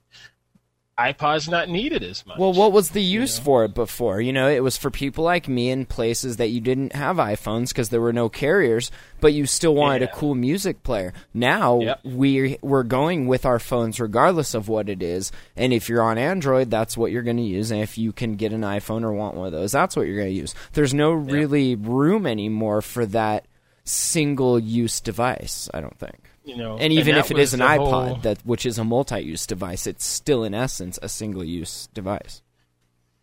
iPod's 1.00 1.50
not 1.50 1.70
needed 1.70 2.04
as 2.04 2.24
much. 2.26 2.38
Well, 2.38 2.54
what 2.54 2.72
was 2.72 2.91
the 2.91 3.02
use 3.02 3.39
for 3.39 3.66
it 3.66 3.74
before? 3.74 4.22
You 4.22 4.32
know, 4.32 4.48
it 4.48 4.62
was 4.62 4.78
for 4.78 4.91
people 4.91 5.24
like 5.24 5.48
me 5.48 5.72
in 5.72 5.88
places 5.88 6.38
that 6.38 6.50
you 6.50 6.62
didn't 6.62 6.94
have 6.94 7.18
iPhones 7.18 7.70
because 7.70 7.89
there 7.89 8.00
were 8.00 8.14
no 8.14 8.30
carriers, 8.30 8.91
but 9.20 9.34
you 9.34 9.48
still 9.48 9.74
wanted 9.74 10.04
Yeah. 10.04 10.10
a 10.10 10.16
cool 10.16 10.36
music 10.36 10.84
player. 10.84 11.12
Now 11.34 11.80
Yep. 11.80 12.00
we 12.04 12.58
we're 12.62 12.84
going 12.84 13.26
with 13.26 13.44
our 13.44 13.58
phones 13.58 14.00
regardless 14.00 14.54
of 14.54 14.68
what 14.70 14.88
it 14.88 15.02
is, 15.02 15.32
and 15.58 15.74
if 15.74 15.89
you're 15.89 16.04
on 16.04 16.20
Android, 16.20 16.70
that's 16.70 16.96
what 16.96 17.12
you're 17.12 17.24
going 17.24 17.38
to 17.38 17.44
use, 17.44 17.72
and 17.72 17.82
if 17.82 17.98
you 17.98 18.12
can 18.12 18.36
get 18.36 18.54
an 18.54 18.62
iPhone 18.62 19.02
or 19.04 19.14
want 19.14 19.36
one 19.36 19.48
of 19.48 19.52
those, 19.52 19.72
that's 19.72 19.96
what 19.96 20.06
you're 20.06 20.18
going 20.18 20.30
to 20.30 20.39
use. 20.39 20.54
There's 20.74 20.94
no 20.94 21.12
really 21.12 21.76
room 21.76 22.28
anymore 22.28 22.84
for 22.84 23.08
that 23.08 23.46
single 23.84 24.60
use 24.60 25.00
device. 25.02 25.70
I 25.74 25.82
don't 25.82 25.98
think. 25.98 26.30
You 26.46 26.58
know, 26.58 26.78
And 26.78 26.91
even 26.94 27.16
that 27.16 27.26
if 27.26 27.32
it 27.32 27.38
is 27.39 27.54
an 27.54 27.60
iPod, 27.62 27.78
whole- 28.08 28.16
that 28.18 28.39
which 28.46 28.66
is 28.66 28.78
a 28.78 28.84
multi-use 28.84 29.46
device, 29.48 29.88
it's 29.88 30.06
still 30.06 30.44
in 30.44 30.54
essence 30.54 31.00
a 31.02 31.10
single-use 31.10 31.89
device. 31.94 32.41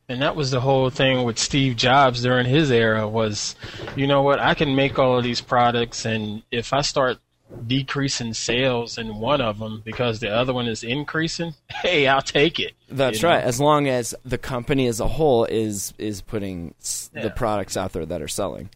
And 0.08 0.20
that 0.22 0.34
was 0.34 0.50
the 0.50 0.60
whole 0.60 0.90
thing 0.90 1.22
with 1.24 1.38
Steve 1.38 1.76
Jobs 1.76 2.22
during 2.22 2.44
his 2.46 2.70
era 2.70 3.06
was, 3.08 3.54
you 3.94 4.06
know 4.08 4.22
what, 4.22 4.40
I 4.40 4.54
can 4.54 4.74
make 4.74 4.98
all 4.98 5.16
of 5.18 5.22
these 5.24 5.40
products 5.40 6.04
and 6.04 6.42
if 6.50 6.72
I 6.72 6.80
start 6.80 7.18
decreasing 7.66 8.32
sales 8.34 8.96
in 8.98 9.16
one 9.16 9.40
of 9.40 9.58
them 9.58 9.82
because 9.84 10.20
the 10.20 10.28
other 10.30 10.52
one 10.52 10.66
is 10.66 10.82
increasing, 10.82 11.54
hey, 11.68 12.06
I'll 12.06 12.22
take 12.22 12.58
it. 12.58 12.72
That's 12.88 13.22
You 13.22 13.28
know? 13.28 13.34
right. 13.34 13.44
As 13.44 13.60
long 13.60 13.86
as 13.88 14.14
the 14.24 14.38
company 14.38 14.86
as 14.86 14.98
a 15.00 15.08
whole 15.08 15.44
is 15.44 15.92
is 15.98 16.22
putting 16.22 16.74
s- 16.80 17.10
the 17.12 17.30
products 17.30 17.76
out 17.76 17.92
there 17.92 18.06
that 18.06 18.22
are 18.22 18.28
selling. 18.28 18.70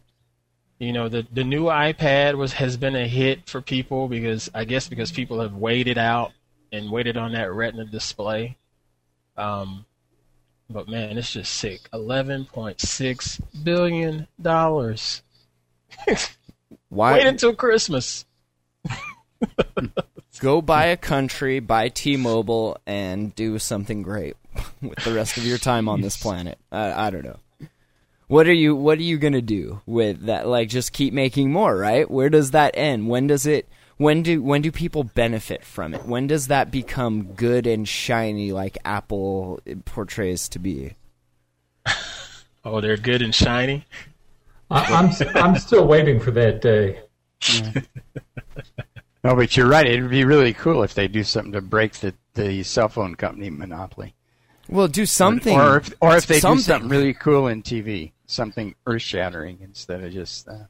You 0.79 0.91
know, 0.91 1.07
the 1.07 1.25
the 1.31 1.43
new 1.43 1.65
iPad 1.65 2.35
was 2.35 2.53
has 2.53 2.75
been 2.75 2.95
a 2.95 3.07
hit 3.07 3.49
for 3.49 3.61
people 3.61 4.07
because 4.07 4.49
I 4.53 4.65
guess 4.65 4.89
because 4.89 5.11
people 5.11 5.39
have 5.39 5.53
waited 5.53 5.97
out 5.97 6.33
and 6.71 6.91
waited 6.91 7.15
on 7.15 7.31
that 7.31 7.51
Retina 7.51 7.85
display. 7.85 8.57
Um, 9.37 9.85
but 10.69 10.87
man, 10.87 11.17
it's 11.17 11.31
just 11.31 11.53
sick. 11.53 11.81
Eleven 11.93 12.45
point 12.45 12.81
six 12.81 13.39
billion 13.63 14.27
dollars. 14.41 15.21
Why 16.89 17.13
Wait 17.13 17.27
until 17.27 17.55
Christmas. 17.55 18.25
go 20.39 20.61
buy 20.61 20.85
a 20.85 20.97
country, 20.97 21.59
buy 21.59 21.89
T-Mobile, 21.89 22.77
and 22.85 23.33
do 23.35 23.57
something 23.59 24.01
great 24.01 24.35
with 24.81 24.99
the 25.03 25.13
rest 25.13 25.37
of 25.37 25.45
your 25.45 25.57
time 25.57 25.87
on 25.89 26.01
this 26.01 26.17
planet? 26.17 26.57
I, 26.71 27.07
I 27.07 27.09
don't 27.09 27.23
know. 27.23 27.39
What 28.27 28.47
are 28.47 28.53
you 28.53 28.75
What 28.75 28.97
are 28.97 29.03
you 29.03 29.17
gonna 29.17 29.41
do 29.41 29.81
with 29.85 30.25
that? 30.25 30.47
Like, 30.47 30.69
just 30.69 30.93
keep 30.93 31.13
making 31.13 31.51
more, 31.51 31.75
right? 31.77 32.09
Where 32.09 32.29
does 32.29 32.51
that 32.51 32.75
end? 32.75 33.07
When 33.07 33.27
does 33.27 33.45
it? 33.45 33.67
When 33.97 34.23
do 34.23 34.41
when 34.43 34.61
do 34.61 34.71
people 34.71 35.03
benefit 35.03 35.63
from 35.63 35.93
it? 35.93 36.05
When 36.05 36.27
does 36.27 36.47
that 36.47 36.71
become 36.71 37.33
good 37.33 37.65
and 37.67 37.87
shiny, 37.87 38.51
like 38.51 38.77
Apple 38.83 39.59
portrays 39.85 40.49
to 40.49 40.59
be? 40.59 40.93
Oh, 42.67 42.81
they're 42.81 42.97
good 42.97 43.21
and 43.21 43.33
shiny. 43.35 43.85
I, 44.71 44.81
I'm 44.85 45.11
I'm 45.35 45.55
still 45.59 45.85
waiting 45.85 46.19
for 46.19 46.31
that 46.31 46.61
day. 46.61 46.99
No, 49.23 49.35
but 49.35 49.57
you're 49.57 49.67
right. 49.67 49.87
It'd 49.87 50.09
be 50.11 50.23
really 50.23 50.53
cool 50.53 50.83
if 50.83 50.93
they 50.93 51.07
do 51.07 51.23
something 51.23 51.51
to 51.53 51.61
break 51.61 51.93
the, 51.93 52.13
the 52.35 52.61
cell 52.61 52.89
phone 52.89 53.15
company 53.15 53.49
monopoly. 53.49 54.13
Well, 54.69 54.87
do 54.87 55.07
something, 55.07 55.59
Or 55.59 55.77
if, 55.77 55.93
or 55.99 56.15
if 56.15 56.27
they 56.27 56.39
something. 56.39 56.57
do 56.57 56.63
something 56.63 56.89
really 56.89 57.15
cool 57.15 57.47
in 57.47 57.63
TV, 57.63 58.11
something 58.27 58.75
earth 58.85 59.01
shattering 59.01 59.59
instead 59.61 60.03
of 60.03 60.11
just 60.11 60.47
uh, 60.47 60.65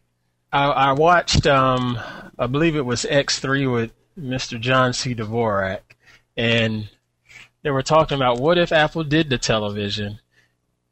I, 0.56 0.68
I 0.68 0.92
watched, 0.94 1.46
um, 1.48 2.00
I 2.40 2.48
believe 2.48 2.78
it 2.78 2.86
was 2.86 3.04
X3 3.04 3.72
with 3.72 3.92
Mr. 4.18 4.58
John 4.58 4.94
C. 4.94 5.14
Dvorak, 5.14 5.82
and 6.38 6.88
they 7.62 7.72
were 7.72 7.84
talking 7.84 8.16
about 8.16 8.40
what 8.40 8.58
if 8.58 8.72
Apple 8.72 9.04
did 9.04 9.30
the 9.30 9.38
television, 9.38 10.20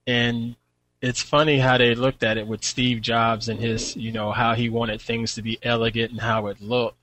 and 0.06 0.58
it's 1.02 1.22
funny 1.22 1.60
how 1.60 1.78
they 1.78 1.96
looked 1.96 2.24
at 2.24 2.38
it 2.38 2.46
with 2.46 2.64
Steve 2.64 3.02
Jobs 3.02 3.48
and 3.48 3.60
his, 3.60 3.96
you 3.96 4.12
know, 4.12 4.34
how 4.34 4.54
he 4.54 4.68
wanted 4.68 5.02
things 5.02 5.34
to 5.36 5.42
be 5.42 5.58
elegant 5.64 6.12
and 6.12 6.20
how 6.20 6.48
it 6.48 6.60
looked. 6.60 6.98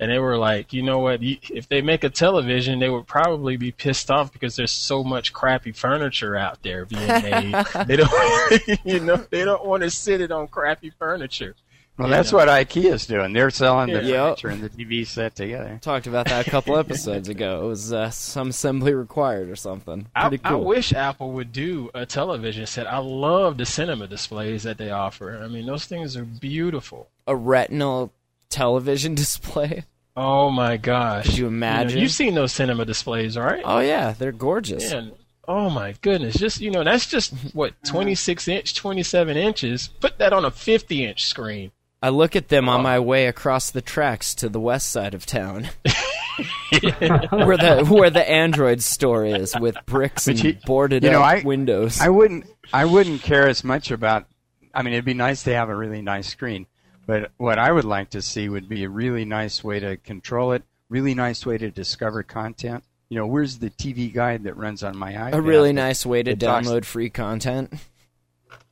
And 0.00 0.10
they 0.10 0.18
were 0.18 0.38
like, 0.38 0.72
you 0.72 0.82
know 0.82 0.98
what? 0.98 1.20
If 1.22 1.68
they 1.68 1.82
make 1.82 2.02
a 2.04 2.10
television, 2.10 2.78
they 2.78 2.88
would 2.88 3.06
probably 3.06 3.56
be 3.58 3.70
pissed 3.70 4.10
off 4.10 4.32
because 4.32 4.56
there's 4.56 4.72
so 4.72 5.04
much 5.04 5.32
crappy 5.34 5.72
furniture 5.72 6.34
out 6.36 6.62
there 6.62 6.86
being 6.86 7.06
made. 7.06 7.54
they 7.86 7.96
don't, 7.96 8.68
you 8.84 9.00
know, 9.00 9.16
they 9.30 9.44
don't 9.44 9.64
want 9.66 9.82
to 9.82 9.90
sit 9.90 10.22
it 10.22 10.32
on 10.32 10.48
crappy 10.48 10.90
furniture. 10.98 11.54
Well, 11.98 12.08
Yeah. 12.08 12.16
that's 12.16 12.32
what 12.32 12.48
IKEA's 12.48 13.04
doing. 13.06 13.34
They're 13.34 13.50
selling 13.50 13.92
the 13.92 14.02
Yeah. 14.02 14.28
furniture 14.34 14.48
and 14.48 14.62
the 14.62 14.70
TV 14.70 15.06
set 15.06 15.36
together. 15.36 15.78
Talked 15.82 16.06
about 16.06 16.28
that 16.28 16.46
a 16.46 16.50
couple 16.50 16.78
episodes 16.78 17.28
ago. 17.28 17.62
It 17.64 17.68
was 17.68 17.92
uh, 17.92 18.08
some 18.08 18.48
assembly 18.48 18.94
required 18.94 19.50
or 19.50 19.56
something. 19.56 20.06
I, 20.16 20.28
Pretty 20.30 20.42
I 20.46 20.48
cool. 20.48 20.64
wish 20.64 20.94
Apple 20.94 21.32
would 21.32 21.52
do 21.52 21.90
a 21.92 22.06
television 22.06 22.64
set. 22.64 22.86
I 22.86 22.96
love 22.98 23.58
the 23.58 23.66
cinema 23.66 24.06
displays 24.06 24.62
that 24.62 24.78
they 24.78 24.90
offer. 24.90 25.42
I 25.44 25.48
mean, 25.48 25.66
those 25.66 25.84
things 25.84 26.16
are 26.16 26.24
beautiful. 26.24 27.08
a 27.26 27.36
retinal 27.36 28.12
television 28.48 29.14
display. 29.24 29.84
Oh 30.16 30.50
my 30.50 30.76
gosh! 30.76 31.26
Could 31.26 31.36
you 31.38 31.42
know, 31.44 31.48
imagine? 31.48 31.98
you've 32.00 32.10
seen 32.10 32.34
those 32.34 32.52
cinema 32.52 32.84
displays, 32.84 33.36
right? 33.36 33.62
Oh 33.64 33.78
yeah, 33.80 34.12
they're 34.12 34.32
gorgeous. 34.32 34.90
Man, 34.90 35.12
oh 35.48 35.70
my 35.70 35.94
goodness! 36.02 36.34
Just 36.36 36.60
you 36.60 36.70
know, 36.70 36.82
that's 36.84 37.06
just 37.06 37.32
what 37.54 37.74
26 37.84 38.48
inch, 38.48 38.74
27 38.74 39.36
inches. 39.36 39.88
Put 40.00 40.18
that 40.18 40.32
on 40.32 40.44
a 40.44 40.50
50 40.50 41.04
inch 41.04 41.24
screen. 41.26 41.70
I 42.02 42.08
look 42.08 42.34
at 42.34 42.48
them 42.48 42.68
Oh. 42.68 42.72
on 42.72 42.82
my 42.82 42.98
way 42.98 43.26
across 43.26 43.70
the 43.70 43.82
tracks 43.82 44.34
to 44.36 44.48
the 44.48 44.60
west 44.60 44.90
side 44.90 45.14
of 45.14 45.26
town, 45.26 45.68
where 46.70 47.56
the 47.56 47.86
where 47.88 48.10
the 48.10 48.28
Android 48.28 48.82
store 48.82 49.24
is 49.24 49.54
with 49.58 49.76
bricks 49.86 50.26
and 50.26 50.42
you- 50.42 50.56
boarded 50.66 51.02
you 51.04 51.10
know, 51.10 51.20
up 51.22 51.38
I- 51.38 51.42
windows. 51.44 52.00
I 52.00 52.08
wouldn't 52.08 52.46
I 52.72 52.84
wouldn't 52.84 53.22
care 53.22 53.48
as 53.48 53.64
much 53.64 53.90
about 53.90 54.26
I 54.74 54.82
mean 54.82 54.94
it'd 54.94 55.04
be 55.04 55.14
nice 55.14 55.42
to 55.44 55.54
have 55.54 55.68
a 55.68 55.76
really 55.76 56.02
nice 56.02 56.28
screen, 56.28 56.66
but 57.10 57.32
what 57.38 57.58
I 57.58 57.72
would 57.72 57.84
like 57.84 58.10
to 58.10 58.22
see 58.22 58.48
would 58.48 58.68
be 58.68 58.84
a 58.84 58.88
really 58.88 59.24
nice 59.24 59.64
way 59.64 59.80
to 59.80 59.96
control 59.96 60.52
it, 60.52 60.62
really 60.88 61.12
nice 61.12 61.44
way 61.44 61.58
to 61.58 61.68
discover 61.68 62.22
content. 62.22 62.84
You 63.08 63.18
know, 63.18 63.26
where's 63.26 63.58
the 63.58 63.70
TV 63.70 64.12
guide 64.14 64.44
that 64.44 64.56
runs 64.56 64.84
on 64.84 64.96
my 64.96 65.12
iPad? 65.14 65.32
a 65.34 65.40
really 65.42 65.72
nice 65.72 66.06
way 66.06 66.22
to 66.22 66.30
It 66.30 66.38
talks- 66.38 66.68
download 66.68 66.84
free 66.84 67.10
content. 67.10 67.72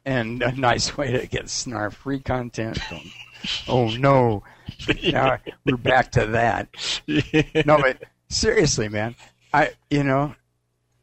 and 0.05 0.41
a 0.43 0.53
nice 0.53 0.97
way 0.97 1.11
to 1.13 1.27
get 1.27 1.47
snarf 1.47 1.95
free 1.95 2.21
content. 2.21 2.79
Oh 3.69 3.89
no, 3.91 4.43
now 5.13 5.39
we're 5.65 5.77
back 5.77 6.11
to 6.13 6.27
that. 6.27 6.69
No, 7.67 7.79
but 7.79 8.03
seriously, 8.29 8.89
man, 8.89 9.15
I 9.53 9.71
you 9.91 10.03
know, 10.03 10.35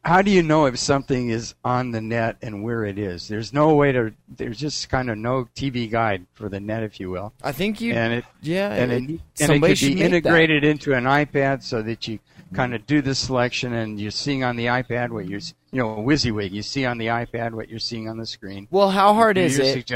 how 0.06 0.22
do 0.22 0.30
you 0.30 0.42
know 0.42 0.66
if 0.66 0.78
something 0.78 1.30
is 1.30 1.54
on 1.64 1.90
the 1.90 2.00
net 2.00 2.36
and 2.40 2.62
where 2.62 2.84
it 2.84 2.96
is? 2.98 3.26
There's 3.28 3.52
no 3.52 3.74
way 3.74 3.90
to. 3.92 4.12
There's 4.28 4.58
just 4.58 4.88
kind 4.88 5.10
of 5.10 5.18
no 5.18 5.48
TV 5.56 5.90
guide 5.90 6.26
for 6.34 6.48
the 6.48 6.60
net, 6.60 6.82
if 6.84 7.00
you 7.00 7.10
will, 7.10 7.32
I 7.42 7.52
think 7.52 7.80
you, 7.80 7.92
and 7.94 8.12
it 8.12 8.24
yeah, 8.40 8.72
and 8.72 8.92
it, 8.92 9.02
it- 9.10 9.20
and 9.40 9.52
it 9.52 9.60
could 9.60 9.60
be 9.80 9.94
make 9.94 9.98
that. 9.98 10.04
integrated 10.04 10.64
into 10.64 10.94
an 10.94 11.04
iPad 11.04 11.62
so 11.62 11.82
that 11.82 12.06
you 12.06 12.20
kind 12.54 12.74
of 12.74 12.86
do 12.86 13.02
the 13.02 13.14
selection 13.14 13.72
and 13.72 14.00
you're 14.00 14.10
seeing 14.12 14.44
on 14.44 14.54
the 14.54 14.66
iPad 14.66 15.10
what 15.10 15.28
you're, 15.28 15.40
you 15.72 15.82
know, 15.82 15.94
a 15.94 15.98
WYSIWYG. 15.98 16.52
You 16.52 16.62
see 16.62 16.86
on 16.86 16.96
the 16.96 17.06
iPad 17.06 17.50
what 17.52 17.68
you're 17.68 17.80
seeing 17.80 18.08
on 18.08 18.16
the 18.18 18.26
screen. 18.26 18.68
Well, 18.70 18.90
how 18.90 19.12
hard 19.14 19.36
is 19.36 19.58
it. 19.58 19.86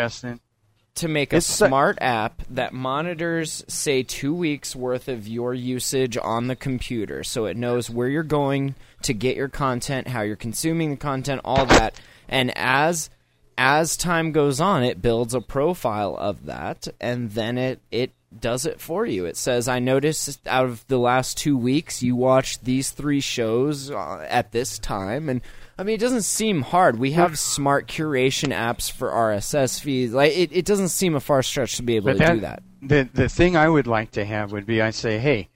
To 0.96 1.08
make 1.08 1.32
a 1.32 1.36
It's 1.36 1.46
smart 1.46 1.98
app 2.00 2.42
that 2.50 2.72
monitors, 2.72 3.64
say, 3.68 4.02
two 4.02 4.34
weeks 4.34 4.74
worth 4.76 5.08
of 5.08 5.26
your 5.26 5.54
usage 5.54 6.16
on 6.16 6.46
the 6.46 6.56
computer, 6.56 7.24
so 7.24 7.46
it 7.46 7.56
knows 7.56 7.88
where 7.88 8.08
you're 8.08 8.22
going 8.22 8.74
to 9.02 9.14
get 9.14 9.36
your 9.36 9.48
content, 9.48 10.08
how 10.08 10.22
you're 10.22 10.36
consuming 10.36 10.90
the 10.90 10.96
content, 10.96 11.40
all 11.44 11.66
that, 11.66 12.00
and 12.28 12.56
as 12.56 13.10
as 13.56 13.96
time 13.96 14.32
goes 14.32 14.58
on, 14.58 14.82
it 14.82 15.02
builds 15.02 15.34
a 15.34 15.40
profile 15.40 16.16
of 16.16 16.46
that, 16.46 16.88
and 17.00 17.32
then 17.32 17.58
it 17.58 17.80
it 17.90 18.12
does 18.38 18.66
it 18.66 18.80
for 18.80 19.06
you. 19.06 19.24
It 19.24 19.36
says, 19.36 19.68
"I 19.68 19.78
noticed 19.78 20.46
out 20.46 20.66
of 20.66 20.86
the 20.86 20.98
last 20.98 21.36
two 21.36 21.56
weeks, 21.56 22.02
you 22.02 22.14
watched 22.16 22.64
these 22.64 22.90
three 22.90 23.20
shows 23.20 23.90
uh, 23.90 24.26
at 24.28 24.52
this 24.52 24.78
time," 24.78 25.28
and 25.28 25.40
I 25.78 25.82
mean, 25.82 25.94
it 25.94 26.00
doesn't 26.00 26.22
seem 26.22 26.60
hard. 26.62 26.98
We 26.98 27.12
have 27.12 27.38
smart 27.38 27.88
curation 27.88 28.52
apps 28.52 28.92
for 28.92 29.08
RSS 29.10 29.80
feeds. 29.80 30.12
Like, 30.12 30.36
it, 30.36 30.52
it 30.52 30.66
doesn't 30.66 30.90
seem 30.90 31.14
a 31.14 31.20
far 31.20 31.42
stretch 31.42 31.76
to 31.76 31.82
be 31.82 31.96
able 31.96 32.12
But 32.12 32.18
to 32.18 32.34
do 32.34 32.40
that. 32.40 32.62
The 32.82 33.08
the 33.12 33.28
thing 33.28 33.56
I 33.56 33.68
would 33.68 33.86
like 33.86 34.10
to 34.12 34.24
have 34.24 34.52
would 34.52 34.66
be 34.66 34.82
I 34.82 34.90
say, 34.90 35.18
hey, 35.18 35.48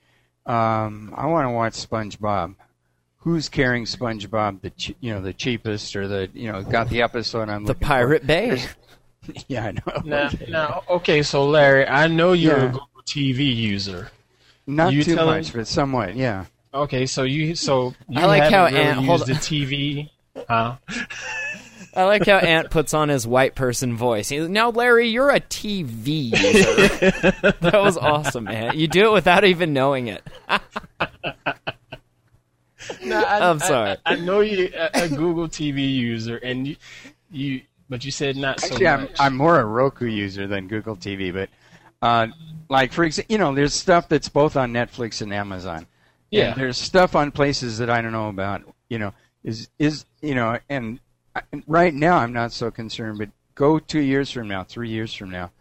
um, 0.45 1.13
I 1.15 1.27
want 1.27 1.45
to 1.47 1.51
watch 1.51 1.73
SpongeBob. 1.73 2.55
Who's 3.19 3.49
carrying 3.49 3.85
SpongeBob 3.85 4.61
the 4.61 4.69
ch- 4.71 4.93
you 4.99 5.13
know 5.13 5.21
the 5.21 5.33
cheapest 5.33 5.95
or 5.95 6.07
the 6.07 6.29
you 6.33 6.51
know 6.51 6.61
got 6.63 6.89
the 6.89 7.01
episode 7.01 7.49
I'm 7.49 7.65
The 7.65 7.73
Pirate 7.75 8.25
Bay. 8.27 8.61
For? 9.25 9.33
Yeah, 9.47 9.65
I 9.65 9.71
know. 9.71 10.01
Now, 10.05 10.29
now, 10.49 10.83
okay, 10.89 11.21
so 11.23 11.45
Larry, 11.45 11.87
I 11.87 12.07
know 12.07 12.33
you're 12.33 12.57
Yeah. 12.57 12.63
a 12.65 12.71
Google 12.71 12.89
TV 13.05 13.55
user. 13.55 14.09
Not 14.67 14.93
you 14.93 15.03
too 15.03 15.15
telling- 15.15 15.37
much, 15.37 15.53
but 15.53 15.67
somewhat. 15.67 16.15
Yeah. 16.15 16.45
Okay, 16.73 17.05
so 17.05 17.23
you 17.23 17.55
so 17.55 17.93
you 18.09 18.19
I 18.19 18.25
like 18.25 18.51
how 18.51 18.65
really 18.65 18.77
Ant- 18.79 19.05
hold 19.05 19.27
used 19.27 19.47
the 19.49 19.55
TV. 19.65 20.09
Huh? 20.49 20.75
I 21.95 22.03
like 22.03 22.25
how 22.25 22.39
Ant 22.39 22.69
puts 22.69 22.93
on 22.93 23.07
his 23.07 23.25
white 23.25 23.55
person 23.55 23.95
voice. 23.95 24.27
He's, 24.27 24.49
now, 24.49 24.69
Larry, 24.71 25.07
you're 25.07 25.29
a 25.29 25.39
TV 25.39 26.31
user. 26.31 27.31
that 27.61 27.71
was 27.81 27.95
awesome, 27.97 28.43
man. 28.43 28.77
You 28.77 28.89
do 28.89 29.05
it 29.05 29.13
without 29.13 29.45
even 29.45 29.71
knowing 29.71 30.07
it. 30.07 30.21
I, 30.49 30.59
I'm 33.01 33.59
sorry. 33.59 33.91
I, 34.05 34.13
I 34.13 34.15
know 34.17 34.41
you 34.41 34.69
a, 34.75 35.03
a 35.05 35.07
Google 35.09 35.47
TV 35.47 35.89
user, 35.93 36.37
and 36.37 36.67
you, 36.67 36.75
you, 37.31 37.61
but 37.89 38.03
you 38.03 38.11
said 38.11 38.35
not 38.35 38.59
so 38.59 38.67
Actually, 38.67 38.87
I'm, 38.87 39.01
much. 39.01 39.15
I'm 39.19 39.35
more 39.37 39.59
a 39.59 39.65
Roku 39.65 40.05
user 40.07 40.47
than 40.47 40.67
Google 40.67 40.95
TV, 40.95 41.33
but 41.33 41.49
uh, 42.01 42.27
like 42.69 42.91
for 42.91 43.03
example, 43.03 43.31
you 43.33 43.37
know, 43.37 43.53
there's 43.53 43.73
stuff 43.73 44.09
that's 44.09 44.29
both 44.29 44.55
on 44.55 44.73
Netflix 44.73 45.21
and 45.21 45.33
Amazon. 45.33 45.87
Yeah. 46.31 46.51
And 46.51 46.59
there's 46.59 46.77
stuff 46.77 47.15
on 47.15 47.31
places 47.31 47.77
that 47.77 47.89
I 47.89 48.01
don't 48.01 48.11
know 48.11 48.29
about. 48.29 48.63
You 48.89 48.99
know, 48.99 49.13
is 49.43 49.69
is 49.79 50.05
you 50.21 50.35
know, 50.35 50.59
and 50.69 50.99
I- 51.35 51.43
and 51.51 51.63
right 51.67 51.93
now 51.93 52.17
I'm 52.17 52.33
not 52.33 52.51
so 52.51 52.71
concerned, 52.71 53.19
but 53.19 53.29
go 53.53 53.79
two 53.79 54.01
years 54.01 54.31
from 54.31 54.47
now, 54.47 54.63
three 54.63 54.89
years 54.89 55.13
from 55.13 55.29
now, 55.29 55.51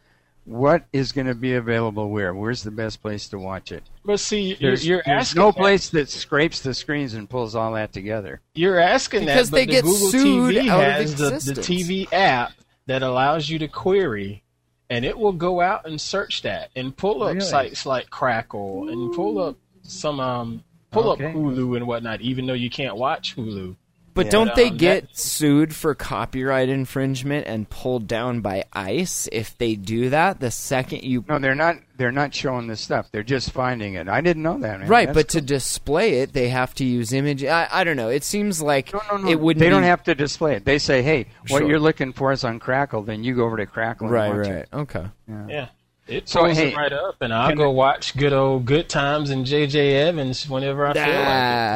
what 0.44 0.84
is 0.92 1.12
going 1.12 1.26
to 1.26 1.34
be 1.34 1.54
available 1.54 2.10
where? 2.10 2.34
Where's 2.34 2.62
the 2.62 2.70
best 2.70 3.00
place 3.02 3.28
to 3.28 3.38
watch 3.38 3.72
it? 3.72 3.82
but 4.04 4.20
see, 4.20 4.40
you're, 4.42 4.56
There's, 4.70 4.86
you're 4.86 5.02
there's 5.06 5.28
asking 5.28 5.40
no 5.40 5.46
that- 5.52 5.56
place 5.56 5.88
that 5.90 6.08
scrapes 6.10 6.60
the 6.60 6.74
screens 6.74 7.14
and 7.14 7.28
pulls 7.28 7.54
all 7.54 7.72
that 7.72 7.92
together. 7.92 8.40
You're 8.54 8.78
asking 8.78 9.20
Because 9.20 9.50
that, 9.50 9.56
they 9.56 9.64
but 9.66 9.70
get 9.72 9.84
the 9.84 9.90
Google 9.90 10.08
sued 10.10 10.54
TV 10.56 10.68
out 10.68 10.80
of 10.80 10.92
has 10.96 11.14
the, 11.46 11.52
the. 11.54 11.60
TV 11.60 12.12
app 12.12 12.52
that 12.86 13.02
allows 13.02 13.48
you 13.48 13.58
to 13.60 13.68
query, 13.68 14.42
and 14.90 15.04
it 15.06 15.16
will 15.18 15.32
go 15.32 15.60
out 15.62 15.86
and 15.86 15.98
search 16.00 16.42
that 16.42 16.70
and 16.76 16.94
pull 16.96 17.22
up 17.22 17.34
Really? 17.34 17.40
sites 17.46 17.86
like 17.86 18.10
Crackle 18.10 18.88
and 18.90 19.14
pull 19.14 19.38
up 19.42 19.56
some 19.82 20.20
um 20.20 20.62
pull 20.90 21.10
Okay. 21.12 21.26
up 21.26 21.32
Hulu 21.34 21.76
and 21.76 21.86
whatnot, 21.86 22.20
even 22.20 22.46
though 22.46 22.52
you 22.52 22.68
can't 22.70 22.96
watch 22.96 23.34
Hulu. 23.36 23.76
But 24.14 24.26
Yeah. 24.26 24.30
don't 24.30 24.54
they 24.54 24.68
Um, 24.68 24.76
get 24.76 25.00
that- 25.08 25.18
sued 25.18 25.74
for 25.74 25.94
copyright 25.94 26.68
infringement 26.68 27.46
and 27.48 27.68
pulled 27.68 28.06
down 28.06 28.40
by 28.40 28.62
ICE 28.72 29.28
if 29.32 29.58
they 29.58 29.74
do 29.74 30.08
that? 30.10 30.38
The 30.40 30.52
second 30.52 31.02
you 31.02 31.24
No, 31.28 31.38
they're 31.40 31.54
not. 31.56 31.76
They're 31.96 32.12
not 32.12 32.34
showing 32.34 32.66
the 32.66 32.76
stuff. 32.76 33.06
They're 33.12 33.22
just 33.22 33.52
finding 33.52 33.94
it. 33.94 34.08
I 34.08 34.20
didn't 34.20 34.42
know 34.42 34.58
that. 34.58 34.80
Man. 34.80 34.88
right, 34.88 35.06
That's 35.06 35.14
but 35.16 35.28
to 35.30 35.40
display 35.40 36.14
it, 36.20 36.32
they 36.32 36.48
have 36.48 36.74
to 36.76 36.84
use 36.84 37.12
image. 37.12 37.44
I, 37.44 37.68
I 37.70 37.84
don't 37.84 37.96
know. 37.96 38.08
It 38.08 38.24
seems 38.24 38.60
like 38.62 38.92
no, 38.92 39.00
no, 39.10 39.16
no. 39.18 39.28
it 39.28 39.38
wouldn't. 39.40 39.60
They 39.60 39.70
don't 39.70 39.82
be- 39.82 39.88
have 39.88 40.02
to 40.04 40.14
display 40.14 40.54
it. 40.56 40.64
They 40.64 40.78
say, 40.78 41.02
"Hey, 41.02 41.26
what 41.48 41.58
Sure. 41.60 41.68
you're 41.68 41.78
looking 41.80 42.12
for 42.12 42.32
is 42.32 42.42
on 42.44 42.58
Crackle." 42.60 43.02
Then 43.02 43.22
you 43.24 43.34
go 43.36 43.44
over 43.44 43.56
to 43.56 43.66
Crackle. 43.66 44.06
And 44.06 44.14
Right, 44.14 44.28
watch 44.28 44.38
right. 44.46 44.56
It. 44.56 44.68
Okay. 44.72 45.04
Yeah. 45.48 45.66
It 46.06 46.28
So, 46.28 46.42
pulls 46.44 46.58
hey, 46.58 46.72
it 46.72 46.76
right 46.76 46.92
up, 46.92 47.16
and 47.22 47.32
I'll 47.32 47.48
can- 47.48 47.56
go 47.56 47.70
watch 47.70 48.14
good 48.16 48.32
old 48.34 48.66
Good 48.66 48.88
Times 48.90 49.30
and 49.30 49.46
J.J. 49.46 49.96
Evans 49.96 50.46
whenever 50.48 50.86
I 50.86 50.92
feel 50.92 51.02
Ah. 51.06 51.06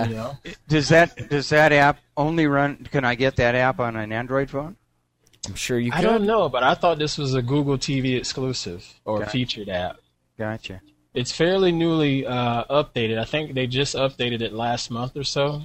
like 0.00 0.06
it. 0.06 0.10
You 0.10 0.16
know? 0.16 0.38
Does 0.68 0.88
that 0.90 1.28
does 1.30 1.48
that 1.48 1.72
app 1.72 1.98
only 2.16 2.46
run? 2.46 2.86
Can 2.92 3.04
I 3.04 3.14
get 3.14 3.36
that 3.36 3.54
app 3.54 3.80
on 3.80 3.96
an 3.96 4.12
Android 4.12 4.50
phone? 4.50 4.76
I'm 5.46 5.54
sure 5.54 5.78
you 5.78 5.90
can 5.90 6.00
I 6.00 6.02
don't 6.02 6.24
know, 6.26 6.48
but 6.50 6.62
I 6.62 6.74
thought 6.74 6.98
this 6.98 7.16
was 7.16 7.32
a 7.34 7.40
Google 7.40 7.78
TV 7.78 8.16
exclusive 8.18 8.86
or 9.06 9.20
Gotcha. 9.20 9.30
featured 9.30 9.68
app. 9.70 9.96
Gotcha. 10.36 10.82
It's 11.14 11.32
fairly 11.32 11.72
newly 11.72 12.26
uh, 12.26 12.64
updated. 12.64 13.18
I 13.18 13.24
think 13.24 13.54
they 13.54 13.66
just 13.66 13.96
updated 13.96 14.42
it 14.42 14.52
last 14.52 14.90
month 14.90 15.16
or 15.16 15.24
so, 15.24 15.62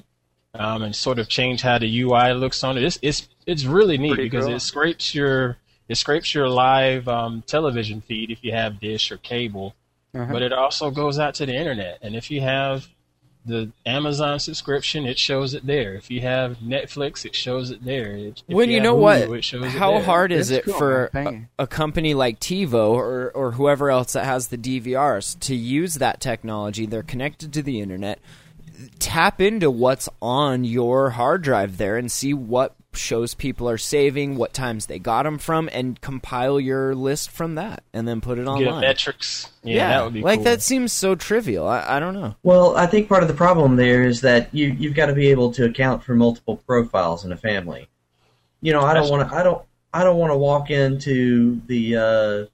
um, 0.54 0.84
and 0.84 0.96
sort 0.96 1.20
of 1.20 1.28
changed 1.28 1.64
how 1.64 1.80
the 1.80 2.00
UI 2.02 2.32
looks 2.34 2.64
on 2.64 2.78
it. 2.78 2.84
It's 2.84 2.98
it's 3.02 3.28
it's 3.46 3.66
really 3.66 3.98
neat 3.98 4.14
Pretty 4.14 4.24
because 4.30 4.46
cool. 4.46 4.56
it 4.56 4.62
scrapes 4.62 5.14
your 5.14 5.58
it 5.94 5.98
scrapes 5.98 6.34
your 6.34 6.50
live 6.50 7.08
um, 7.08 7.44
television 7.48 8.02
feed 8.02 8.30
if 8.32 8.44
you 8.44 8.52
have 8.52 8.80
dish 8.80 9.12
or 9.12 9.18
cable, 9.18 9.74
Uh-huh. 10.14 10.32
but 10.34 10.42
it 10.42 10.52
also 10.54 10.92
goes 10.92 11.18
out 11.20 11.34
to 11.36 11.46
the 11.46 11.56
internet. 11.56 12.00
And 12.02 12.16
if 12.16 12.30
you 12.30 12.42
have 12.42 12.88
the 13.46 13.72
Amazon 13.86 14.40
subscription, 14.40 15.06
it 15.06 15.20
shows 15.20 15.54
it 15.54 15.66
there. 15.68 15.96
If 15.96 16.10
you 16.10 16.22
have 16.22 16.58
Netflix, 16.60 17.26
it 17.26 17.36
shows 17.36 17.72
it 17.72 17.84
there. 17.84 18.12
If 18.16 18.36
When 18.48 18.70
you 18.70 18.76
have 18.78 18.84
know 18.86 18.96
Hulu, 18.96 19.02
what, 19.30 19.38
it 19.40 19.44
shows 19.44 19.66
it 19.66 19.70
how 19.72 19.92
there. 19.96 20.04
hard 20.04 20.32
is 20.32 20.48
That's 20.50 20.66
it 20.68 20.72
cool, 20.72 20.78
for 20.80 21.10
a, 21.14 21.42
a 21.60 21.68
company 21.68 22.14
like 22.14 22.40
TiVo 22.40 22.90
or 22.92 23.32
or 23.32 23.52
whoever 23.52 23.90
else 23.90 24.14
that 24.14 24.24
has 24.26 24.48
the 24.48 24.58
DVRs 24.58 25.38
to 25.42 25.56
use 25.56 25.96
that 25.96 26.22
technology? 26.22 26.86
They're 26.86 27.04
connected 27.04 27.52
to 27.54 27.62
the 27.62 27.82
internet. 27.82 28.20
Tap 29.00 29.42
into 29.42 29.70
what's 29.70 30.08
on 30.22 30.64
your 30.64 31.12
hard 31.12 31.42
drive 31.42 31.78
there 31.78 31.98
and 31.98 32.10
see 32.12 32.34
what 32.34 32.76
shows 32.96 33.34
people 33.34 33.70
are 33.70 33.78
saving, 33.78 34.36
what 34.36 34.54
times 34.54 34.86
they 34.86 35.00
got 35.00 35.24
them 35.24 35.38
from, 35.38 35.70
and 35.72 36.00
compile 36.02 36.60
your 36.60 36.96
list 36.96 37.30
from 37.32 37.56
that, 37.56 37.84
and 37.94 38.08
then 38.08 38.22
put 38.22 38.38
it 38.38 38.44
Get 38.46 38.48
online. 38.48 38.82
metrics. 38.82 39.50
Yeah, 39.64 39.90
that 39.90 40.04
would 40.04 40.14
be 40.14 40.22
like 40.22 40.40
cool. 40.40 40.44
that 40.46 40.62
seems 40.62 40.92
so 40.92 41.16
trivial. 41.16 41.68
I, 41.68 41.98
I 41.98 42.00
don't 42.00 42.14
know. 42.14 42.36
Well, 42.44 42.76
I 42.76 42.86
think 42.86 43.10
part 43.10 43.24
of 43.24 43.28
the 43.30 43.36
problem 43.36 43.76
there 43.76 44.04
is 44.04 44.22
that 44.22 44.54
you 44.54 44.68
you've 44.68 44.96
got 44.96 45.08
to 45.08 45.14
be 45.14 45.28
able 45.28 45.52
to 45.54 45.66
account 45.66 46.04
for 46.04 46.16
multiple 46.16 46.58
profiles 46.58 47.26
in 47.26 47.32
a 47.32 47.38
family. 47.38 47.88
You 48.62 48.74
know, 48.74 48.82
I 48.82 48.94
don't 48.94 49.10
want 49.10 49.30
to. 49.30 49.36
I 49.36 49.44
don't. 49.44 49.62
I 49.94 50.04
don't 50.04 50.18
want 50.18 50.32
to 50.32 50.38
walk 50.38 50.72
into 50.72 51.62
the 51.68 51.98
uh, 51.98 52.46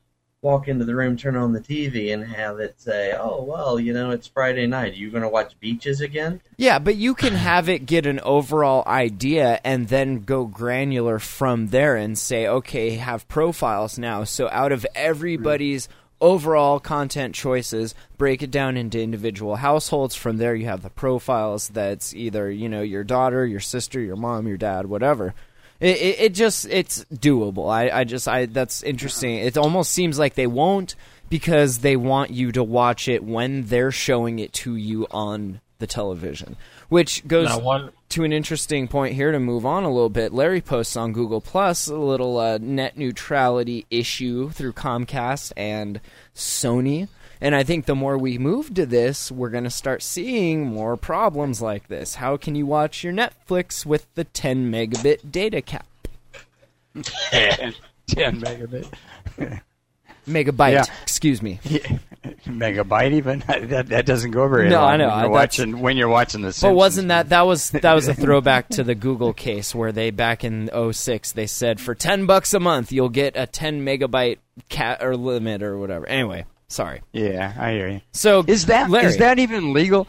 walk 0.41 0.67
into 0.67 0.85
the 0.85 0.95
room, 0.95 1.17
turn 1.17 1.35
on 1.35 1.51
the 1.53 1.59
TV, 1.59 2.13
and 2.13 2.23
have 2.23 2.59
it 2.59 2.79
say, 2.79 3.13
"Oh, 3.19 3.43
well, 3.43 3.79
you 3.79 3.93
know, 3.93 4.11
it's 4.11 4.27
Friday 4.27 4.67
night. 4.67 4.93
Are 4.93 4.97
you 4.97 5.11
going 5.11 5.23
to 5.23 5.29
watch 5.29 5.59
Beaches 5.59 6.01
again?" 6.01 6.41
Yeah, 6.57 6.79
but 6.79 6.95
you 6.95 7.13
can 7.13 7.33
have 7.33 7.67
it 7.69 7.85
get 7.85 8.05
an 8.05 8.19
overall 8.21 8.83
idea 8.85 9.59
and 9.63 9.87
then 9.87 10.21
go 10.21 10.45
granular 10.45 11.19
from 11.19 11.67
there 11.67 11.95
and 11.95 12.17
say, 12.17 12.47
okay, 12.47 12.91
have 12.95 13.27
profiles 13.27 13.97
now. 13.97 14.23
So 14.23 14.49
out 14.51 14.71
of 14.71 14.85
everybody's 14.95 15.87
overall 16.21 16.79
content 16.79 17.33
choices, 17.33 17.95
break 18.17 18.43
it 18.43 18.51
down 18.51 18.77
into 18.77 19.01
individual 19.01 19.57
households. 19.57 20.15
From 20.15 20.37
there, 20.37 20.55
you 20.55 20.65
have 20.65 20.81
the 20.81 20.89
profiles 20.89 21.69
that's 21.69 22.13
either, 22.13 22.51
you 22.51 22.67
know, 22.67 22.81
your 22.81 23.03
daughter, 23.03 23.45
your 23.45 23.59
sister, 23.59 23.99
your 23.99 24.17
mom, 24.17 24.47
your 24.47 24.57
dad, 24.57 24.85
whatever. 24.87 25.33
It, 25.79 25.97
it, 25.97 26.19
it 26.19 26.33
just 26.33 26.65
it's 26.69 27.05
doable. 27.05 27.71
I, 27.71 27.89
I 27.89 28.03
just 28.03 28.27
I 28.27 28.45
that's 28.45 28.83
interesting. 28.83 29.35
It 29.35 29.57
almost 29.57 29.91
seems 29.91 30.19
like 30.19 30.35
they 30.35 30.47
won't 30.47 30.95
because 31.29 31.79
they 31.79 31.95
want 31.95 32.31
you 32.31 32.51
to 32.51 32.63
watch 32.63 33.07
it 33.07 33.23
when 33.23 33.65
they're 33.67 33.91
showing 33.91 34.39
it 34.39 34.51
to 34.51 34.75
you 34.75 35.07
on 35.11 35.61
the 35.79 35.87
television, 35.87 36.57
which 36.89 37.25
goes 37.27 37.55
one 37.57 37.91
to 38.09 38.23
an 38.23 38.33
interesting 38.33 38.87
point 38.87 39.13
here 39.13 39.31
to 39.31 39.39
move 39.39 39.65
on 39.65 39.83
a 39.83 39.89
little 39.89 40.09
bit. 40.09 40.33
Larry 40.33 40.61
posts 40.61 40.97
on 40.97 41.13
Google 41.13 41.39
Plus 41.41 41.87
a 41.87 41.95
little 41.95 42.37
uh, 42.37 42.57
net 42.59 42.97
neutrality 42.97 43.85
issue 43.89 44.49
through 44.49 44.73
Comcast 44.73 45.53
and 45.55 46.01
Sony. 46.35 47.07
And 47.41 47.55
I 47.55 47.63
think 47.63 47.85
the 47.85 47.95
more 47.95 48.17
we 48.17 48.37
move 48.37 48.73
to 48.73 48.85
this, 48.85 49.31
we're 49.31 49.49
going 49.49 49.63
to 49.63 49.69
start 49.69 50.03
seeing 50.03 50.65
more 50.67 50.97
problems 50.97 51.61
like 51.61 51.87
this. 51.87 52.15
How 52.15 52.35
can 52.35 52.55
you 52.55 52.65
watch 52.65 53.03
your 53.03 53.13
Netflix 53.13 53.85
with 53.85 54.13
the 54.15 54.25
10 54.25 54.69
megabit 54.71 55.31
data 55.31 55.61
cap? 55.61 55.85
10 56.93 57.73
megabit. 58.07 58.91
Megabyte, 60.27 60.73
Yeah. 60.73 60.83
excuse 61.03 61.41
me. 61.41 61.59
megabyte 62.45 63.13
even 63.13 63.39
that 63.47 63.87
that 63.89 64.05
doesn't 64.05 64.31
go 64.31 64.47
very 64.47 64.69
No, 64.69 64.81
long 64.81 64.89
I 64.91 64.97
know, 64.97 65.07
when 65.09 65.19
you're 65.21 65.29
watching 65.29 65.79
when 65.79 65.97
you're 65.97 66.09
watching 66.09 66.41
the 66.41 66.47
But 66.47 66.55
Simpsons. 66.55 66.77
wasn't 66.77 67.07
that 67.07 67.29
that 67.29 67.45
was 67.47 67.71
that 67.71 67.93
was 67.93 68.07
a 68.09 68.13
throwback 68.25 68.67
to 68.69 68.83
the 68.83 68.95
Google 68.95 69.33
case 69.33 69.73
where 69.73 69.91
they 69.91 70.11
back 70.11 70.43
in 70.43 70.69
06 70.91 71.31
they 71.31 71.47
said 71.47 71.79
for 71.79 71.95
10 71.95 72.25
bucks 72.25 72.53
a 72.53 72.59
month 72.59 72.91
you'll 72.91 73.09
get 73.09 73.35
a 73.37 73.47
10 73.47 73.83
megabyte 73.85 74.37
cat 74.67 75.01
or 75.01 75.15
limit 75.15 75.63
or 75.63 75.77
whatever. 75.77 76.05
Anyway, 76.07 76.45
sorry. 76.69 77.01
yeah 77.11 77.53
i 77.59 77.71
hear 77.73 77.89
you 77.89 78.01
So 78.13 78.43
is 78.47 78.67
that 78.67 78.85
is 78.85 78.91
Larry, 78.91 79.17
that 79.17 79.39
even 79.39 79.73
legal 79.73 80.07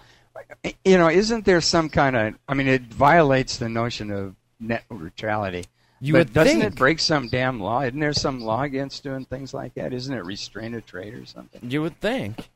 you 0.85 0.97
know 0.99 1.09
isn't 1.09 1.45
there 1.45 1.61
some 1.61 1.89
kind 1.89 2.15
of 2.17 2.35
i 2.49 2.55
mean 2.55 2.69
it 2.69 2.83
violates 2.83 3.57
the 3.59 3.69
notion 3.69 4.11
of 4.13 4.37
net 4.61 4.85
neutrality 4.91 5.65
you 6.01 6.13
but 6.15 6.19
would 6.29 6.33
doesn't 6.33 6.61
think 6.61 6.73
it 6.73 6.77
break 6.77 6.99
some 7.01 7.29
damn 7.29 7.61
law 7.61 7.81
isn't 7.83 7.99
there 7.99 8.13
some 8.13 8.41
law 8.41 8.63
against 8.63 9.03
doing 9.03 9.25
things 9.25 9.53
like 9.53 9.75
that 9.75 9.93
isn't 9.93 10.15
it 10.15 10.25
restraint 10.25 10.75
of 10.75 10.87
trade 10.87 11.15
or 11.15 11.27
something 11.27 11.61
you 11.69 11.83
would 11.83 11.99
think. 12.01 12.49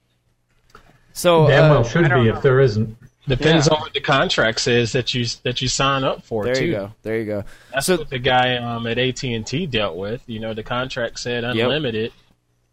So 1.16 1.46
Damn 1.46 1.70
uh, 1.70 1.74
well 1.74 1.84
should 1.84 2.02
be 2.04 2.08
know. 2.08 2.24
if 2.24 2.42
there 2.42 2.58
isn't. 2.60 2.96
depends 3.28 3.68
Yeah. 3.68 3.74
on 3.74 3.80
what 3.82 3.92
the 3.94 4.00
contract 4.00 4.60
says 4.60 4.90
that 4.92 5.14
you 5.14 5.24
that 5.44 5.62
you 5.62 5.68
sign 5.68 6.02
up 6.02 6.24
for. 6.24 6.44
there 6.44 6.56
too. 6.56 6.64
you 6.66 6.72
go. 6.72 6.92
There 7.02 7.18
you 7.20 7.24
go. 7.24 7.44
That's 7.72 7.86
So- 7.86 7.98
what 7.98 8.10
the 8.10 8.18
guy 8.18 8.56
um, 8.56 8.86
at 8.88 8.98
AT 8.98 9.22
and 9.22 9.46
T 9.46 9.66
dealt 9.66 9.96
with. 9.96 10.22
You 10.26 10.40
know, 10.40 10.54
the 10.54 10.64
contract 10.64 11.20
said 11.20 11.44
unlimited, 11.44 12.12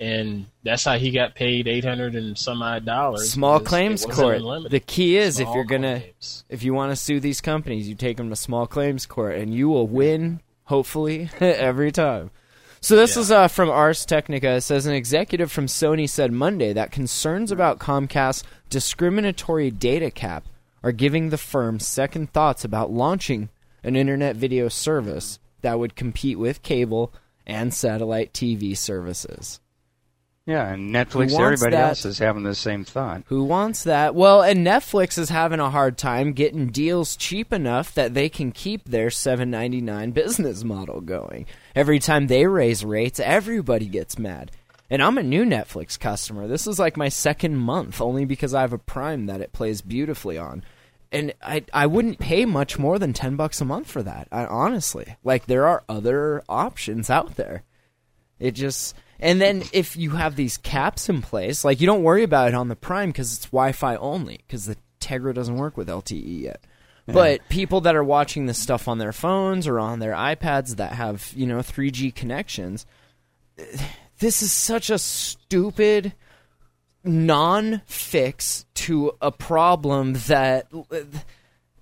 and 0.02 0.48
that's 0.64 0.84
how 0.84 0.98
he 0.98 1.12
got 1.12 1.36
paid 1.36 1.68
eight 1.68 1.86
hundred 1.86 2.16
and 2.16 2.38
some 2.38 2.62
odd 2.62 2.84
dollars. 2.84 3.32
Small 3.32 3.60
claims 3.60 4.06
court. 4.06 4.42
The 4.70 4.80
key 4.80 5.16
is 5.18 5.40
if 5.40 5.48
you're 5.54 5.64
to 5.64 5.78
claims. 5.78 6.44
if 6.50 6.64
you 6.64 6.74
want 6.74 6.92
to 6.92 6.96
sue 6.96 7.20
these 7.22 7.40
companies, 7.40 7.88
you 7.88 7.96
take 7.96 8.18
them 8.18 8.30
to 8.30 8.36
small 8.36 8.68
claims 8.68 9.06
court, 9.06 9.38
and 9.38 9.54
you 9.54 9.70
will 9.70 9.88
win. 9.88 10.42
Hopefully, 10.66 11.30
every 11.40 11.92
time. 11.92 12.32
So 12.80 12.96
this 12.96 13.16
Yeah. 13.16 13.22
is 13.22 13.32
uh, 13.32 13.48
from 13.48 13.70
Ars 13.70 14.06
Technica. 14.06 14.50
It 14.56 14.62
says 14.62 14.86
an 14.88 14.94
executive 14.94 15.52
from 15.52 15.68
Sony 15.68 16.10
said 16.10 16.32
Monday 16.32 16.74
that 16.74 16.92
concerns 16.92 17.52
about 17.52 17.78
Comcast's 17.80 18.44
discriminatory 18.70 19.72
data 19.72 20.12
cap 20.12 20.44
are 20.84 20.92
giving 20.92 21.30
the 21.30 21.38
firm 21.38 21.80
second 21.80 22.34
thoughts 22.34 22.66
about 22.66 22.92
launching 22.92 23.50
an 23.84 23.96
internet 23.96 24.36
video 24.36 24.68
service 24.68 25.40
that 25.62 25.78
would 25.80 25.96
compete 25.96 26.38
with 26.38 26.64
cable 26.64 27.14
and 27.46 27.74
satellite 27.74 28.34
TV 28.34 28.76
services. 28.78 29.60
Yeah 30.48 30.74
and 30.74 30.94
netflix 30.94 31.38
everybody 31.40 31.76
that? 31.76 31.90
else 31.90 32.06
is 32.06 32.18
having 32.20 32.44
the 32.44 32.56
same 32.56 32.84
thought 32.84 33.24
Who 33.28 33.44
wants 33.44 33.84
that? 33.84 34.16
Well, 34.16 34.42
and 34.42 34.66
Netflix 34.66 35.18
is 35.18 35.30
having 35.30 35.60
a 35.60 35.70
hard 35.70 35.98
time 35.98 36.34
getting 36.34 36.68
deals 36.68 37.16
cheap 37.16 37.54
enough 37.54 37.94
that 37.94 38.14
they 38.14 38.28
can 38.30 38.52
keep 38.52 38.86
their 38.86 39.08
7.99 39.10 40.14
business 40.14 40.64
model 40.64 41.00
going. 41.02 41.46
Every 41.76 42.00
time 42.00 42.28
they 42.28 42.48
raise 42.48 42.84
rates, 42.84 43.20
everybody 43.20 43.86
gets 43.88 44.18
mad. 44.18 44.52
And 44.90 45.02
I'm 45.02 45.18
a 45.18 45.24
new 45.24 45.46
Netflix 45.46 45.98
customer. 46.00 46.48
This 46.48 46.68
is 46.68 46.80
like 46.80 46.98
my 46.98 47.08
second 47.10 47.56
month 47.58 48.02
only 48.02 48.26
because 48.26 48.54
I 48.54 48.62
have 48.62 48.74
a 48.74 48.78
Prime 48.78 49.28
that 49.28 49.42
it 49.42 49.54
plays 49.54 49.82
beautifully 49.82 50.38
on. 50.38 50.64
and 51.12 51.34
I 51.42 51.64
I 51.74 51.86
wouldn't 51.88 52.20
pay 52.20 52.46
much 52.46 52.80
more 52.80 52.98
than 53.00 53.14
ten 53.14 53.36
bucks 53.36 53.62
a 53.62 53.66
month 53.66 53.90
for 53.90 54.02
that. 54.04 54.28
I, 54.32 54.46
honestly, 54.46 55.16
like 55.24 55.46
there 55.46 55.68
are 55.68 55.84
other 55.88 56.44
options 56.50 57.10
out 57.10 57.36
there. 57.36 57.64
It 58.40 58.52
just 58.52 58.96
and 59.22 59.40
then 59.40 59.64
if 59.72 59.96
you 59.96 60.12
have 60.12 60.36
these 60.36 60.58
caps 60.58 61.10
in 61.10 61.22
place, 61.22 61.64
like 61.64 61.80
you 61.80 61.88
don't 61.88 62.04
worry 62.04 62.24
about 62.24 62.50
it 62.50 62.56
on 62.56 62.68
the 62.68 62.76
Prime 62.76 63.10
because 63.10 63.34
it's 63.34 63.46
Wi-Fi 63.46 63.96
only 63.98 64.42
because 64.48 64.66
the 64.66 64.78
Tegra 65.00 65.34
doesn't 65.34 65.58
work 65.58 65.78
with 65.78 65.88
LTE 65.88 66.42
yet. 66.42 66.62
But 67.08 67.42
people 67.50 67.82
that 67.82 67.96
are 67.96 68.04
watching 68.04 68.46
this 68.46 68.60
stuff 68.60 68.88
on 68.88 68.98
their 68.98 69.12
phones 69.12 69.68
or 69.68 69.80
on 69.80 70.00
their 70.00 70.14
iPads 70.14 70.78
that 70.78 70.94
have 70.94 71.34
you 71.36 71.46
know 71.46 71.58
3G 71.58 72.16
connections, 72.16 72.86
this 74.20 74.42
is 74.42 74.52
such 74.52 74.90
a 74.90 74.98
stupid 74.98 76.14
non-fix 77.04 78.66
to 78.76 79.12
a 79.22 79.32
problem 79.32 80.14
that 80.28 80.68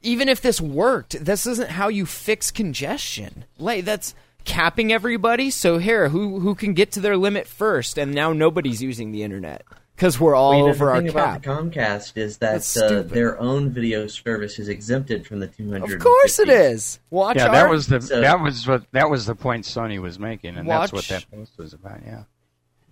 even 0.02 0.30
if 0.30 0.42
this 0.42 0.62
worked, 0.62 1.24
this 1.24 1.46
isn't 1.46 1.70
how 1.70 1.90
you 1.90 2.06
fix 2.06 2.52
congestion. 2.52 3.46
Like 3.58 3.86
that's 3.86 4.16
capping 4.50 4.92
everybody. 4.92 5.50
So 5.52 5.78
here, 5.78 6.10
who 6.10 6.40
who 6.40 6.56
can 6.56 6.74
get 6.74 6.92
to 6.94 7.00
their 7.00 7.16
limit 7.18 7.48
first? 7.48 7.98
And 7.98 8.14
now 8.14 8.34
nobody's 8.34 8.82
using 8.82 9.12
the 9.12 9.24
internet 9.24 9.64
because 9.96 10.20
we're 10.20 10.36
all 10.36 10.50
Well, 10.52 10.58
you 10.60 10.64
know, 10.66 10.70
over 10.72 10.86
the 10.86 10.92
our 10.92 10.98
thing 11.02 11.12
cap. 11.12 11.16
about 11.16 11.42
the 11.72 11.80
Comcast 11.80 12.18
is 12.18 12.38
that 12.40 12.78
uh, 12.78 13.02
their 13.04 13.40
own 13.40 13.70
video 13.70 14.08
service 14.08 14.58
is 14.60 14.68
exempted 14.70 15.28
from 15.28 15.40
the 15.40 15.48
200. 15.48 15.94
Of 15.96 16.00
course 16.02 16.40
it 16.40 16.50
is. 16.50 17.00
Watch 17.10 17.36
Yeah, 17.38 17.48
our, 17.48 17.52
that 17.54 17.70
was 17.70 17.88
the 17.88 18.02
So- 18.02 18.22
that 18.22 18.40
was 18.42 18.68
what 18.68 18.84
that 18.92 19.10
was 19.10 19.26
the 19.26 19.36
point 19.36 19.66
Sony 19.66 20.02
was 20.02 20.18
making, 20.20 20.58
and 20.58 20.68
that's 20.70 20.92
what 20.92 21.06
that 21.10 21.26
post 21.32 21.58
was 21.58 21.74
about. 21.74 22.00
Yeah. 22.06 22.24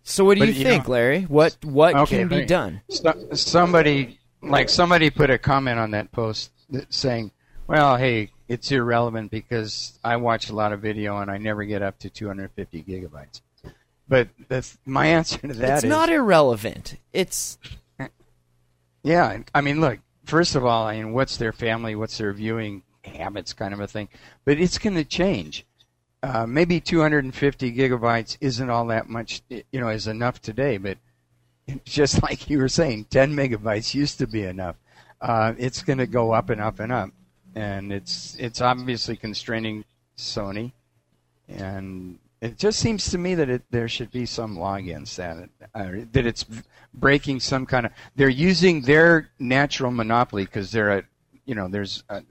So 0.03 0.24
what 0.24 0.36
do 0.36 0.41
But, 0.41 0.49
you 0.49 0.53
you 0.55 0.64
think, 0.64 0.88
know- 0.88 0.93
Larry? 0.93 1.22
What 1.24 1.58
what 1.64 1.95
Okay, 1.95 2.20
can 2.20 2.28
be 2.30 2.36
thank- 2.38 2.47
done? 2.49 2.82
So, 2.89 3.14
somebody 3.34 4.20
like 4.41 4.70
somebody 4.70 5.10
put 5.10 5.30
a 5.30 5.38
comment 5.38 5.80
on 5.80 5.91
that 5.91 6.12
post 6.12 6.51
that- 6.70 6.93
saying, 6.93 7.32
"Well, 7.68 7.97
hey, 7.97 8.30
it's 8.48 8.72
irrelevant 8.72 9.32
because 9.32 10.00
I 10.04 10.16
watch 10.18 10.50
a 10.50 10.56
lot 10.56 10.74
of 10.74 10.82
video 10.82 11.18
and 11.20 11.30
I 11.30 11.38
never 11.38 11.64
get 11.64 11.82
up 11.82 12.00
to 12.00 12.10
250 12.10 12.84
gigabytes." 12.84 13.41
But 14.10 14.30
that's 14.48 14.78
my 14.86 15.08
answer 15.08 15.38
to 15.39 15.54
that 15.56 15.76
it's 15.76 15.84
is- 15.84 15.89
not 15.89 16.10
irrelevant. 16.10 16.95
It's 17.14 17.58
Yeah, 19.04 19.39
I 19.54 19.62
mean, 19.62 19.80
look. 19.80 20.00
First 20.26 20.56
of 20.56 20.66
all, 20.66 20.86
I 20.86 20.98
mean, 20.98 21.14
what's 21.14 21.38
their 21.38 21.54
family? 21.54 21.95
What's 21.95 22.18
their 22.18 22.34
viewing 22.34 22.84
habits? 23.06 23.54
Kind 23.54 23.74
of 23.74 23.80
a 23.80 23.88
thing. 23.88 24.10
But 24.43 24.60
it's 24.60 24.78
going 24.78 24.95
to 24.98 25.06
change. 25.06 25.66
Uh, 26.22 26.45
maybe 26.45 26.82
250 26.82 27.74
gigabytes 27.74 28.38
isn't 28.41 28.70
all 28.70 28.88
that 28.88 29.08
much. 29.08 29.41
You 29.50 29.80
know, 29.80 29.88
is 29.88 30.08
enough 30.08 30.41
today. 30.41 30.78
But 30.78 30.98
just 31.86 32.22
like 32.28 32.50
you 32.50 32.58
were 32.58 32.68
saying, 32.68 33.06
10 33.06 33.34
megabytes 33.34 33.93
used 33.93 34.18
to 34.18 34.28
be 34.28 34.43
enough. 34.43 34.76
Uh, 35.22 35.54
it's 35.58 35.82
going 35.82 36.00
to 36.00 36.08
go 36.08 36.32
up 36.34 36.50
and 36.50 36.60
up 36.60 36.80
and 36.80 36.91
up, 36.91 37.10
and 37.58 37.91
it's 37.91 38.36
it's 38.39 38.62
obviously 38.62 39.16
constraining 39.16 39.84
Sony, 40.16 40.72
and 41.49 42.20
it 42.39 42.58
just 42.60 42.80
seems 42.80 43.10
to 43.10 43.18
me 43.18 43.34
that 43.34 43.49
it, 43.49 43.64
there 43.72 43.88
should 43.88 44.12
be 44.12 44.28
some 44.28 44.58
law 44.58 44.76
against 44.76 45.18
that. 45.18 45.49
Uh, 45.74 45.89
that 46.12 46.28
it's 46.28 46.45
breaking 46.93 47.39
some 47.39 47.66
kind 47.66 47.88
of. 47.88 47.91
They're 48.16 48.30
using 48.30 48.82
their 48.82 49.30
natural 49.39 49.91
monopoly 49.91 50.45
because 50.45 50.72
they're 50.72 50.99
a, 50.99 51.03
you 51.45 51.55
know, 51.55 51.68
there's 51.68 52.03
a, 52.10 52.22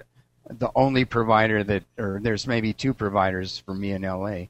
the 0.48 0.70
only 0.76 1.04
provider 1.04 1.64
that, 1.64 1.82
or 1.98 2.20
there's 2.22 2.46
maybe 2.46 2.72
two 2.72 2.94
providers 2.94 3.58
for 3.58 3.74
me 3.74 3.90
in 3.90 4.02
LA, 4.02 4.44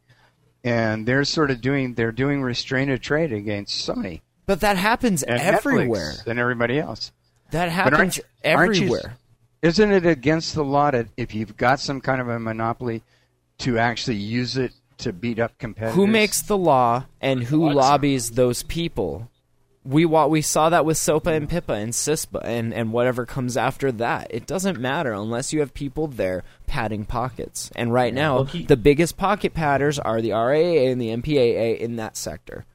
and 0.62 1.06
they're 1.06 1.24
sort 1.24 1.50
of 1.50 1.62
doing 1.62 1.94
they're 1.94 2.12
doing 2.12 2.42
restraint 2.42 2.90
of 2.90 3.00
trade 3.00 3.32
against 3.32 3.88
Sony 3.88 4.20
but 4.46 4.60
that 4.60 4.76
happens 4.76 5.24
and 5.24 5.40
everywhere. 5.40 6.12
Netflix 6.12 6.26
and 6.28 6.38
everybody 6.38 6.78
else. 6.78 7.10
That 7.50 7.66
But 7.84 7.94
aren't 7.94 8.14
happens 8.14 8.20
aren't 8.44 8.76
you- 8.76 8.82
everywhere. 8.84 9.16
Isn't 9.66 9.90
it 9.90 10.06
against 10.06 10.54
the 10.54 10.62
law 10.64 10.92
that 10.92 11.08
if 11.16 11.34
you've 11.34 11.56
got 11.56 11.80
some 11.80 12.00
kind 12.00 12.20
of 12.20 12.28
a 12.28 12.38
monopoly, 12.38 13.02
to 13.58 13.78
actually 13.78 14.16
use 14.16 14.56
it 14.56 14.72
to 14.98 15.12
beat 15.12 15.40
up 15.40 15.58
competitors? 15.58 15.96
Who 15.96 16.06
makes 16.06 16.40
the 16.42 16.56
law 16.56 17.06
and 17.20 17.42
who 17.42 17.60
What's- 17.60 17.74
lobbies 17.76 18.30
those 18.30 18.62
people? 18.62 19.28
We 19.84 20.04
wa- 20.04 20.26
we 20.26 20.40
saw 20.42 20.68
that 20.70 20.84
with 20.84 20.96
SOPA 20.98 21.32
and 21.32 21.48
PIPA 21.48 21.74
and 21.74 21.92
CISPA 21.92 22.40
and, 22.44 22.74
and 22.74 22.92
whatever 22.92 23.24
comes 23.24 23.56
after 23.56 23.90
that. 23.92 24.28
It 24.30 24.46
doesn't 24.46 24.80
matter 24.80 25.12
unless 25.12 25.52
you 25.52 25.60
have 25.60 25.74
people 25.74 26.06
there 26.08 26.42
padding 26.66 27.04
pockets. 27.04 27.70
And 27.76 27.92
right 27.92 28.12
now, 28.14 28.34
well, 28.36 28.46
keep- 28.46 28.68
the 28.68 28.76
biggest 28.76 29.16
pocket 29.16 29.52
padders 29.54 29.98
are 29.98 30.20
the 30.20 30.30
RIAA 30.30 30.90
and 30.92 31.00
the 31.00 31.10
MPAA 31.10 31.78
in 31.78 31.96
that 31.96 32.16
sector. 32.16 32.66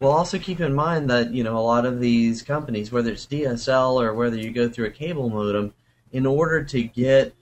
Well, 0.00 0.12
also 0.12 0.38
keep 0.38 0.60
in 0.60 0.74
mind 0.74 1.08
that 1.10 1.32
you 1.32 1.42
know 1.44 1.56
a 1.56 1.60
lot 1.60 1.84
of 1.86 2.00
these 2.00 2.42
companies, 2.42 2.90
whether 2.92 3.10
it's 3.12 3.26
DSL 3.26 4.00
or 4.00 4.12
whether 4.14 4.36
you 4.36 4.50
go 4.50 4.68
through 4.68 4.86
a 4.86 4.90
cable 4.90 5.28
modem, 5.30 5.72
in 6.12 6.26
order 6.26 6.62
to 6.64 6.82
get 6.82 7.34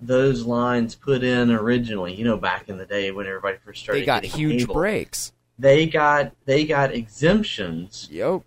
those 0.00 0.44
lines 0.44 0.94
put 0.94 1.22
in 1.22 1.50
originally, 1.50 2.14
you 2.14 2.24
know, 2.24 2.36
back 2.36 2.68
in 2.68 2.76
the 2.76 2.86
day 2.86 3.10
when 3.10 3.26
everybody 3.26 3.58
first 3.64 3.82
started, 3.82 4.02
They 4.02 4.06
got 4.06 4.24
huge 4.24 4.62
cable, 4.62 4.74
breaks. 4.74 5.32
They 5.58 5.86
got 5.86 6.32
they 6.44 6.64
got 6.64 6.92
exemptions 6.92 8.08
Yep. 8.10 8.42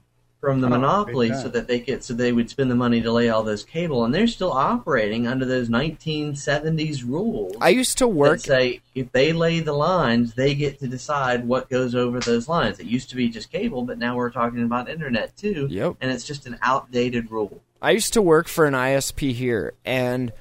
From 0.46 0.62
the 0.62 0.68
Oh, 0.68 0.70
monopoly 0.70 1.34
so 1.34 1.50
that 1.50 1.68
they 1.68 1.80
could 1.80 2.04
so 2.04 2.14
they 2.14 2.32
would 2.32 2.52
spend 2.52 2.70
the 2.70 2.76
money 2.76 3.02
to 3.02 3.12
lay 3.12 3.30
all 3.30 3.42
those 3.42 3.64
cable, 3.64 4.06
and 4.06 4.14
they're 4.14 4.28
still 4.28 4.52
operating 4.52 5.26
under 5.26 5.44
those 5.44 5.70
1970s 5.70 7.04
rules. 7.04 7.56
I 7.60 7.70
used 7.70 7.98
to 7.98 8.08
work 8.08 8.42
that 8.42 8.46
say 8.46 8.82
if 8.94 9.12
they 9.12 9.34
lay 9.34 9.60
the 9.62 9.74
lines, 9.74 10.36
they 10.36 10.54
get 10.54 10.78
to 10.82 10.88
decide 10.88 11.48
what 11.48 11.68
goes 11.68 11.96
over 11.96 12.20
those 12.20 12.48
lines. 12.48 12.80
It 12.80 12.86
used 12.86 13.10
to 13.10 13.16
be 13.16 13.28
just 13.28 13.52
cable, 13.52 13.82
but 13.86 13.98
now 13.98 14.16
we're 14.16 14.30
talking 14.30 14.62
about 14.62 14.88
internet 14.88 15.36
too. 15.36 15.66
Yep. 15.68 15.96
And 16.00 16.12
it's 16.12 16.26
just 16.26 16.46
an 16.46 16.60
outdated 16.62 17.32
rule. 17.32 17.64
I 17.82 17.90
used 17.92 18.14
to 18.14 18.22
work 18.22 18.48
for 18.48 18.66
an 18.66 18.76
ISP 18.76 19.34
here, 19.34 19.74
and 19.84 20.32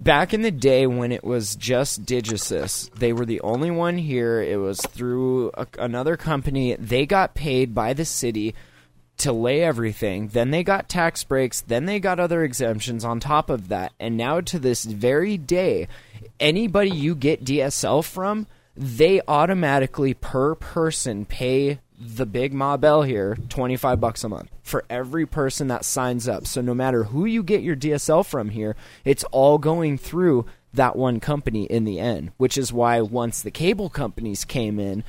back 0.00 0.34
in 0.34 0.42
the 0.42 0.50
day 0.50 0.88
when 0.88 1.12
it 1.12 1.22
was 1.22 1.54
just 1.54 2.04
Digisys, 2.04 2.92
they 2.94 3.12
were 3.12 3.26
the 3.26 3.40
only 3.42 3.70
one 3.70 3.98
here. 3.98 4.42
It 4.42 4.58
was 4.58 4.80
through 4.80 5.52
a, 5.54 5.68
another 5.78 6.16
company. 6.16 6.74
They 6.74 7.06
got 7.06 7.36
paid 7.36 7.76
by 7.76 7.92
the 7.92 8.04
city 8.04 8.56
to 9.22 9.32
lay 9.32 9.62
everything. 9.62 10.28
Then 10.28 10.50
they 10.50 10.62
got 10.62 10.88
tax 10.88 11.24
breaks. 11.24 11.60
Then 11.60 11.86
they 11.86 12.00
got 12.00 12.20
other 12.20 12.42
exemptions 12.42 13.04
on 13.04 13.20
top 13.20 13.50
of 13.50 13.68
that. 13.68 13.92
And 14.00 14.16
now 14.16 14.40
to 14.40 14.58
this 14.58 14.84
very 14.84 15.36
day, 15.36 15.88
anybody 16.40 16.90
you 16.90 17.14
get 17.14 17.44
DSL 17.44 18.04
from, 18.04 18.46
they 18.76 19.20
automatically 19.28 20.14
per 20.14 20.54
person 20.54 21.24
pay 21.24 21.78
the 21.98 22.26
big 22.26 22.52
Ma 22.52 22.76
Bell 22.76 23.02
here 23.02 23.36
25 23.48 24.00
bucks 24.00 24.24
a 24.24 24.28
month 24.28 24.50
for 24.62 24.84
every 24.90 25.24
person 25.24 25.68
that 25.68 25.84
signs 25.84 26.26
up. 26.26 26.46
So 26.46 26.60
no 26.60 26.74
matter 26.74 27.04
who 27.04 27.24
you 27.24 27.44
get 27.44 27.62
your 27.62 27.76
DSL 27.76 28.26
from 28.26 28.48
here, 28.48 28.74
it's 29.04 29.24
all 29.24 29.58
going 29.58 29.98
through 29.98 30.46
that 30.74 30.96
one 30.96 31.20
company 31.20 31.64
in 31.64 31.84
the 31.84 32.00
end, 32.00 32.32
which 32.38 32.58
is 32.58 32.72
why 32.72 33.00
once 33.02 33.42
the 33.42 33.50
cable 33.50 33.90
companies 33.90 34.44
came 34.44 34.80
in, 34.80 35.04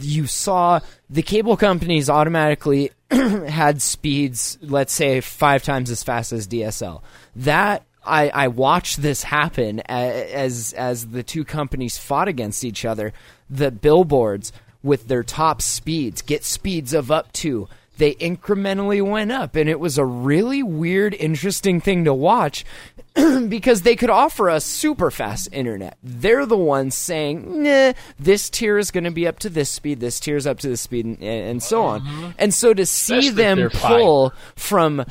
you 0.00 0.26
saw 0.26 0.80
the 1.10 1.22
cable 1.22 1.56
companies 1.56 2.08
automatically 2.08 2.92
had 3.10 3.82
speeds, 3.82 4.58
let's 4.62 4.92
say, 4.92 5.20
five 5.20 5.62
times 5.64 5.90
as 5.90 6.02
fast 6.02 6.32
as 6.32 6.46
DSL. 6.46 7.02
That 7.36 7.84
I, 8.04 8.28
I 8.30 8.48
watched 8.48 9.02
this 9.02 9.22
happen 9.22 9.80
as 9.80 10.72
as 10.72 11.08
the 11.08 11.22
two 11.22 11.44
companies 11.44 11.98
fought 11.98 12.28
against 12.28 12.64
each 12.64 12.84
other. 12.84 13.12
The 13.50 13.70
billboards 13.70 14.52
with 14.82 15.08
their 15.08 15.22
top 15.22 15.62
speeds 15.62 16.22
get 16.22 16.44
speeds 16.44 16.94
of 16.94 17.10
up 17.10 17.32
to. 17.32 17.68
They 17.98 18.14
incrementally 18.14 19.02
went 19.02 19.32
up, 19.32 19.54
and 19.54 19.68
it 19.68 19.78
was 19.78 19.98
a 19.98 20.04
really 20.04 20.62
weird, 20.62 21.14
interesting 21.14 21.80
thing 21.80 22.04
to 22.04 22.14
watch 22.14 22.64
because 23.14 23.82
they 23.82 23.96
could 23.96 24.10
offer 24.10 24.48
us 24.48 24.64
super 24.64 25.10
fast 25.10 25.48
internet. 25.52 25.98
They're 26.02 26.46
the 26.46 26.56
ones 26.56 26.94
saying, 26.94 27.62
nah, 27.62 27.92
this 28.18 28.48
tier 28.48 28.78
is 28.78 28.90
going 28.90 29.04
to 29.04 29.10
be 29.10 29.26
up 29.26 29.38
to 29.40 29.50
this 29.50 29.68
speed, 29.68 30.00
this 30.00 30.18
tier 30.20 30.36
is 30.36 30.46
up 30.46 30.58
to 30.60 30.68
this 30.68 30.80
speed, 30.80 31.04
and, 31.04 31.22
and 31.22 31.62
so 31.62 31.82
on. 31.82 32.34
And 32.38 32.54
so 32.54 32.72
to 32.72 32.86
see 32.86 33.28
Especially 33.28 33.42
them 33.42 33.70
pull 33.70 34.32
from 34.56 35.04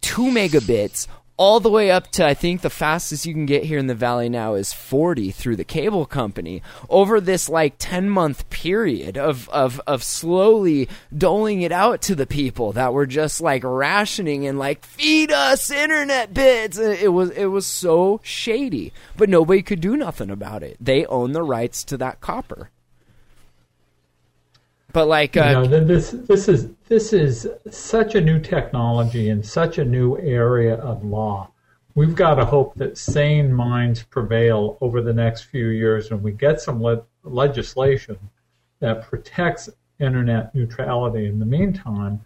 two 0.00 0.22
megabits 0.22 1.06
all 1.40 1.58
the 1.58 1.70
way 1.70 1.90
up 1.90 2.06
to 2.10 2.26
I 2.26 2.34
think 2.34 2.60
the 2.60 2.68
fastest 2.68 3.24
you 3.24 3.32
can 3.32 3.46
get 3.46 3.64
here 3.64 3.78
in 3.78 3.86
the 3.86 3.94
valley 3.94 4.28
now 4.28 4.56
is 4.56 4.74
40 4.74 5.30
through 5.30 5.56
the 5.56 5.64
cable 5.64 6.04
company. 6.04 6.62
Over 6.90 7.18
this 7.18 7.48
like 7.48 7.76
10 7.78 8.10
month 8.10 8.50
period 8.50 9.16
of 9.16 9.48
of 9.48 9.80
of 9.86 10.04
slowly 10.04 10.86
doling 11.16 11.62
it 11.62 11.72
out 11.72 12.02
to 12.02 12.14
the 12.14 12.26
people 12.26 12.72
that 12.72 12.92
were 12.92 13.06
just 13.06 13.40
like 13.40 13.64
rationing 13.64 14.46
and 14.46 14.58
like 14.58 14.84
feed 14.84 15.32
us 15.32 15.70
internet 15.70 16.34
bits. 16.34 16.76
It 16.76 17.10
was 17.14 17.30
it 17.30 17.46
was 17.46 17.64
so 17.64 18.20
shady. 18.22 18.92
But 19.16 19.30
nobody 19.30 19.62
could 19.62 19.80
do 19.80 19.96
nothing 19.96 20.28
about 20.28 20.62
it. 20.62 20.76
They 20.78 21.06
own 21.06 21.32
the 21.32 21.42
rights 21.42 21.84
to 21.84 21.96
that 21.96 22.20
copper 22.20 22.68
but 24.92 25.06
like 25.06 25.36
uh, 25.36 25.62
you 25.62 25.68
know, 25.68 25.84
this 25.84 26.10
this 26.10 26.48
is 26.48 26.70
this 26.88 27.12
is 27.12 27.48
such 27.70 28.14
a 28.14 28.20
new 28.20 28.40
technology 28.40 29.30
and 29.30 29.44
such 29.44 29.78
a 29.78 29.84
new 29.84 30.18
area 30.18 30.74
of 30.76 31.04
law. 31.04 31.50
We've 31.94 32.14
got 32.14 32.36
to 32.36 32.44
hope 32.44 32.74
that 32.76 32.96
sane 32.98 33.52
minds 33.52 34.02
prevail 34.02 34.78
over 34.80 35.02
the 35.02 35.12
next 35.12 35.42
few 35.42 35.68
years, 35.68 36.10
and 36.10 36.22
we 36.22 36.32
get 36.32 36.60
some 36.60 36.82
le- 36.82 37.02
legislation 37.24 38.18
that 38.78 39.02
protects 39.02 39.68
internet 39.98 40.54
neutrality. 40.54 41.26
In 41.26 41.38
the 41.38 41.46
meantime, 41.46 42.24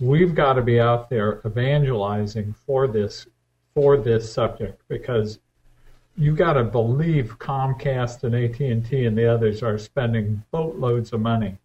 we've 0.00 0.34
got 0.34 0.54
to 0.54 0.62
be 0.62 0.80
out 0.80 1.08
there 1.10 1.40
evangelizing 1.46 2.54
for 2.66 2.86
this 2.86 3.26
for 3.74 3.96
this 3.96 4.32
subject 4.32 4.82
because 4.88 5.38
you 6.16 6.34
got 6.34 6.52
to 6.52 6.62
believe 6.62 7.38
Comcast 7.40 8.22
and 8.22 8.34
AT&T 8.36 9.04
and 9.04 9.18
the 9.18 9.26
others 9.26 9.64
are 9.64 9.78
spending 9.78 10.44
boatloads 10.52 11.12
of 11.12 11.20
money 11.20 11.58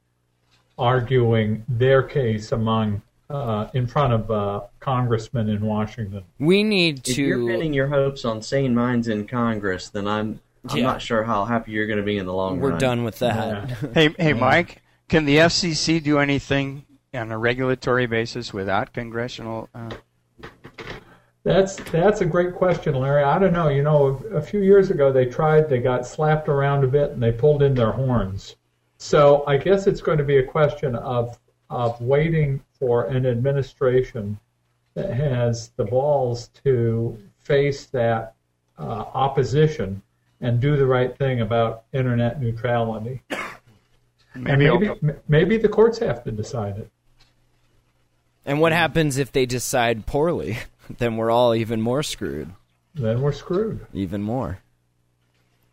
arguing 0.80 1.64
their 1.68 2.02
case 2.02 2.52
among 2.52 3.02
uh, 3.30 3.68
in 3.76 3.86
front 3.86 4.12
of 4.14 4.32
uh, 4.32 4.62
congressmen 4.80 5.50
in 5.50 5.62
Washington. 5.62 6.24
We 6.40 6.64
need 6.64 7.04
to. 7.04 7.12
If 7.12 7.18
you're 7.20 7.38
to. 7.38 7.48
pinning 7.48 7.74
your 7.74 7.88
hopes 7.88 8.26
on 8.26 8.42
sane 8.42 8.74
minds 8.74 9.08
in 9.08 9.28
Congress, 9.28 9.90
then 9.90 10.08
I'm 10.08 10.40
I'm 10.68 10.78
Yeah. 10.78 10.84
not 10.84 11.02
sure 11.02 11.24
how 11.24 11.46
happy 11.46 11.72
you're 11.72 11.86
going 11.88 12.00
to 12.00 12.04
be 12.06 12.18
in 12.18 12.26
the 12.26 12.34
long 12.34 12.60
run. 12.60 12.74
We're 12.74 12.80
done 12.80 13.04
with 13.04 13.20
that. 13.20 13.70
Yeah. 13.70 13.76
Hey, 13.94 14.16
hey, 14.18 14.34
Mike, 14.34 14.82
can 15.08 15.26
the 15.26 15.38
FCC 15.38 16.02
do 16.04 16.18
anything 16.20 16.86
on 17.14 17.32
a 17.32 17.38
regulatory 17.38 18.08
basis 18.08 18.54
without 18.54 18.92
congressional? 18.94 19.70
Uh, 19.76 19.90
That's 21.44 21.78
that's 21.92 22.22
a 22.22 22.26
great 22.26 22.54
question, 22.56 22.96
Larry. 22.96 23.24
I 23.24 23.40
don't 23.40 23.54
know. 23.54 23.70
You 23.70 23.82
know, 23.84 24.22
a 24.34 24.42
few 24.42 24.60
years 24.62 24.90
ago 24.92 25.12
they 25.12 25.26
tried, 25.26 25.70
they 25.70 25.80
got 25.80 26.06
slapped 26.06 26.50
around 26.50 26.84
a 26.84 26.88
bit, 26.88 27.12
and 27.12 27.24
they 27.24 27.32
pulled 27.32 27.64
in 27.64 27.74
their 27.74 27.92
horns. 27.92 28.56
So 29.00 29.44
I 29.48 29.58
guess 29.58 29.88
it's 29.88 30.02
going 30.02 30.18
to 30.18 30.24
be 30.24 30.38
a 30.38 30.44
question 30.44 30.96
of 30.96 31.40
of 31.70 32.00
waiting 32.02 32.62
for 32.80 33.06
an 33.06 33.26
administration 33.26 34.40
that 34.96 35.14
has 35.14 35.70
the 35.78 35.86
balls 35.86 36.50
to 36.64 37.18
face 37.38 37.86
that 37.88 38.34
uh, 38.78 39.06
opposition 39.14 40.02
and 40.42 40.60
do 40.60 40.76
the 40.76 40.86
right 40.86 41.16
thing 41.18 41.42
about 41.42 41.84
internet 41.94 42.42
neutrality. 42.42 43.22
maybe, 44.36 44.70
maybe, 44.70 44.94
maybe 45.28 45.58
the 45.58 45.70
courts 45.70 46.00
have 46.00 46.24
to 46.24 46.32
decide 46.32 46.78
it. 46.78 46.90
And 48.46 48.60
what 48.60 48.72
happens 48.72 49.18
if 49.18 49.32
they 49.32 49.46
decide 49.46 50.08
poorly? 50.08 50.58
then 50.98 51.18
we're 51.18 51.32
all 51.32 51.54
even 51.54 51.82
more 51.82 52.02
screwed. 52.02 52.52
Then 52.96 53.22
we're 53.22 53.32
screwed. 53.32 53.86
even 53.94 54.24
more. 54.24 54.60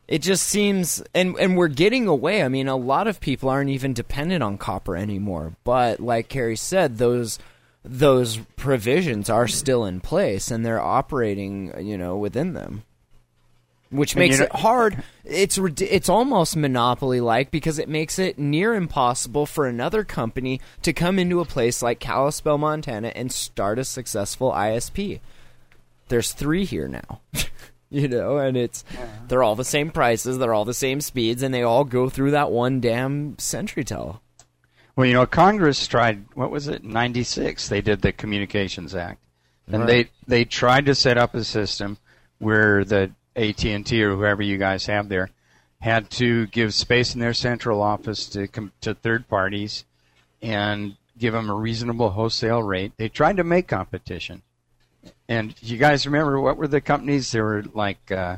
It 0.08 0.22
just 0.22 0.46
seems, 0.46 1.02
and 1.14 1.36
and 1.38 1.56
we're 1.56 1.68
getting 1.68 2.06
away. 2.06 2.42
I 2.42 2.48
mean, 2.48 2.68
a 2.68 2.76
lot 2.76 3.08
of 3.08 3.20
people 3.20 3.48
aren't 3.48 3.70
even 3.70 3.92
dependent 3.92 4.42
on 4.42 4.56
copper 4.56 4.96
anymore. 4.96 5.56
But 5.64 5.98
like 5.98 6.28
Carrie 6.28 6.56
said, 6.56 6.98
those 6.98 7.40
those 7.84 8.38
provisions 8.56 9.28
are 9.28 9.48
still 9.48 9.84
in 9.84 10.00
place, 10.00 10.50
and 10.50 10.64
they're 10.64 10.80
operating, 10.80 11.72
you 11.84 11.98
know, 11.98 12.16
within 12.16 12.52
them, 12.52 12.84
which 13.90 14.14
makes 14.14 14.38
it 14.38 14.52
hard. 14.52 15.02
It's 15.24 15.58
it's 15.58 16.08
almost 16.08 16.56
monopoly 16.56 17.20
like 17.20 17.50
because 17.50 17.80
it 17.80 17.88
makes 17.88 18.20
it 18.20 18.38
near 18.38 18.74
impossible 18.74 19.44
for 19.44 19.66
another 19.66 20.04
company 20.04 20.60
to 20.82 20.92
come 20.92 21.18
into 21.18 21.40
a 21.40 21.44
place 21.44 21.82
like 21.82 21.98
Kalispell, 21.98 22.58
Montana, 22.58 23.08
and 23.08 23.32
start 23.32 23.80
a 23.80 23.84
successful 23.84 24.52
ISP 24.52 25.18
there's 26.08 26.32
three 26.32 26.64
here 26.64 26.88
now. 26.88 27.20
you 27.90 28.08
know, 28.08 28.38
and 28.38 28.56
it's 28.56 28.84
they're 29.28 29.42
all 29.42 29.54
the 29.56 29.64
same 29.64 29.90
prices, 29.90 30.38
they're 30.38 30.54
all 30.54 30.64
the 30.64 30.74
same 30.74 31.00
speeds, 31.00 31.42
and 31.42 31.54
they 31.54 31.62
all 31.62 31.84
go 31.84 32.08
through 32.08 32.32
that 32.32 32.50
one 32.50 32.80
damn 32.80 33.36
CenturyTel. 33.36 34.18
Well, 34.96 35.06
you 35.06 35.12
know, 35.12 35.26
Congress 35.26 35.86
tried. 35.86 36.24
What 36.34 36.50
was 36.50 36.68
it? 36.68 36.82
'96. 36.82 37.68
They 37.68 37.80
did 37.82 38.00
the 38.02 38.12
Communications 38.12 38.94
Act, 38.94 39.20
and 39.66 39.82
Right. 39.82 39.86
they 40.26 40.38
they 40.38 40.44
tried 40.44 40.86
to 40.86 40.94
set 40.94 41.18
up 41.18 41.34
a 41.34 41.44
system 41.44 41.98
where 42.38 42.84
the 42.84 43.12
AT 43.36 43.64
and 43.64 43.84
T 43.84 44.02
or 44.02 44.16
whoever 44.16 44.42
you 44.42 44.56
guys 44.58 44.86
have 44.86 45.08
there 45.08 45.30
had 45.80 46.10
to 46.10 46.46
give 46.46 46.72
space 46.72 47.14
in 47.14 47.20
their 47.20 47.34
central 47.34 47.82
office 47.82 48.26
to 48.30 48.48
com- 48.48 48.72
to 48.80 48.94
third 48.94 49.28
parties 49.28 49.84
and 50.40 50.96
give 51.18 51.34
them 51.34 51.50
a 51.50 51.54
reasonable 51.54 52.10
wholesale 52.10 52.62
rate. 52.62 52.92
They 52.96 53.08
tried 53.10 53.36
to 53.36 53.44
make 53.44 53.68
competition. 53.68 54.42
And 55.28 55.54
you 55.60 55.76
guys 55.76 56.06
remember 56.06 56.40
what 56.40 56.56
were 56.56 56.68
the 56.68 56.80
companies? 56.80 57.32
There 57.32 57.44
were 57.44 57.64
like, 57.74 58.10
uh, 58.12 58.36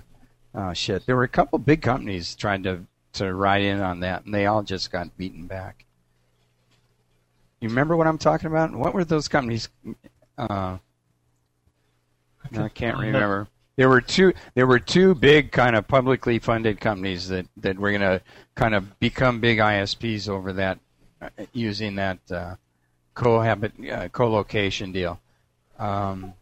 oh 0.54 0.72
shit, 0.72 1.06
there 1.06 1.16
were 1.16 1.24
a 1.24 1.28
couple 1.28 1.58
big 1.58 1.82
companies 1.82 2.34
trying 2.34 2.62
to 2.64 2.86
to 3.14 3.34
ride 3.34 3.62
in 3.62 3.80
on 3.80 4.00
that, 4.00 4.24
and 4.24 4.34
they 4.34 4.46
all 4.46 4.62
just 4.62 4.90
got 4.90 5.16
beaten 5.16 5.46
back. 5.46 5.84
You 7.60 7.68
remember 7.68 7.96
what 7.96 8.06
I'm 8.06 8.18
talking 8.18 8.46
about? 8.46 8.72
What 8.72 8.94
were 8.94 9.04
those 9.04 9.28
companies? 9.28 9.68
Uh, 10.36 10.78
no, 12.52 12.64
I 12.64 12.68
can't 12.68 12.96
remember. 12.96 13.48
There 13.76 13.88
were 13.88 14.00
two. 14.00 14.32
There 14.54 14.66
were 14.66 14.78
two 14.78 15.14
big 15.14 15.52
kind 15.52 15.76
of 15.76 15.86
publicly 15.86 16.38
funded 16.38 16.80
companies 16.80 17.28
that 17.28 17.46
that 17.58 17.78
were 17.78 17.90
going 17.90 18.00
to 18.00 18.20
kind 18.54 18.74
of 18.74 18.98
become 18.98 19.40
big 19.40 19.58
ISPs 19.58 20.28
over 20.28 20.52
that, 20.54 20.78
uh, 21.20 21.28
using 21.52 21.96
that 21.96 22.18
uh, 22.30 22.56
cohabit 23.14 23.72
uh, 23.90 24.08
co-location 24.08 24.92
deal. 24.92 25.20
Um, 25.78 26.34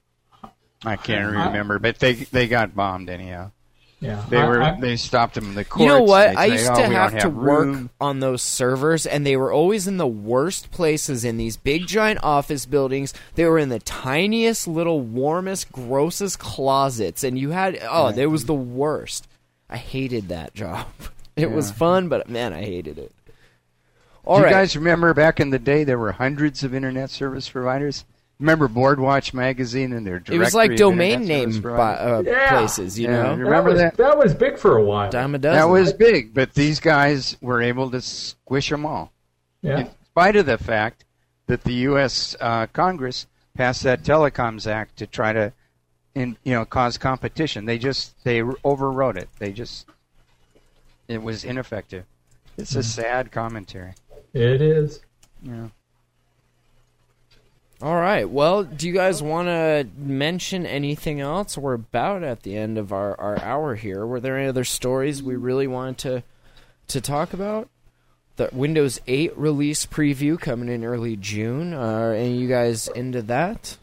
I 0.87 0.97
can't 0.97 1.37
I- 1.37 1.47
remember, 1.49 1.79
but 1.79 1.99
they 1.99 2.15
they 2.15 2.49
got 2.49 2.75
bombed 2.75 3.11
anyhow. 3.11 3.51
Yeah, 3.99 4.23
They 4.29 4.37
I- 4.37 4.47
were 4.49 4.63
I- 4.63 4.79
they 4.81 4.97
stopped 4.97 5.35
them 5.37 5.47
in 5.47 5.55
the 5.55 5.65
courts. 5.65 5.81
You 5.83 5.89
know 5.89 6.03
what? 6.03 6.31
They 6.31 6.37
I 6.37 6.45
used 6.47 6.67
"Oh, 6.71 6.75
to 6.75 6.83
we 6.89 6.95
don't 6.95 7.13
have 7.13 7.19
to 7.23 7.31
work 7.31 7.79
on 7.99 8.21
those 8.21 8.43
servers, 8.43 9.07
and 9.07 9.25
they 9.27 9.37
were 9.39 9.51
always 9.51 9.87
in 9.89 9.97
the 9.97 10.07
worst 10.07 10.71
places 10.71 11.25
in 11.25 11.39
these 11.39 11.57
big, 11.57 11.87
giant 11.87 12.21
office 12.23 12.67
buildings. 12.67 13.15
They 13.37 13.47
were 13.47 13.59
in 13.59 13.71
the 13.71 13.79
tiniest, 13.79 14.69
little, 14.69 15.01
warmest, 15.01 15.73
grossest 15.73 16.39
closets, 16.39 17.25
and 17.25 17.39
you 17.39 17.51
had 17.51 17.79
oh, 17.91 18.09
it 18.09 18.27
was 18.27 18.45
the 18.45 18.55
worst. 18.55 19.27
I 19.71 19.79
hated 19.79 20.29
that 20.29 20.55
job. 20.55 20.87
It 21.37 21.51
was 21.51 21.71
fun, 21.71 22.09
but 22.09 22.31
man, 22.31 22.55
I 22.55 22.63
hated 22.63 22.97
it. 22.99 23.13
All 24.25 24.39
Do 24.39 24.45
right. 24.45 24.49
you 24.51 24.57
guys 24.57 24.75
remember 24.75 25.13
back 25.13 25.39
in 25.39 25.51
the 25.51 25.59
day 25.59 25.85
there 25.85 25.99
were 25.99 26.13
hundreds 26.13 26.65
of 26.65 26.75
internet 26.75 27.11
service 27.11 27.49
providers? 27.51 28.07
Remember 28.39 28.69
Boardwatch 28.69 29.33
magazine 29.33 29.93
and 29.95 30.07
their 30.07 30.23
it 30.31 30.39
was 30.39 30.55
like 30.55 30.77
domain 30.77 31.23
internet 31.23 31.29
name 31.29 31.45
service 31.53 31.57
bu- 31.57 31.63
providers? 31.63 32.27
uh, 32.27 32.31
Yeah. 32.31 32.49
places, 32.51 32.99
you 32.99 33.09
Yeah, 33.09 33.23
know. 33.23 33.31
you're- 33.31 33.45
Remember 33.45 33.71
was, 33.71 33.79
that? 33.81 33.97
That 33.97 34.19
was 34.19 34.35
big 34.35 34.59
for 34.59 34.77
a 34.77 34.83
while. 34.85 35.11
Dime 35.11 35.35
a 35.35 35.39
dozen. 35.39 35.57
That 35.59 35.69
was 35.71 35.93
big, 35.95 36.35
but 36.35 36.53
these 36.53 36.79
guys 36.79 37.37
were 37.41 37.63
able 37.63 37.91
to 37.93 38.01
squish 38.03 38.69
them 38.69 38.85
all. 38.85 39.11
Yeah. 39.63 39.79
In 39.81 39.89
spite 40.11 40.37
of 40.37 40.45
the 40.47 40.59
fact 40.59 41.05
that 41.47 41.65
the 41.65 41.73
U.S. 41.75 42.37
Uh, 42.39 42.67
Congress 42.67 43.27
passed 43.57 43.83
that 43.85 44.03
Telecoms 44.03 44.67
Act 44.67 44.97
to 44.99 45.07
try 45.07 45.33
to, 45.33 45.53
in, 46.15 46.37
you 46.45 46.53
know, 46.53 46.67
cause 46.67 46.99
competition. 46.99 47.65
They 47.65 47.79
just 47.79 48.23
they 48.25 48.43
overrode 48.65 49.17
it. 49.17 49.31
They 49.39 49.53
just 49.53 49.87
it 51.09 51.23
was 51.23 51.43
ineffective. 51.43 52.05
It's 52.59 52.75
a 52.75 52.83
sad 52.83 53.33
commentary. 53.33 53.95
It 54.35 54.61
is. 54.61 55.01
Yeah. 55.43 55.69
All 57.83 57.97
right. 57.97 58.29
Well, 58.29 58.65
do 58.65 58.87
you 58.87 58.95
guys 58.95 59.23
want 59.23 59.49
to 59.49 59.87
mention 59.99 60.65
anything 60.65 61.21
else? 61.21 61.59
We're 61.59 61.75
about 61.75 62.23
at 62.23 62.43
the 62.43 62.57
end 62.57 62.79
of 62.79 62.91
our, 62.91 63.19
our 63.21 63.39
hour 63.43 63.75
here. 63.75 64.07
Were 64.07 64.19
there 64.19 64.39
any 64.39 64.49
other 64.49 64.65
stories 64.65 65.23
we 65.23 65.37
really 65.37 65.67
wanted 65.67 65.99
to 65.99 66.23
to 66.89 67.01
talk 67.01 67.35
about? 67.35 67.69
The 68.37 68.49
Windows 68.53 69.01
8 69.07 69.37
release 69.37 69.85
preview 69.85 70.39
coming 70.39 70.69
in 70.69 70.85
early 70.85 71.17
June. 71.17 71.75
Are 71.75 72.13
any 72.13 72.35
of 72.35 72.41
you 72.41 72.49
guys 72.49 72.89
into 72.89 73.21
that? 73.23 73.77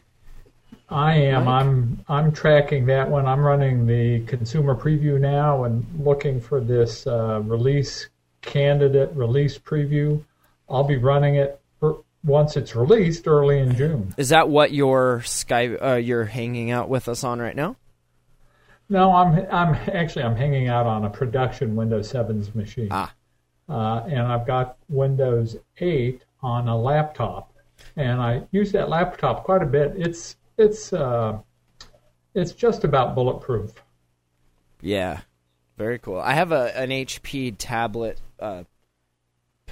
I 0.89 1.15
am. 1.15 1.45
Mike? 1.45 1.61
I'm. 1.61 2.05
I'm 2.07 2.31
tracking 2.31 2.87
that 2.87 3.09
one. 3.09 3.27
I'm 3.27 3.41
running 3.41 3.85
the 3.85 4.21
consumer 4.25 4.75
preview 4.75 5.19
now 5.19 5.65
and 5.65 5.85
looking 5.99 6.41
for 6.41 6.59
this 6.59 7.05
uh, 7.05 7.41
release 7.43 8.09
candidate 8.41 9.11
release 9.13 9.57
preview. 9.57 10.23
I'll 10.67 10.83
be 10.83 10.97
running 10.97 11.35
it 11.35 11.59
once 12.23 12.55
it's 12.57 12.75
released 12.75 13.27
early 13.27 13.59
in 13.59 13.75
June. 13.75 14.13
Is 14.17 14.29
that 14.29 14.49
what 14.49 14.71
you're 14.71 15.21
Skype 15.25 15.83
uh, 15.83 15.95
you're 15.95 16.25
hanging 16.25 16.71
out 16.71 16.89
with 16.89 17.07
us 17.07 17.23
on 17.23 17.39
right 17.39 17.55
now? 17.55 17.75
No, 18.89 19.13
I'm. 19.13 19.47
I'm 19.51 19.75
actually. 19.93 20.23
I'm 20.23 20.35
hanging 20.35 20.67
out 20.67 20.85
on 20.85 21.05
a 21.05 21.09
production 21.09 21.75
Windows 21.75 22.11
7's 22.11 22.53
machine. 22.53 22.89
Ah. 22.91 23.13
Uh, 23.69 24.03
and 24.07 24.19
I've 24.19 24.45
got 24.45 24.77
Windows 24.89 25.55
8 25.77 26.23
on 26.41 26.67
a 26.67 26.77
laptop, 26.77 27.53
and 27.95 28.21
I 28.21 28.43
use 28.51 28.73
that 28.73 28.89
laptop 28.89 29.45
quite 29.45 29.63
a 29.63 29.65
bit. 29.65 29.93
It's 29.95 30.35
it's 30.57 30.91
uh, 30.93 31.39
it's 32.33 32.51
just 32.51 32.83
about 32.83 33.15
bulletproof. 33.15 33.73
Yeah, 34.81 35.21
very 35.77 35.97
cool. 35.97 36.19
I 36.19 36.33
have 36.33 36.51
a 36.51 36.77
an 36.77 36.89
HP 36.89 37.55
tablet, 37.57 38.19
uh, 38.39 38.63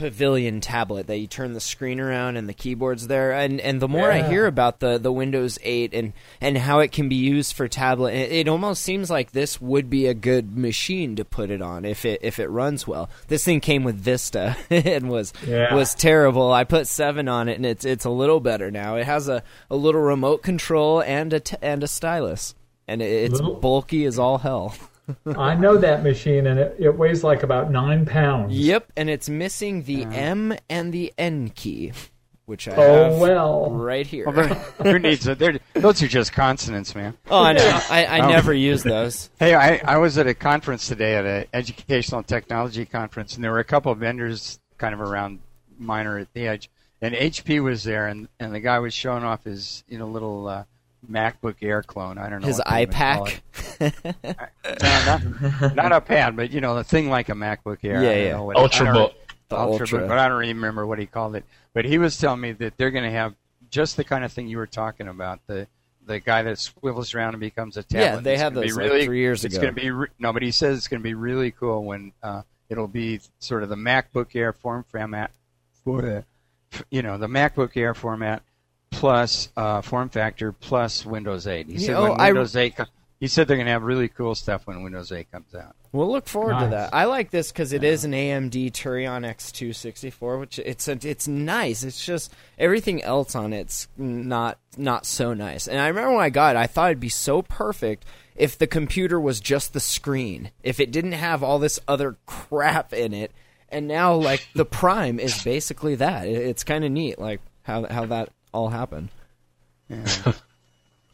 Pavilion 0.01 0.61
tablet 0.61 1.05
that 1.05 1.17
you 1.19 1.27
turn 1.27 1.53
the 1.53 1.59
screen 1.59 1.99
around 1.99 2.35
and 2.35 2.49
the 2.49 2.53
keyboard's 2.55 3.05
there. 3.07 3.31
And 3.33 3.61
and 3.61 3.79
the 3.79 3.87
more 3.87 4.11
I 4.11 4.23
hear 4.27 4.47
about 4.47 4.79
the 4.79 4.97
the 4.97 5.11
Windows 5.11 5.59
8 5.61 5.93
and 5.93 6.13
and 6.41 6.57
how 6.57 6.79
it 6.79 6.91
can 6.91 7.07
be 7.07 7.15
used 7.15 7.53
for 7.55 7.67
tablet, 7.67 8.15
it, 8.15 8.31
it 8.31 8.47
almost 8.47 8.81
seems 8.81 9.11
like 9.11 9.31
this 9.31 9.61
would 9.61 9.89
be 9.91 10.07
a 10.07 10.15
good 10.15 10.57
machine 10.57 11.15
to 11.17 11.23
put 11.23 11.51
it 11.51 11.61
on 11.61 11.85
if 11.85 12.03
it 12.03 12.19
if 12.23 12.39
it 12.39 12.47
runs 12.49 12.87
well. 12.87 13.11
This 13.27 13.43
thing 13.45 13.59
came 13.59 13.83
with 13.83 13.95
Vista 13.95 14.57
and 14.71 15.07
was 15.09 15.33
Yeah. 15.45 15.73
was 15.75 15.93
terrible. 15.93 16.51
I 16.51 16.63
put 16.63 16.87
seven 16.87 17.27
on 17.27 17.47
it 17.47 17.57
and 17.57 17.65
it's 17.65 17.85
it's 17.85 18.05
a 18.05 18.09
little 18.09 18.39
better 18.39 18.71
now. 18.71 18.95
It 18.95 19.05
has 19.05 19.27
a, 19.29 19.43
a 19.69 19.75
little 19.75 20.01
remote 20.01 20.41
control 20.41 21.01
and 21.03 21.31
a 21.31 21.39
t- 21.39 21.57
and 21.61 21.83
a 21.83 21.87
stylus. 21.87 22.55
And 22.87 23.01
it, 23.03 23.05
it's 23.25 23.35
Little- 23.35 23.55
bulky 23.59 24.05
as 24.05 24.17
all 24.17 24.39
hell. 24.39 24.73
I 25.37 25.55
know 25.55 25.77
that 25.77 26.03
machine, 26.03 26.47
and 26.47 26.59
it, 26.59 26.75
it 26.79 26.97
weighs 26.97 27.23
like 27.23 27.43
about 27.43 27.71
nine 27.71 28.05
pounds. 28.05 28.53
Yep, 28.57 28.91
and 28.95 29.09
it's 29.09 29.27
missing 29.29 29.83
the 29.83 30.03
M 30.05 30.53
and 30.69 30.93
the 30.93 31.13
N 31.17 31.49
key, 31.49 31.91
which 32.45 32.67
I 32.67 32.75
Oh, 32.75 33.11
have 33.11 33.19
well. 33.19 33.71
right 33.71 34.05
here. 34.05 34.25
Well, 34.25 34.35
there- 34.35 34.53
who 34.93 34.99
needs 34.99 35.27
it? 35.27 35.39
They're- 35.39 35.59
Those 35.73 36.01
are 36.03 36.07
just 36.07 36.33
consonants, 36.33 36.93
man. 36.95 37.17
oh, 37.29 37.41
I 37.43 37.53
know. 37.53 37.79
I, 37.89 38.05
I 38.05 38.19
Oh. 38.25 38.29
never 38.29 38.53
use 38.53 38.83
those. 38.83 39.29
Hey, 39.39 39.53
I, 39.55 39.81
I 39.85 39.97
was 39.97 40.17
at 40.17 40.27
a 40.27 40.33
conference 40.33 40.87
today 40.87 41.15
at 41.15 41.25
an 41.25 41.45
educational 41.53 42.23
technology 42.23 42.85
conference, 42.85 43.35
and 43.35 43.43
there 43.43 43.51
were 43.51 43.59
a 43.59 43.63
couple 43.65 43.91
of 43.91 43.97
vendors 43.97 44.59
kind 44.77 44.93
of 44.93 45.01
around 45.01 45.39
minor 45.77 46.17
at 46.19 46.31
the 46.33 46.47
edge, 46.47 46.69
and 47.01 47.15
HP 47.15 47.61
was 47.63 47.83
there, 47.83 48.07
and, 48.07 48.27
and 48.39 48.53
the 48.53 48.59
guy 48.59 48.79
was 48.79 48.93
showing 48.93 49.23
off 49.23 49.43
his 49.43 49.83
you 49.87 49.97
know 49.97 50.07
little 50.07 50.47
uh, 50.47 50.63
MacBook 51.09 51.55
Air 51.61 51.81
clone. 51.83 52.17
I 52.17 52.29
don't 52.29 52.41
know 52.41 52.47
His 52.47 52.57
what 52.59 52.69
they 52.69 52.85
would 52.85 52.93
call 52.93 53.27
iPAQ. 53.27 53.41
No, 54.81 55.05
not, 55.61 55.75
not 55.75 55.91
a 55.91 56.01
pad, 56.01 56.35
but 56.35 56.51
you 56.51 56.61
know 56.61 56.75
the 56.75 56.83
thing 56.83 57.09
like 57.09 57.29
a 57.29 57.33
MacBook 57.33 57.79
Air. 57.83 58.03
Yeah, 58.03 58.23
yeah. 58.23 58.31
know 58.33 58.43
what 58.45 58.57
it- 58.57 58.59
Ultrabook. 58.71 59.13
The 59.49 59.55
Ultrabook, 59.57 59.81
Ultra. 59.81 60.07
but 60.07 60.17
I 60.17 60.29
don't 60.29 60.37
really 60.39 60.53
remember 60.53 60.85
what 60.85 60.97
he 60.99 61.05
called 61.05 61.35
it. 61.35 61.43
But 61.73 61.83
he 61.85 61.97
was 61.97 62.17
telling 62.17 62.39
me 62.39 62.51
that 62.53 62.77
they're 62.77 62.91
going 62.91 63.03
to 63.03 63.11
have 63.11 63.33
just 63.69 63.97
the 63.97 64.03
kind 64.03 64.23
of 64.23 64.31
thing 64.31 64.47
you 64.47 64.57
were 64.57 64.67
talking 64.67 65.07
about 65.07 65.39
the 65.47 65.67
the 66.05 66.19
guy 66.19 66.41
that 66.43 66.57
swivels 66.57 67.13
around 67.13 67.33
and 67.33 67.39
becomes 67.41 67.77
a 67.77 67.83
tablet. 67.83 68.01
Yeah, 68.05 68.15
they 68.21 68.33
It's 68.33 68.41
had 68.41 68.53
gonna 68.53 68.65
those, 68.67 68.75
like, 68.77 68.85
really, 68.89 69.05
three 69.05 69.19
years 69.19 69.43
it's 69.45 69.55
ago. 69.55 69.63
going 69.63 69.75
to 69.75 69.81
be 69.81 69.91
re- 69.91 70.07
no, 70.19 70.33
but 70.33 70.41
he 70.41 70.51
says 70.51 70.77
it's 70.77 70.87
going 70.87 70.99
to 70.99 71.03
be 71.03 71.13
really 71.13 71.51
cool 71.51 71.83
when 71.83 72.11
uh, 72.23 72.41
it'll 72.69 72.87
be 72.87 73.19
sort 73.39 73.61
of 73.63 73.69
the 73.69 73.75
MacBook 73.75 74.35
Air 74.35 74.51
form 74.53 74.83
format 74.89 75.31
for 75.83 76.01
the 76.01 76.23
you 76.89 77.01
know 77.01 77.17
the 77.17 77.27
MacBook 77.27 77.75
Air 77.75 77.93
format 77.93 78.41
plus 78.91 79.49
uh, 79.57 79.81
form 79.81 80.09
factor 80.09 80.51
plus 80.51 81.05
Windows 81.05 81.47
8. 81.47 81.67
He 81.67 81.79
said 81.79 81.95
oh, 81.95 82.11
when 82.11 82.21
I- 82.21 82.27
Windows 82.27 82.55
8 82.55 82.75
co- 82.75 82.85
he 83.19 83.27
said 83.27 83.47
they're 83.47 83.57
going 83.57 83.67
to 83.67 83.71
have 83.71 83.83
really 83.83 84.07
cool 84.07 84.33
stuff 84.33 84.65
when 84.65 84.81
Windows 84.81 85.11
8 85.11 85.31
comes 85.31 85.53
out. 85.53 85.75
We'll 85.91 86.11
look 86.11 86.27
forward 86.27 86.57
to 86.59 86.67
that. 86.71 86.91
I 86.91 87.05
like 87.05 87.29
this 87.29 87.51
because 87.51 87.71
it 87.71 87.83
is 87.83 88.03
an 88.03 88.13
AMD 88.13 88.71
Turion 88.71 89.29
X264, 89.29 90.39
which 90.39 90.57
it's 90.57 90.87
a, 90.87 90.97
it's 91.03 91.27
nice. 91.27 91.83
It's 91.83 92.03
just 92.03 92.33
everything 92.57 93.03
else 93.03 93.35
on 93.35 93.53
it's 93.53 93.89
not 93.97 94.57
not 94.77 95.05
so 95.05 95.33
nice. 95.33 95.67
And 95.67 95.79
I 95.79 95.89
remember 95.89 96.13
when 96.15 96.23
I 96.23 96.29
got 96.29 96.55
it, 96.55 96.59
I 96.59 96.65
thought 96.65 96.91
it'd 96.91 96.99
be 97.01 97.09
so 97.09 97.41
perfect 97.41 98.05
if 98.35 98.57
the 98.57 98.67
computer 98.67 99.19
was 99.19 99.39
just 99.39 99.73
the 99.73 99.81
screen, 99.81 100.51
if 100.63 100.79
it 100.79 100.91
didn't 100.91 101.11
have 101.11 101.43
all 101.43 101.59
this 101.59 101.79
other 101.87 102.15
crap 102.25 102.93
in 102.93 103.13
it. 103.13 103.31
And 103.69 103.87
now, 103.87 104.15
like 104.15 104.47
the 104.55 104.65
Prime 104.81 105.19
is 105.19 105.43
basically 105.43 105.95
that. 105.95 106.25
It, 106.25 106.37
it's 106.37 106.63
kind 106.63 106.83
of 106.85 106.91
neat, 106.91 107.19
like 107.19 107.41
how 107.63 107.85
how 107.85 108.05
that 108.07 108.29
all 108.53 108.69
happen. 108.69 109.09
Yeah. 109.89 110.05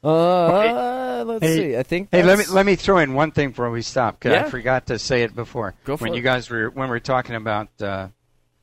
Uh, 0.04 1.24
let's 1.26 1.44
Hey- 1.44 1.58
see. 1.72 1.78
I 1.78 1.84
think. 1.84 2.10
Hey, 2.12 2.24
let 2.24 2.38
me 2.38 2.46
let 2.52 2.66
me 2.66 2.76
throw 2.76 3.00
in 3.00 3.14
one 3.14 3.32
thing 3.32 3.50
before 3.50 3.70
we 3.72 3.82
stop 3.82 4.20
because 4.20 4.34
Yeah. 4.34 4.46
I 4.46 4.50
forgot 4.50 4.86
to 4.88 5.00
say 5.00 5.24
it 5.24 5.36
before. 5.36 5.74
Go 5.86 5.98
for 5.98 6.04
when 6.04 6.14
it. 6.14 6.18
you 6.18 6.22
guys 6.22 6.50
were 6.50 6.70
when 6.70 6.88
we 6.88 6.92
were 6.92 7.00
talking 7.00 7.36
about 7.36 7.68
uh, 7.82 8.08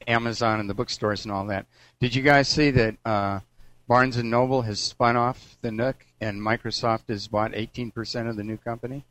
Amazon 0.07 0.61
and 0.61 0.71
the 0.71 0.75
bookstores 0.75 1.25
and 1.25 1.33
all 1.33 1.45
that. 1.47 1.67
Did 2.01 2.15
you 2.15 2.23
guys 2.23 2.49
see 2.49 2.71
that 2.71 2.97
uh, 3.05 3.41
Barnes 3.89 4.17
and 4.17 4.31
Noble 4.31 4.63
has 4.63 4.79
spun 4.81 5.17
off 5.17 5.57
the 5.61 5.73
Nook 5.73 6.07
and 6.21 6.41
Microsoft 6.41 7.09
has 7.09 7.27
bought 7.29 7.53
18% 7.53 8.29
of 8.31 8.37
the 8.37 8.45
new 8.45 8.57
company? 8.57 9.05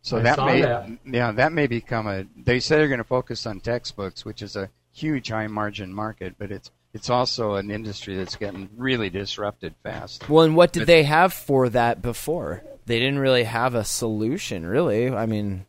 So 0.00 0.18
I 0.18 0.22
that 0.22 0.36
saw 0.36 0.46
may 0.46 0.60
that. 0.62 0.88
yeah 1.04 1.32
that 1.32 1.52
may 1.52 1.66
become 1.66 2.06
a. 2.06 2.24
They 2.36 2.60
say 2.60 2.76
they're 2.76 2.88
going 2.88 2.98
to 2.98 3.04
focus 3.04 3.46
on 3.46 3.60
textbooks, 3.60 4.24
which 4.24 4.42
is 4.42 4.54
a 4.54 4.70
huge 4.92 5.28
high 5.28 5.48
margin 5.48 5.92
market, 5.92 6.36
but 6.38 6.52
it's 6.52 6.70
it's 6.94 7.10
also 7.10 7.56
an 7.56 7.70
industry 7.70 8.16
that's 8.16 8.36
getting 8.36 8.70
really 8.76 9.10
disrupted 9.10 9.74
fast. 9.82 10.28
Well, 10.28 10.44
and 10.44 10.56
what 10.56 10.72
did 10.72 10.86
they 10.86 11.02
have 11.02 11.32
for 11.34 11.68
that 11.70 12.00
before? 12.00 12.62
They 12.86 12.98
didn't 12.98 13.18
really 13.18 13.44
have 13.44 13.74
a 13.74 13.84
solution, 13.84 14.64
really. 14.64 15.10
I 15.10 15.26
mean, 15.26 15.66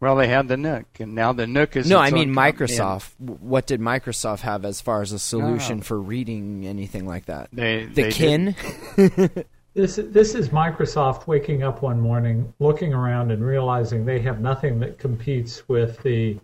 Well, 0.00 0.16
they 0.16 0.28
had 0.28 0.48
the 0.48 0.56
Nook, 0.58 0.86
and 0.98 1.14
now 1.14 1.32
the 1.32 1.46
Nook 1.46 1.76
is 1.76 1.88
no, 1.88 2.02
its 2.02 2.12
I 2.12 2.14
mean 2.14 2.30
own 2.30 2.34
company, 2.34 2.52
Microsoft. 2.76 3.10
W- 3.24 3.38
What 3.40 3.66
did 3.66 3.80
Microsoft 3.80 4.40
have 4.40 4.64
as 4.66 4.80
far 4.80 5.00
as 5.00 5.12
a 5.12 5.18
solution 5.18 5.78
No. 5.78 5.82
for 5.84 5.98
reading 6.00 6.66
anything 6.66 7.06
like 7.06 7.26
that? 7.26 7.48
They, 7.52 7.86
The 7.86 8.02
they 8.02 8.10
kin. 8.12 8.54
This 9.74 9.96
this 9.96 10.36
is 10.36 10.50
Microsoft 10.50 11.26
waking 11.26 11.64
up 11.64 11.82
one 11.82 12.00
morning, 12.00 12.54
looking 12.60 12.94
around, 12.94 13.32
and 13.32 13.44
realizing 13.44 14.04
they 14.04 14.20
have 14.20 14.38
nothing 14.40 14.78
that 14.78 14.98
competes 14.98 15.68
with 15.68 16.00
the 16.04 16.38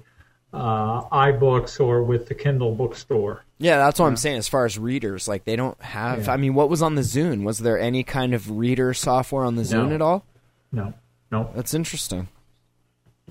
uh, 0.53 1.03
iBooks 1.09 1.79
or 1.81 2.03
with 2.03 2.27
the 2.29 2.35
Kindle 2.35 2.75
bookstore. 2.75 3.45
Yeah, 3.59 3.77
that's 3.79 4.01
what 4.01 4.07
I'm 4.07 4.17
saying. 4.17 4.39
As 4.39 4.49
far 4.49 4.65
as 4.65 4.79
readers, 4.79 5.29
like 5.29 5.45
they 5.45 5.55
don't 5.57 5.81
have. 5.83 6.27
Yeah. 6.27 6.33
I 6.33 6.37
mean, 6.39 6.55
what 6.55 6.69
was 6.71 6.83
on 6.83 6.95
the 6.95 7.03
Zune? 7.03 7.45
Was 7.45 7.59
there 7.59 7.79
any 7.79 8.03
kind 8.03 8.33
of 8.35 8.51
reader 8.51 8.95
software 8.95 9.45
on 9.45 9.57
the 9.57 9.63
Zune 9.63 9.89
No. 9.91 9.95
at 9.95 10.03
all? 10.03 10.25
No, 10.73 10.95
no. 11.31 11.51
That's 11.55 11.75
interesting. 11.75 12.29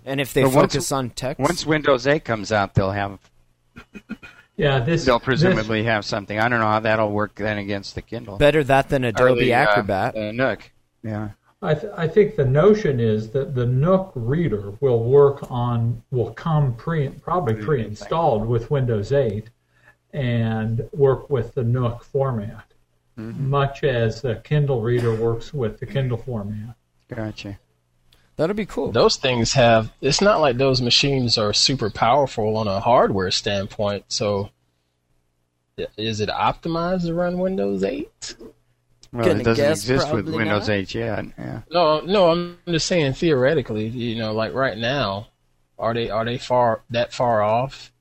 And 0.05 0.21
if 0.21 0.33
they 0.33 0.43
But 0.43 0.53
once- 0.53 0.73
focus 0.73 0.91
on 0.91 1.09
text, 1.09 1.39
Once 1.39 1.65
Windows 1.65 2.07
8 2.07 2.23
comes 2.23 2.51
out, 2.51 2.73
they'll 2.75 2.91
have 2.91 3.19
Yeah, 4.55 4.79
this 4.79 5.05
they'll 5.05 5.19
this- 5.19 5.25
presumably 5.25 5.83
have 5.83 6.05
something. 6.05 6.37
I 6.39 6.47
don't 6.49 6.59
know 6.59 6.67
how 6.67 6.79
that'll 6.81 7.11
work 7.11 7.35
then 7.35 7.57
against 7.57 7.95
the 7.95 8.01
Kindle. 8.01 8.37
better 8.37 8.63
that 8.65 8.89
than 8.89 9.03
Or 9.05 9.09
Adobe 9.09 9.41
the, 9.45 9.53
uh, 9.53 9.57
Acrobat. 9.57 10.15
uh, 10.17 10.31
Nook. 10.31 10.71
Yeah. 11.03 11.29
I, 11.61 11.73
th- 11.73 11.91
I 11.95 12.07
think 12.07 12.35
the 12.35 12.45
notion 12.45 12.99
is 12.99 13.31
that 13.31 13.53
the 13.53 13.65
Nook 13.65 14.11
reader 14.15 14.71
will 14.79 15.03
work 15.03 15.51
on 15.51 16.01
will 16.09 16.31
come 16.33 16.73
pre 16.75 17.09
probably 17.09 17.55
pre-installed 17.55 18.47
with 18.47 18.71
Windows 18.71 19.11
8 19.11 19.49
and 20.13 20.87
work 20.93 21.29
with 21.29 21.53
the 21.55 21.63
Nook 21.63 22.03
format, 22.03 22.65
mm-hmm. 23.17 23.49
much 23.49 23.83
as 23.83 24.21
the 24.21 24.35
Kindle 24.35 24.81
reader 24.81 25.13
works 25.13 25.53
with 25.53 25.79
the 25.79 25.85
Kindle 25.85 26.17
format. 26.17 26.75
Gotcha. 27.09 27.59
That'd 28.37 28.55
be 28.55 28.65
cool. 28.65 28.93
Those 28.93 29.17
things 29.17 29.51
have. 29.53 29.91
It's 29.99 30.21
not 30.21 30.39
like 30.39 30.55
those 30.55 30.81
machines 30.81 31.37
are 31.37 31.51
super 31.51 31.89
powerful 31.89 32.55
on 32.55 32.69
a 32.69 32.79
hardware 32.79 33.31
standpoint. 33.31 34.05
So, 34.07 34.51
is 35.97 36.21
it 36.21 36.29
optimized 36.29 37.07
to 37.07 37.13
run 37.13 37.37
Windows 37.37 37.83
8? 37.83 38.35
Well, 39.11 39.25
Gonna 39.25 39.39
it 39.39 39.43
doesn't 39.43 39.65
guess 39.65 39.79
exist 39.79 40.13
with 40.13 40.29
Windows 40.29 40.67
not. 40.67 40.75
8 40.75 40.95
yet. 40.95 41.25
Yeah. 41.37 41.61
No, 41.71 42.01
no. 42.01 42.29
I'm 42.31 42.57
just 42.67 42.85
saying 42.85 43.13
theoretically. 43.13 43.87
You 43.87 44.17
know, 44.17 44.33
like 44.33 44.53
right 44.53 44.77
now, 44.77 45.27
are 45.79 45.93
they 45.93 46.09
are 46.09 46.25
they 46.25 46.37
far 46.37 46.81
that 46.91 47.11
far 47.13 47.41
off? 47.41 47.91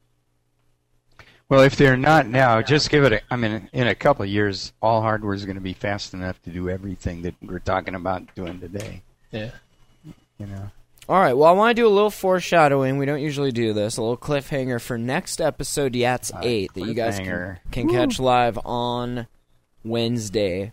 Well, 1.49 1.63
if 1.63 1.77
they're 1.77 1.97
not 1.97 2.27
now, 2.27 2.61
just 2.61 2.91
give 2.91 3.05
it. 3.05 3.13
A, 3.15 3.21
I 3.31 3.37
mean, 3.37 3.71
in 3.73 3.87
a 3.87 3.95
couple 3.95 4.23
of 4.23 4.29
years, 4.29 4.75
all 4.83 5.01
hardware 5.01 5.33
is 5.33 5.47
going 5.47 5.55
to 5.55 5.63
be 5.63 5.73
fast 5.73 6.13
enough 6.13 6.43
to 6.43 6.51
do 6.51 6.69
everything 6.69 7.23
that 7.23 7.37
we're 7.41 7.59
talking 7.59 7.95
about 7.95 8.35
doing 8.35 8.61
today. 8.61 9.01
Yeah. 9.33 9.53
You 10.39 10.47
know. 10.47 10.71
All 11.09 11.19
right. 11.19 11.33
Well, 11.33 11.49
I 11.49 11.53
want 11.53 11.75
to 11.75 11.83
do 11.83 11.87
a 11.87 11.89
little 11.89 12.11
foreshadowing. 12.11 12.99
We 12.99 13.07
don't 13.07 13.23
usually 13.23 13.51
do 13.51 13.73
this. 13.73 13.97
A 13.97 14.03
little 14.03 14.19
cliffhanger 14.19 14.79
for 14.79 14.99
next 14.99 15.41
episode, 15.41 15.95
Yats 15.95 16.35
Uh, 16.35 16.41
Eight, 16.43 16.75
that 16.75 16.83
you 16.83 16.93
guys 16.93 17.19
can, 17.19 17.59
can 17.71 17.89
catch 17.89 18.21
live 18.21 18.59
on 18.67 19.27
Wednesday. 19.83 20.73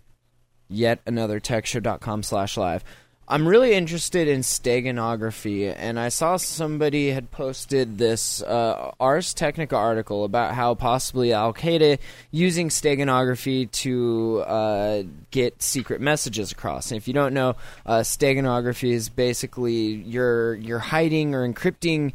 Yet 0.67 0.99
another 1.05 1.39
techshow.com 1.39 2.23
slash 2.23 2.57
live. 2.57 2.83
I'm 3.27 3.47
really 3.47 3.73
interested 3.73 4.27
in 4.27 4.41
steganography, 4.41 5.73
and 5.75 5.99
I 5.99 6.09
saw 6.09 6.37
somebody 6.37 7.09
had 7.09 7.31
posted 7.31 7.97
this 7.97 8.43
uh, 8.43 8.91
Ars 8.99 9.33
Technica 9.33 9.75
article 9.75 10.25
about 10.25 10.53
how 10.53 10.75
possibly 10.75 11.33
Al 11.33 11.51
Qaeda 11.51 11.97
using 12.29 12.69
steganography 12.69 13.71
to 13.71 14.43
uh, 14.45 15.03
get 15.31 15.59
secret 15.63 16.01
messages 16.01 16.51
across. 16.51 16.91
And 16.91 16.97
if 16.97 17.07
you 17.07 17.15
don't 17.15 17.33
know, 17.33 17.55
uh, 17.87 18.01
steganography 18.01 18.91
is 18.91 19.09
basically 19.09 19.95
you're 20.05 20.53
you're 20.53 20.77
hiding 20.77 21.33
or 21.33 21.51
encrypting 21.51 22.13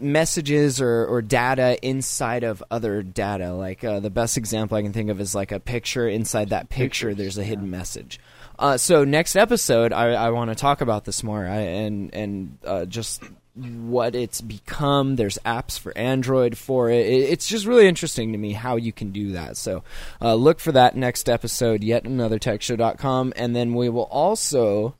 messages 0.00 0.80
or, 0.80 1.06
or 1.06 1.22
data 1.22 1.78
inside 1.86 2.44
of 2.44 2.62
other 2.70 3.02
data. 3.02 3.52
Like 3.52 3.84
uh, 3.84 4.00
the 4.00 4.10
best 4.10 4.36
example 4.36 4.76
I 4.76 4.82
can 4.82 4.92
think 4.92 5.10
of 5.10 5.20
is 5.20 5.34
like 5.34 5.52
a 5.52 5.60
picture. 5.60 6.08
Inside 6.08 6.50
that 6.50 6.68
picture, 6.68 7.14
there's 7.14 7.38
a 7.38 7.44
hidden 7.44 7.70
message. 7.70 8.20
Uh, 8.58 8.76
so 8.76 9.04
next 9.04 9.36
episode, 9.36 9.92
I, 9.92 10.12
I 10.12 10.30
want 10.30 10.50
to 10.50 10.54
talk 10.54 10.80
about 10.80 11.04
this 11.04 11.22
more 11.22 11.46
I, 11.46 11.58
and 11.58 12.14
and 12.14 12.58
uh, 12.64 12.84
just 12.84 13.22
what 13.54 14.14
it's 14.14 14.40
become. 14.40 15.16
There's 15.16 15.38
apps 15.44 15.78
for 15.78 15.96
Android 15.96 16.56
for 16.56 16.90
it. 16.90 17.06
it. 17.06 17.30
It's 17.30 17.48
just 17.48 17.66
really 17.66 17.88
interesting 17.88 18.32
to 18.32 18.38
me 18.38 18.52
how 18.52 18.76
you 18.76 18.92
can 18.92 19.10
do 19.10 19.32
that. 19.32 19.56
So 19.56 19.82
uh, 20.20 20.34
look 20.34 20.60
for 20.60 20.72
that 20.72 20.96
next 20.96 21.28
episode. 21.28 21.82
Yet 21.82 22.04
another 22.04 22.38
techshow.com, 22.38 23.32
and 23.36 23.54
then 23.54 23.74
we 23.74 23.88
will 23.88 24.04
also 24.04 24.94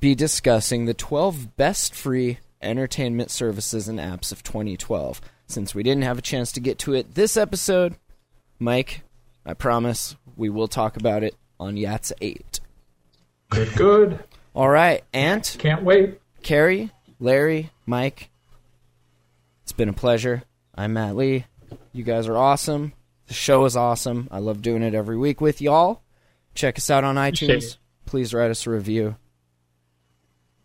be 0.00 0.14
discussing 0.14 0.84
the 0.84 0.94
12 0.94 1.56
best 1.56 1.94
free 1.94 2.38
entertainment 2.64 3.30
services 3.30 3.88
and 3.88 3.98
apps 3.98 4.32
of 4.32 4.42
2012. 4.42 5.20
Since 5.46 5.74
we 5.74 5.82
didn't 5.82 6.04
have 6.04 6.18
a 6.18 6.22
chance 6.22 6.50
to 6.52 6.60
get 6.60 6.78
to 6.80 6.94
it 6.94 7.14
this 7.14 7.36
episode, 7.36 7.96
Mike, 8.58 9.02
I 9.44 9.54
promise 9.54 10.16
we 10.36 10.48
will 10.48 10.68
talk 10.68 10.96
about 10.96 11.22
it 11.22 11.34
on 11.60 11.76
Yats 11.76 12.12
8. 12.20 12.60
Good, 13.50 13.74
good. 13.76 14.24
All 14.54 14.68
right, 14.68 15.04
Ant, 15.12 15.56
Can't 15.58 15.82
wait. 15.82 16.20
Carrie, 16.42 16.90
Larry, 17.20 17.70
Mike, 17.86 18.30
it's 19.62 19.72
been 19.72 19.88
a 19.88 19.94
pleasure. 19.94 20.42
I'm 20.74 20.92
Matt 20.94 21.16
Lee. 21.16 21.46
You 21.92 22.04
guys 22.04 22.28
are 22.28 22.36
awesome. 22.36 22.92
The 23.26 23.34
show 23.34 23.64
is 23.64 23.76
awesome. 23.76 24.28
I 24.30 24.38
love 24.38 24.62
doing 24.62 24.82
it 24.82 24.94
every 24.94 25.16
week 25.16 25.40
with 25.40 25.60
y'all. 25.62 26.02
Check 26.54 26.78
us 26.78 26.90
out 26.90 27.04
on 27.04 27.16
iTunes. 27.16 27.76
Please 28.04 28.34
write 28.34 28.50
us 28.50 28.66
a 28.66 28.70
review. 28.70 29.16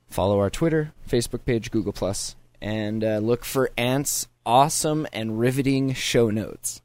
Follow 0.10 0.40
our 0.40 0.50
Twitter, 0.50 0.92
Facebook 1.08 1.46
page, 1.46 1.70
Google 1.72 1.94
Plus, 1.94 2.36
and 2.62 3.02
uh, 3.04 3.18
look 3.20 3.46
for 3.46 3.70
Ant's 3.78 4.28
awesome 4.46 5.08
and 5.14 5.40
riveting 5.40 5.94
show 5.94 6.30
notes. 6.30 6.82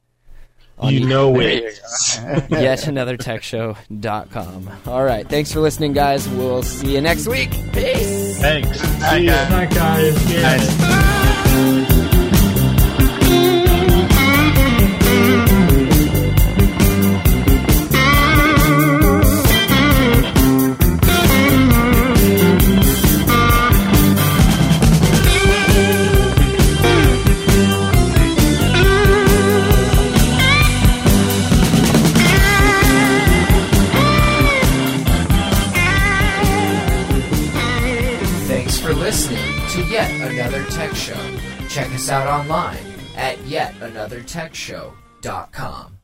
on 0.77 0.93
You 0.93 1.05
know 1.07 1.33
There 1.33 1.41
it. 1.41 1.63
you 2.19 2.25
go. 2.49 2.55
yetanothertechshow.com. 2.57 4.69
All 4.87 5.03
right. 5.03 5.27
Thanks 5.27 5.51
for 5.51 5.59
listening, 5.61 5.93
guys. 5.93 6.29
We'll 6.29 6.61
see 6.63 6.93
you 6.93 7.01
next 7.01 7.27
week. 7.27 7.49
Peace. 7.73 8.39
Thanks. 8.39 8.79
Bye, 8.99 9.17
See 9.19 9.25
ya. 9.25 9.33
guys. 9.33 9.49
Night, 9.49 9.69
guys. 9.73 10.31
Yeah. 10.31 11.21
Check 41.75 41.91
us 41.91 42.09
out 42.09 42.27
online 42.29 42.79
at 43.17 43.37
yetanothertechshow.com. 43.39 45.94